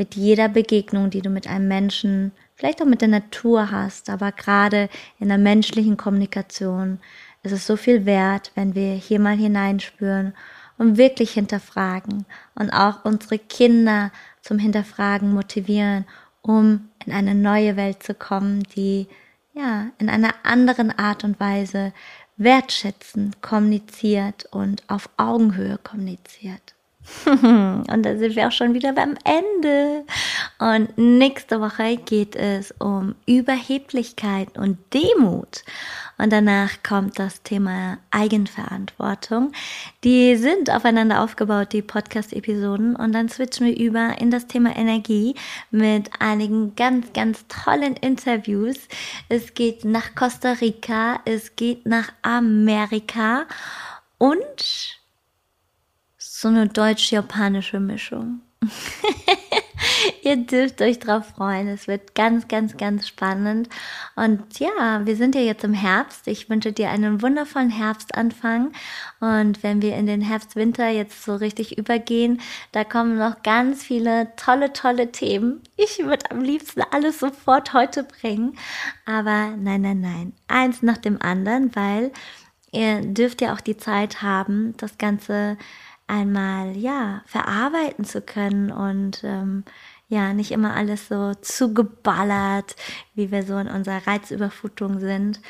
mit 0.00 0.14
jeder 0.14 0.48
Begegnung, 0.48 1.10
die 1.10 1.20
du 1.20 1.28
mit 1.28 1.46
einem 1.46 1.68
Menschen, 1.68 2.32
vielleicht 2.54 2.80
auch 2.80 2.86
mit 2.86 3.02
der 3.02 3.08
Natur 3.08 3.70
hast, 3.70 4.08
aber 4.08 4.32
gerade 4.32 4.88
in 5.18 5.28
der 5.28 5.36
menschlichen 5.36 5.98
Kommunikation, 5.98 7.00
es 7.42 7.52
ist 7.52 7.66
so 7.66 7.76
viel 7.76 8.06
wert, 8.06 8.50
wenn 8.54 8.74
wir 8.74 8.94
hier 8.94 9.20
mal 9.20 9.36
hineinspüren 9.36 10.32
und 10.78 10.96
wirklich 10.96 11.32
hinterfragen 11.32 12.24
und 12.54 12.70
auch 12.70 13.04
unsere 13.04 13.38
Kinder 13.38 14.10
zum 14.40 14.58
Hinterfragen 14.58 15.34
motivieren, 15.34 16.06
um 16.40 16.88
in 17.04 17.12
eine 17.12 17.34
neue 17.34 17.76
Welt 17.76 18.02
zu 18.02 18.14
kommen, 18.14 18.62
die 18.74 19.06
ja 19.52 19.88
in 19.98 20.08
einer 20.08 20.32
anderen 20.44 20.98
Art 20.98 21.24
und 21.24 21.38
Weise 21.40 21.92
wertschätzend 22.38 23.42
kommuniziert 23.42 24.46
und 24.50 24.82
auf 24.88 25.10
Augenhöhe 25.18 25.76
kommuniziert. 25.76 26.74
und 27.26 28.02
da 28.02 28.16
sind 28.16 28.36
wir 28.36 28.48
auch 28.48 28.52
schon 28.52 28.74
wieder 28.74 28.92
beim 28.92 29.16
Ende. 29.24 30.04
Und 30.58 30.96
nächste 30.96 31.60
Woche 31.60 31.96
geht 31.96 32.36
es 32.36 32.72
um 32.78 33.14
Überheblichkeit 33.26 34.56
und 34.56 34.78
Demut. 34.92 35.62
Und 36.18 36.32
danach 36.32 36.82
kommt 36.86 37.18
das 37.18 37.42
Thema 37.42 37.98
Eigenverantwortung. 38.10 39.52
Die 40.04 40.36
sind 40.36 40.70
aufeinander 40.70 41.22
aufgebaut, 41.22 41.72
die 41.72 41.82
Podcast-Episoden. 41.82 42.94
Und 42.94 43.12
dann 43.12 43.28
switchen 43.28 43.66
wir 43.66 43.78
über 43.78 44.20
in 44.20 44.30
das 44.30 44.46
Thema 44.46 44.76
Energie 44.76 45.34
mit 45.70 46.10
einigen 46.18 46.76
ganz, 46.76 47.12
ganz 47.14 47.46
tollen 47.48 47.96
Interviews. 47.96 48.76
Es 49.28 49.54
geht 49.54 49.84
nach 49.84 50.14
Costa 50.14 50.52
Rica, 50.52 51.20
es 51.24 51.56
geht 51.56 51.86
nach 51.86 52.12
Amerika 52.22 53.46
und 54.18 54.99
so 56.40 56.48
eine 56.48 56.68
deutsch-japanische 56.68 57.80
Mischung. 57.80 58.40
Ihr 60.22 60.36
dürft 60.36 60.80
euch 60.80 60.98
drauf 60.98 61.26
freuen. 61.26 61.68
Es 61.68 61.86
wird 61.86 62.14
ganz, 62.14 62.48
ganz, 62.48 62.76
ganz 62.78 63.06
spannend. 63.06 63.68
Und 64.16 64.58
ja, 64.58 65.02
wir 65.04 65.16
sind 65.16 65.34
ja 65.34 65.42
jetzt 65.42 65.64
im 65.64 65.74
Herbst. 65.74 66.26
Ich 66.28 66.48
wünsche 66.48 66.72
dir 66.72 66.90
einen 66.90 67.20
wundervollen 67.20 67.70
Herbstanfang. 67.70 68.72
Und 69.20 69.62
wenn 69.62 69.82
wir 69.82 69.96
in 69.96 70.06
den 70.06 70.22
Herbst-Winter 70.22 70.88
jetzt 70.88 71.24
so 71.24 71.34
richtig 71.34 71.76
übergehen, 71.76 72.40
da 72.72 72.84
kommen 72.84 73.18
noch 73.18 73.42
ganz 73.42 73.82
viele 73.82 74.34
tolle, 74.36 74.72
tolle 74.72 75.12
Themen. 75.12 75.60
Ich 75.76 75.98
würde 75.98 76.30
am 76.30 76.40
liebsten 76.40 76.82
alles 76.90 77.20
sofort 77.20 77.74
heute 77.74 78.04
bringen. 78.04 78.56
Aber 79.04 79.54
nein, 79.58 79.82
nein, 79.82 80.00
nein. 80.00 80.32
Eins 80.48 80.82
nach 80.82 80.98
dem 80.98 81.20
anderen, 81.20 81.74
weil 81.76 82.12
ihr 82.72 83.02
dürft 83.02 83.42
ja 83.42 83.52
auch 83.54 83.60
die 83.60 83.76
Zeit 83.76 84.22
haben, 84.22 84.74
das 84.78 84.96
Ganze 84.96 85.58
einmal 86.10 86.76
ja 86.76 87.22
verarbeiten 87.26 88.04
zu 88.04 88.20
können 88.20 88.70
und 88.72 89.22
ähm, 89.24 89.64
ja 90.08 90.34
nicht 90.34 90.50
immer 90.50 90.74
alles 90.74 91.08
so 91.08 91.34
zugeballert, 91.34 92.76
wie 93.14 93.30
wir 93.30 93.44
so 93.44 93.56
in 93.56 93.68
unserer 93.68 94.06
Reizüberflutung 94.06 94.98
sind. 94.98 95.40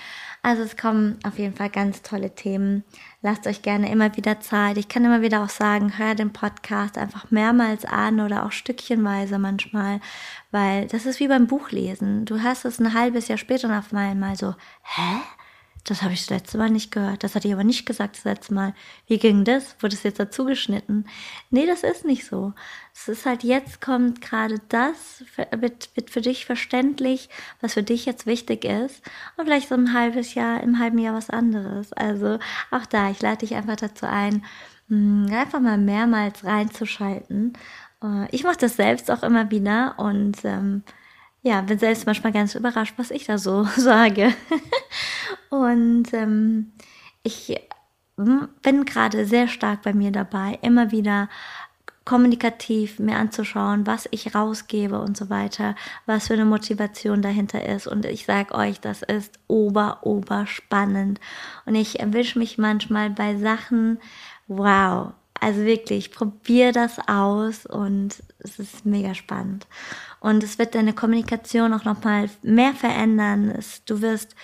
Also 0.43 0.63
es 0.63 0.77
kommen 0.77 1.19
auf 1.25 1.39
jeden 1.39 1.55
Fall 1.55 1.69
ganz 1.69 2.03
tolle 2.03 2.35
Themen. 2.35 2.85
Lasst 3.21 3.47
euch 3.47 3.61
gerne 3.63 3.91
immer 3.91 4.17
wieder 4.17 4.41
Zeit. 4.41 4.79
Ich 4.79 4.89
kann 4.89 5.05
immer 5.05 5.21
wieder 5.21 5.43
auch 5.43 5.51
sagen, 5.51 5.99
hör 5.99 6.15
den 6.15 6.33
Podcast 6.33 6.97
einfach 6.97 7.31
mehrmals 7.31 7.85
an 7.85 8.21
oder 8.21 8.47
auch 8.47 8.53
stückchenweise 8.53 9.39
manchmal, 9.39 10.01
weil 10.51 10.87
das 10.87 11.05
ist 11.05 11.21
wie 11.21 11.29
beim 11.29 11.47
Buchlesen. 11.47 12.25
Du 12.25 12.41
hörst 12.41 12.65
es 12.65 12.79
ein 12.79 12.95
halbes 12.95 13.29
Jahr 13.29 13.39
später 13.39 13.69
und 13.69 13.75
auf 13.75 13.93
einmal 13.93 14.37
so, 14.37 14.55
hä? 14.83 15.21
Das 15.85 16.03
habe 16.03 16.13
ich 16.13 16.21
das 16.21 16.31
letzte 16.31 16.59
Mal 16.59 16.71
nicht 16.71 16.91
gehört. 16.93 17.25
Das 17.25 17.35
hatte 17.35 17.49
ich 17.49 17.55
aber 17.55 17.65
nicht 17.65 17.87
gesagt 17.87 18.17
das 18.17 18.25
letzte 18.25 18.53
Mal. 18.55 18.75
Wie 19.07 19.19
ging 19.19 19.45
das? 19.45 19.77
Wurde 19.81 19.95
es 19.95 20.03
jetzt 20.03 20.21
dazu 20.21 20.45
geschnitten? 20.45 21.07
Nee, 21.51 21.67
das 21.67 21.83
ist 21.83 22.05
nicht 22.05 22.27
so. 22.27 22.53
Es 22.95 23.09
ist 23.09 23.25
halt 23.25 23.45
jetzt 23.45 23.81
kommt 23.81 24.21
gerade 24.21 24.57
das, 24.69 25.25
wird, 25.37 25.91
wird 25.95 26.11
für 26.11 26.21
dich 26.21 26.45
verständlich, 26.45 27.31
was 27.61 27.75
für 27.75 27.83
dich 27.83 28.05
jetzt 28.05 28.27
wichtig 28.27 28.65
ist. 28.65 29.03
Und 29.37 29.47
vielleicht 29.47 29.69
so 29.69 29.75
ein 29.75 29.95
halbes 29.95 30.35
Jahr, 30.35 30.63
im 30.63 30.79
halben 30.79 30.99
Jahr 30.99 31.15
was 31.15 31.31
anderes. 31.31 31.93
Also 31.95 32.39
auch 32.71 32.87
da, 32.87 33.11
ich 33.11 33.23
lade 33.23 33.39
dich 33.39 33.55
einfach 33.55 33.77
dazu 33.77 34.07
ein, 34.07 34.45
hm, 34.89 35.29
einfach 35.33 35.61
mal 35.61 35.79
mehrmals 35.79 36.45
reinzuschalten. 36.45 37.55
Äh, 38.03 38.29
ich 38.31 38.45
mache 38.45 38.59
das 38.59 38.77
selbst 38.77 39.11
auch 39.11 39.23
immer 39.23 39.51
wieder 39.51 39.95
und 39.99 40.45
ähm, 40.45 40.83
ja, 41.43 41.61
bin 41.63 41.79
selbst 41.79 42.07
manchmal 42.07 42.33
ganz 42.33 42.55
überrascht, 42.55 42.95
was 42.97 43.11
ich 43.11 43.27
da 43.27 43.39
so 43.39 43.65
sage. 43.77 44.35
Und 45.49 46.13
ähm, 46.13 46.73
ich 47.23 47.61
hm, 48.17 48.49
bin 48.63 48.85
gerade 48.85 49.25
sehr 49.27 49.49
stark 49.49 49.83
bei 49.83 49.93
mir 49.93 50.11
dabei, 50.11 50.59
immer 50.63 50.91
wieder 50.91 51.29
kommunikativ 52.05 52.99
mir 52.99 53.17
anzuschauen, 53.17 53.87
was 53.87 54.09
ich 54.11 54.35
rausgebe 54.35 55.01
und 55.01 55.17
so 55.17 55.31
weiter, 55.31 55.77
was 56.07 56.27
für 56.27 56.33
eine 56.33 56.45
Motivation 56.45 57.23
dahinter 57.23 57.65
ist. 57.65 57.87
Und 57.87 58.05
ich 58.05 58.25
sage 58.25 58.55
euch, 58.55 58.81
das 58.81 59.03
ist 59.03 59.39
ober, 59.47 59.99
ober 60.03 60.47
spannend. 60.47 61.21
Und 61.67 61.75
ich 61.75 62.01
erwische 62.01 62.39
mich 62.39 62.59
manchmal 62.59 63.11
bei 63.11 63.37
Sachen, 63.37 64.01
wow, 64.49 65.13
also 65.39 65.61
wirklich, 65.61 66.11
probier 66.11 66.73
das 66.73 66.99
aus 67.09 67.65
und 67.65 68.23
es 68.41 68.59
ist 68.59 68.85
mega 68.85 69.15
spannend. 69.15 69.67
Und 70.21 70.45
es 70.45 70.59
wird 70.59 70.75
deine 70.75 70.93
Kommunikation 70.93 71.73
auch 71.73 71.85
nochmal 71.85 72.29
mehr 72.43 72.75
verändern. 72.75 73.51
Es, 73.51 73.85
du 73.85 74.03
wirst 74.03 74.37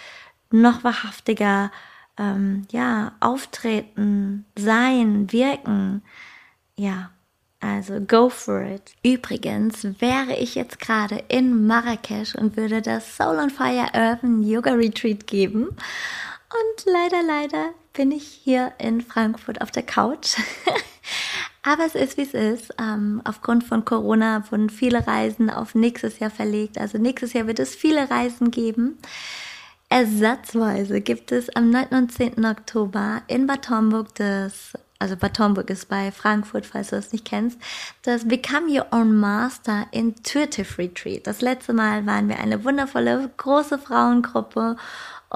noch 0.50 0.84
wahrhaftiger 0.84 1.70
ähm, 2.18 2.66
ja, 2.70 3.12
auftreten, 3.20 4.46
sein, 4.56 5.30
wirken. 5.32 6.02
Ja, 6.76 7.10
also 7.60 8.00
go 8.00 8.28
for 8.28 8.62
it. 8.62 8.94
Übrigens 9.02 9.84
wäre 10.00 10.36
ich 10.38 10.54
jetzt 10.54 10.78
gerade 10.78 11.24
in 11.28 11.66
Marrakesch 11.66 12.34
und 12.34 12.56
würde 12.56 12.82
das 12.82 13.16
Soul 13.16 13.38
on 13.38 13.50
Fire 13.50 13.88
Urban 13.94 14.42
Yoga 14.42 14.72
Retreat 14.72 15.26
geben. 15.26 15.68
Und 15.68 16.84
leider, 16.86 17.22
leider 17.22 17.70
bin 17.92 18.12
ich 18.12 18.26
hier 18.26 18.72
in 18.78 19.00
Frankfurt 19.00 19.60
auf 19.60 19.70
der 19.70 19.82
Couch. 19.82 20.36
Aber 21.66 21.84
es 21.84 21.96
ist, 21.96 22.16
wie 22.16 22.22
es 22.22 22.32
ist. 22.32 22.74
Ähm, 22.80 23.20
aufgrund 23.24 23.64
von 23.64 23.84
Corona 23.84 24.44
wurden 24.50 24.70
viele 24.70 25.04
Reisen 25.04 25.50
auf 25.50 25.74
nächstes 25.74 26.20
Jahr 26.20 26.30
verlegt. 26.30 26.78
Also 26.78 26.96
nächstes 26.96 27.32
Jahr 27.32 27.48
wird 27.48 27.58
es 27.58 27.74
viele 27.74 28.08
Reisen 28.08 28.52
geben. 28.52 28.98
Ersatzweise 29.88 31.00
gibt 31.00 31.32
es 31.32 31.50
am 31.56 31.70
9. 31.70 31.88
und 31.90 32.12
10. 32.12 32.44
Oktober 32.44 33.22
in 33.26 33.48
Bad 33.48 33.68
Homburg 33.68 34.14
das 34.14 34.74
also 34.98 35.16
Bad 35.16 35.38
Homburg 35.38 35.68
ist 35.68 35.88
bei 35.88 36.10
Frankfurt, 36.10 36.64
falls 36.64 36.88
du 36.88 36.96
es 36.96 37.12
nicht 37.12 37.26
kennst, 37.26 37.58
das 38.02 38.26
Become 38.26 38.68
Your 38.68 38.86
Own 38.92 39.14
Master 39.14 39.86
Intuitive 39.90 40.78
Retreat. 40.78 41.26
Das 41.26 41.42
letzte 41.42 41.74
Mal 41.74 42.06
waren 42.06 42.30
wir 42.30 42.38
eine 42.38 42.64
wundervolle 42.64 43.30
große 43.36 43.78
Frauengruppe 43.78 44.76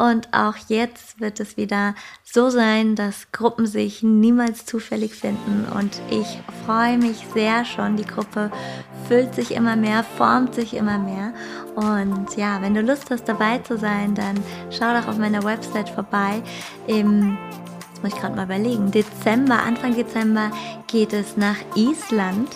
und 0.08 0.32
auch 0.32 0.56
jetzt 0.68 1.20
wird 1.20 1.40
es 1.40 1.56
wieder 1.56 1.94
so 2.24 2.48
sein, 2.48 2.96
dass 2.96 3.32
Gruppen 3.32 3.66
sich 3.66 4.02
niemals 4.02 4.64
zufällig 4.64 5.14
finden. 5.14 5.66
Und 5.76 6.00
ich 6.10 6.40
freue 6.64 6.96
mich 6.96 7.26
sehr 7.34 7.64
schon. 7.66 7.96
Die 7.96 8.06
Gruppe 8.06 8.50
füllt 9.08 9.34
sich 9.34 9.52
immer 9.52 9.76
mehr, 9.76 10.04
formt 10.16 10.54
sich 10.54 10.74
immer 10.74 10.98
mehr. 10.98 11.34
Und 11.74 12.36
ja, 12.36 12.62
wenn 12.62 12.74
du 12.74 12.80
Lust 12.80 13.10
hast, 13.10 13.28
dabei 13.28 13.58
zu 13.58 13.76
sein, 13.76 14.14
dann 14.14 14.36
schau 14.70 14.98
doch 14.98 15.06
auf 15.06 15.18
meiner 15.18 15.44
Website 15.44 15.90
vorbei. 15.90 16.42
Im 16.86 17.36
jetzt 18.00 18.02
muss 18.02 18.14
ich 18.14 18.20
gerade 18.20 18.36
mal 18.36 18.44
überlegen, 18.44 18.90
Dezember, 18.90 19.62
Anfang 19.62 19.94
Dezember 19.94 20.50
geht 20.86 21.12
es 21.12 21.36
nach 21.36 21.56
Island. 21.74 22.48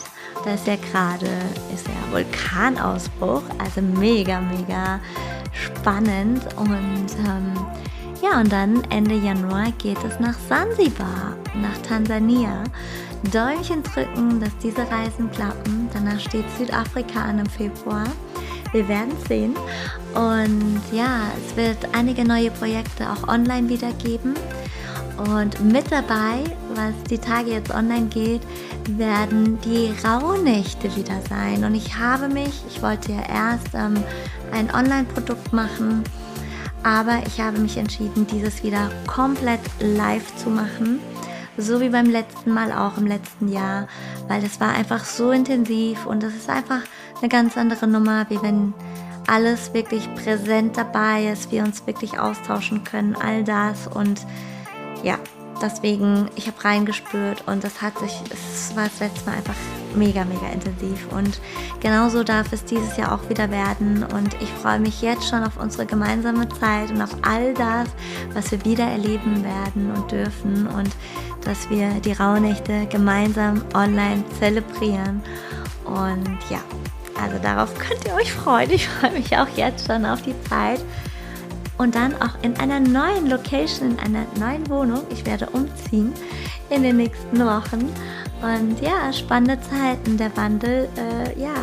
Da 0.45 0.55
ist 0.55 0.67
ja 0.67 0.77
gerade, 0.77 1.27
ist 1.73 1.87
ja 1.89 2.13
Vulkanausbruch, 2.13 3.43
also 3.59 3.81
mega, 3.81 4.41
mega 4.41 5.01
spannend. 5.53 6.47
Und 6.57 7.07
ähm, 7.27 7.55
ja, 8.23 8.41
und 8.41 8.53
dann 8.53 8.83
Ende 8.91 9.15
Januar 9.15 9.73
geht 9.79 10.03
es 10.05 10.21
nach 10.21 10.37
Sansibar, 10.49 11.37
nach 11.55 11.79
Tansania. 11.87 12.65
Däumchen 13.33 13.83
drücken, 13.83 14.39
dass 14.39 14.57
diese 14.59 14.83
Reisen 14.91 15.31
klappen. 15.31 15.89
Danach 15.95 16.21
steht 16.21 16.45
Südafrika 16.59 17.23
an 17.23 17.39
im 17.39 17.47
Februar. 17.47 18.05
Wir 18.73 18.87
werden 18.87 19.13
sehen. 19.27 19.55
Und 20.15 20.83
ja, 20.93 21.23
es 21.39 21.57
wird 21.57 21.79
einige 21.95 22.25
neue 22.25 22.51
Projekte 22.51 23.11
auch 23.11 23.29
online 23.29 23.69
wieder 23.69 23.93
geben. 23.93 24.35
Und 25.17 25.61
mit 25.61 25.91
dabei, 25.93 26.43
was 26.75 26.93
die 27.09 27.19
Tage 27.19 27.51
jetzt 27.51 27.73
online 27.73 28.07
geht, 28.07 28.43
werden 28.89 29.59
die 29.61 29.93
Rauhnächte 30.07 30.95
wieder 30.97 31.21
sein. 31.29 31.65
Und 31.65 31.75
ich 31.75 31.97
habe 31.99 32.29
mich, 32.29 32.65
ich 32.69 32.83
wollte 32.83 33.13
ja 33.13 33.23
erst 33.29 33.75
ähm, 33.75 34.03
ein 34.53 34.75
Online-Produkt 34.75 35.53
machen, 35.53 36.03
aber 36.83 37.23
ich 37.27 37.41
habe 37.41 37.59
mich 37.59 37.77
entschieden, 37.77 38.27
dieses 38.27 38.63
wieder 38.63 38.91
komplett 39.07 39.61
live 39.81 40.35
zu 40.37 40.51
machen. 40.51 41.01
So 41.57 41.81
wie 41.81 41.89
beim 41.89 42.11
letzten 42.11 42.53
Mal 42.53 42.73
auch 42.73 42.99
im 42.99 43.07
letzten 43.07 43.49
Jahr, 43.49 43.87
weil 44.27 44.45
es 44.45 44.61
war 44.61 44.75
einfach 44.75 45.05
so 45.05 45.31
intensiv 45.31 46.05
und 46.05 46.25
es 46.25 46.35
ist 46.35 46.51
einfach 46.51 46.81
eine 47.21 47.29
ganz 47.29 47.57
andere 47.57 47.87
Nummer, 47.87 48.27
wie 48.29 48.43
wenn 48.43 48.75
alles 49.29 49.73
wirklich 49.73 50.13
präsent 50.17 50.77
dabei 50.77 51.27
ist, 51.33 51.53
wir 51.53 51.63
uns 51.63 51.87
wirklich 51.87 52.19
austauschen 52.19 52.83
können, 52.85 53.15
all 53.15 53.45
das 53.45 53.87
und 53.87 54.21
ja, 55.05 55.19
deswegen, 55.63 56.29
ich 56.35 56.47
habe 56.47 56.65
reingespürt 56.65 57.47
und 57.47 57.63
das 57.63 57.83
hat 57.83 57.99
sich, 57.99 58.13
es 58.31 58.75
war 58.75 58.85
das 58.85 59.01
letzte 59.01 59.29
Mal 59.29 59.37
einfach 59.37 59.55
mega, 59.95 60.25
mega 60.25 60.49
intensiv. 60.49 61.07
Und 61.13 61.41
genauso 61.81 62.25
darf 62.25 62.53
es 62.53 62.65
dieses 62.65 62.97
Jahr 62.97 63.13
auch 63.13 63.29
wieder 63.29 63.51
werden. 63.51 64.03
Und 64.03 64.35
ich 64.41 64.49
freue 64.63 64.81
mich 64.81 65.03
jetzt 65.03 65.29
schon 65.29 65.45
auf 65.45 65.57
unsere 65.57 65.87
gemeinsame 65.87 66.49
Zeit 66.49 66.91
und 66.91 67.03
auf 67.03 67.17
all 67.23 67.55
das, 67.55 67.89
was 68.33 68.51
wir 68.51 68.65
wieder 68.65 68.85
erleben 68.85 69.45
werden 69.45 69.93
und 69.93 70.11
dürfen. 70.11 70.67
Und 70.67 70.91
dass 71.45 71.69
wir 71.71 71.89
die 72.01 72.13
Rauhnächte 72.13 72.87
gemeinsam 72.87 73.63
online 73.75 74.25
zelebrieren. 74.39 75.23
Und 75.85 76.39
ja, 76.49 76.61
also 77.23 77.39
darauf 77.43 77.75
könnt 77.79 78.05
ihr 78.07 78.15
euch 78.15 78.33
freuen. 78.33 78.71
Ich 78.71 78.89
freue 78.89 79.13
mich 79.13 79.37
auch 79.37 79.49
jetzt 79.57 79.87
schon 79.87 80.05
auf 80.07 80.23
die 80.23 80.35
Zeit 80.49 80.81
und 81.79 81.95
dann 81.95 82.15
auch 82.23 82.37
in 82.43 82.57
einer 82.57 82.81
neuen 82.81 83.29
Location, 83.29 83.93
in 83.93 83.99
einer 83.99 84.27
neuen 84.39 84.69
Wohnung. 84.69 85.03
Ich 85.11 85.27
werde 85.27 85.47
umziehen 85.51 86.13
in 86.71 86.83
den 86.83 86.99
nächsten 86.99 87.39
Wochen. 87.41 87.93
Und 88.43 88.81
ja, 88.81 89.13
spannende 89.13 89.59
Zeiten. 89.61 90.17
Der 90.17 90.37
Wandel, 90.37 90.89
äh, 90.97 91.41
ja, 91.41 91.55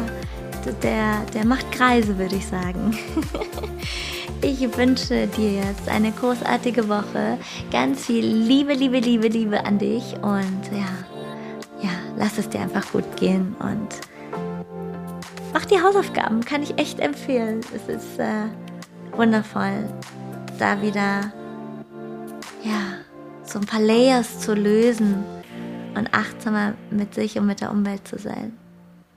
der, 0.84 1.22
der 1.34 1.45
macht 1.45 1.72
Kreise, 1.72 2.18
würde 2.18 2.36
ich 2.36 2.47
sagen. 2.47 2.97
ich 4.41 4.62
wünsche 4.78 5.28
dir 5.28 5.53
jetzt 5.53 5.88
eine 5.88 6.12
großartige 6.12 6.89
Woche. 6.89 7.38
Ganz 7.72 8.05
viel 8.05 8.26
Liebe, 8.26 8.74
Liebe, 8.74 8.99
Liebe, 8.99 9.28
Liebe 9.28 9.66
an 9.66 9.78
dich. 9.78 10.16
Und 10.22 10.62
ja, 10.72 10.89
ja, 11.82 11.91
lass 12.18 12.38
es 12.38 12.49
dir 12.49 12.62
einfach 12.62 12.91
gut 12.91 13.16
gehen 13.16 13.55
und 13.59 13.88
mach 15.53 15.66
die 15.66 15.82
Hausaufgaben. 15.82 16.43
Kann 16.43 16.64
ich 16.64 16.78
echt 16.78 16.99
empfehlen. 16.99 17.62
Es 17.74 17.88
ist. 17.88 18.20
Äh, 18.20 18.47
wundervoll, 19.14 19.89
da 20.59 20.82
wieder, 20.82 21.32
ja, 22.64 22.99
so 23.43 23.59
ein 23.59 23.66
paar 23.66 23.82
Layers 23.82 24.39
zu 24.39 24.53
lösen 24.53 25.24
und 25.95 26.14
achtsamer 26.14 26.74
mit 26.89 27.14
sich 27.14 27.38
und 27.38 27.45
mit 27.45 27.62
der 27.62 27.72
Umwelt 27.72 28.07
zu 28.07 28.18
sein. 28.18 28.57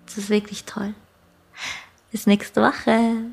Das 0.06 0.18
ist 0.18 0.30
wirklich 0.30 0.64
toll. 0.64 0.94
Bis 2.10 2.26
nächste 2.26 2.62
Woche. 2.62 3.30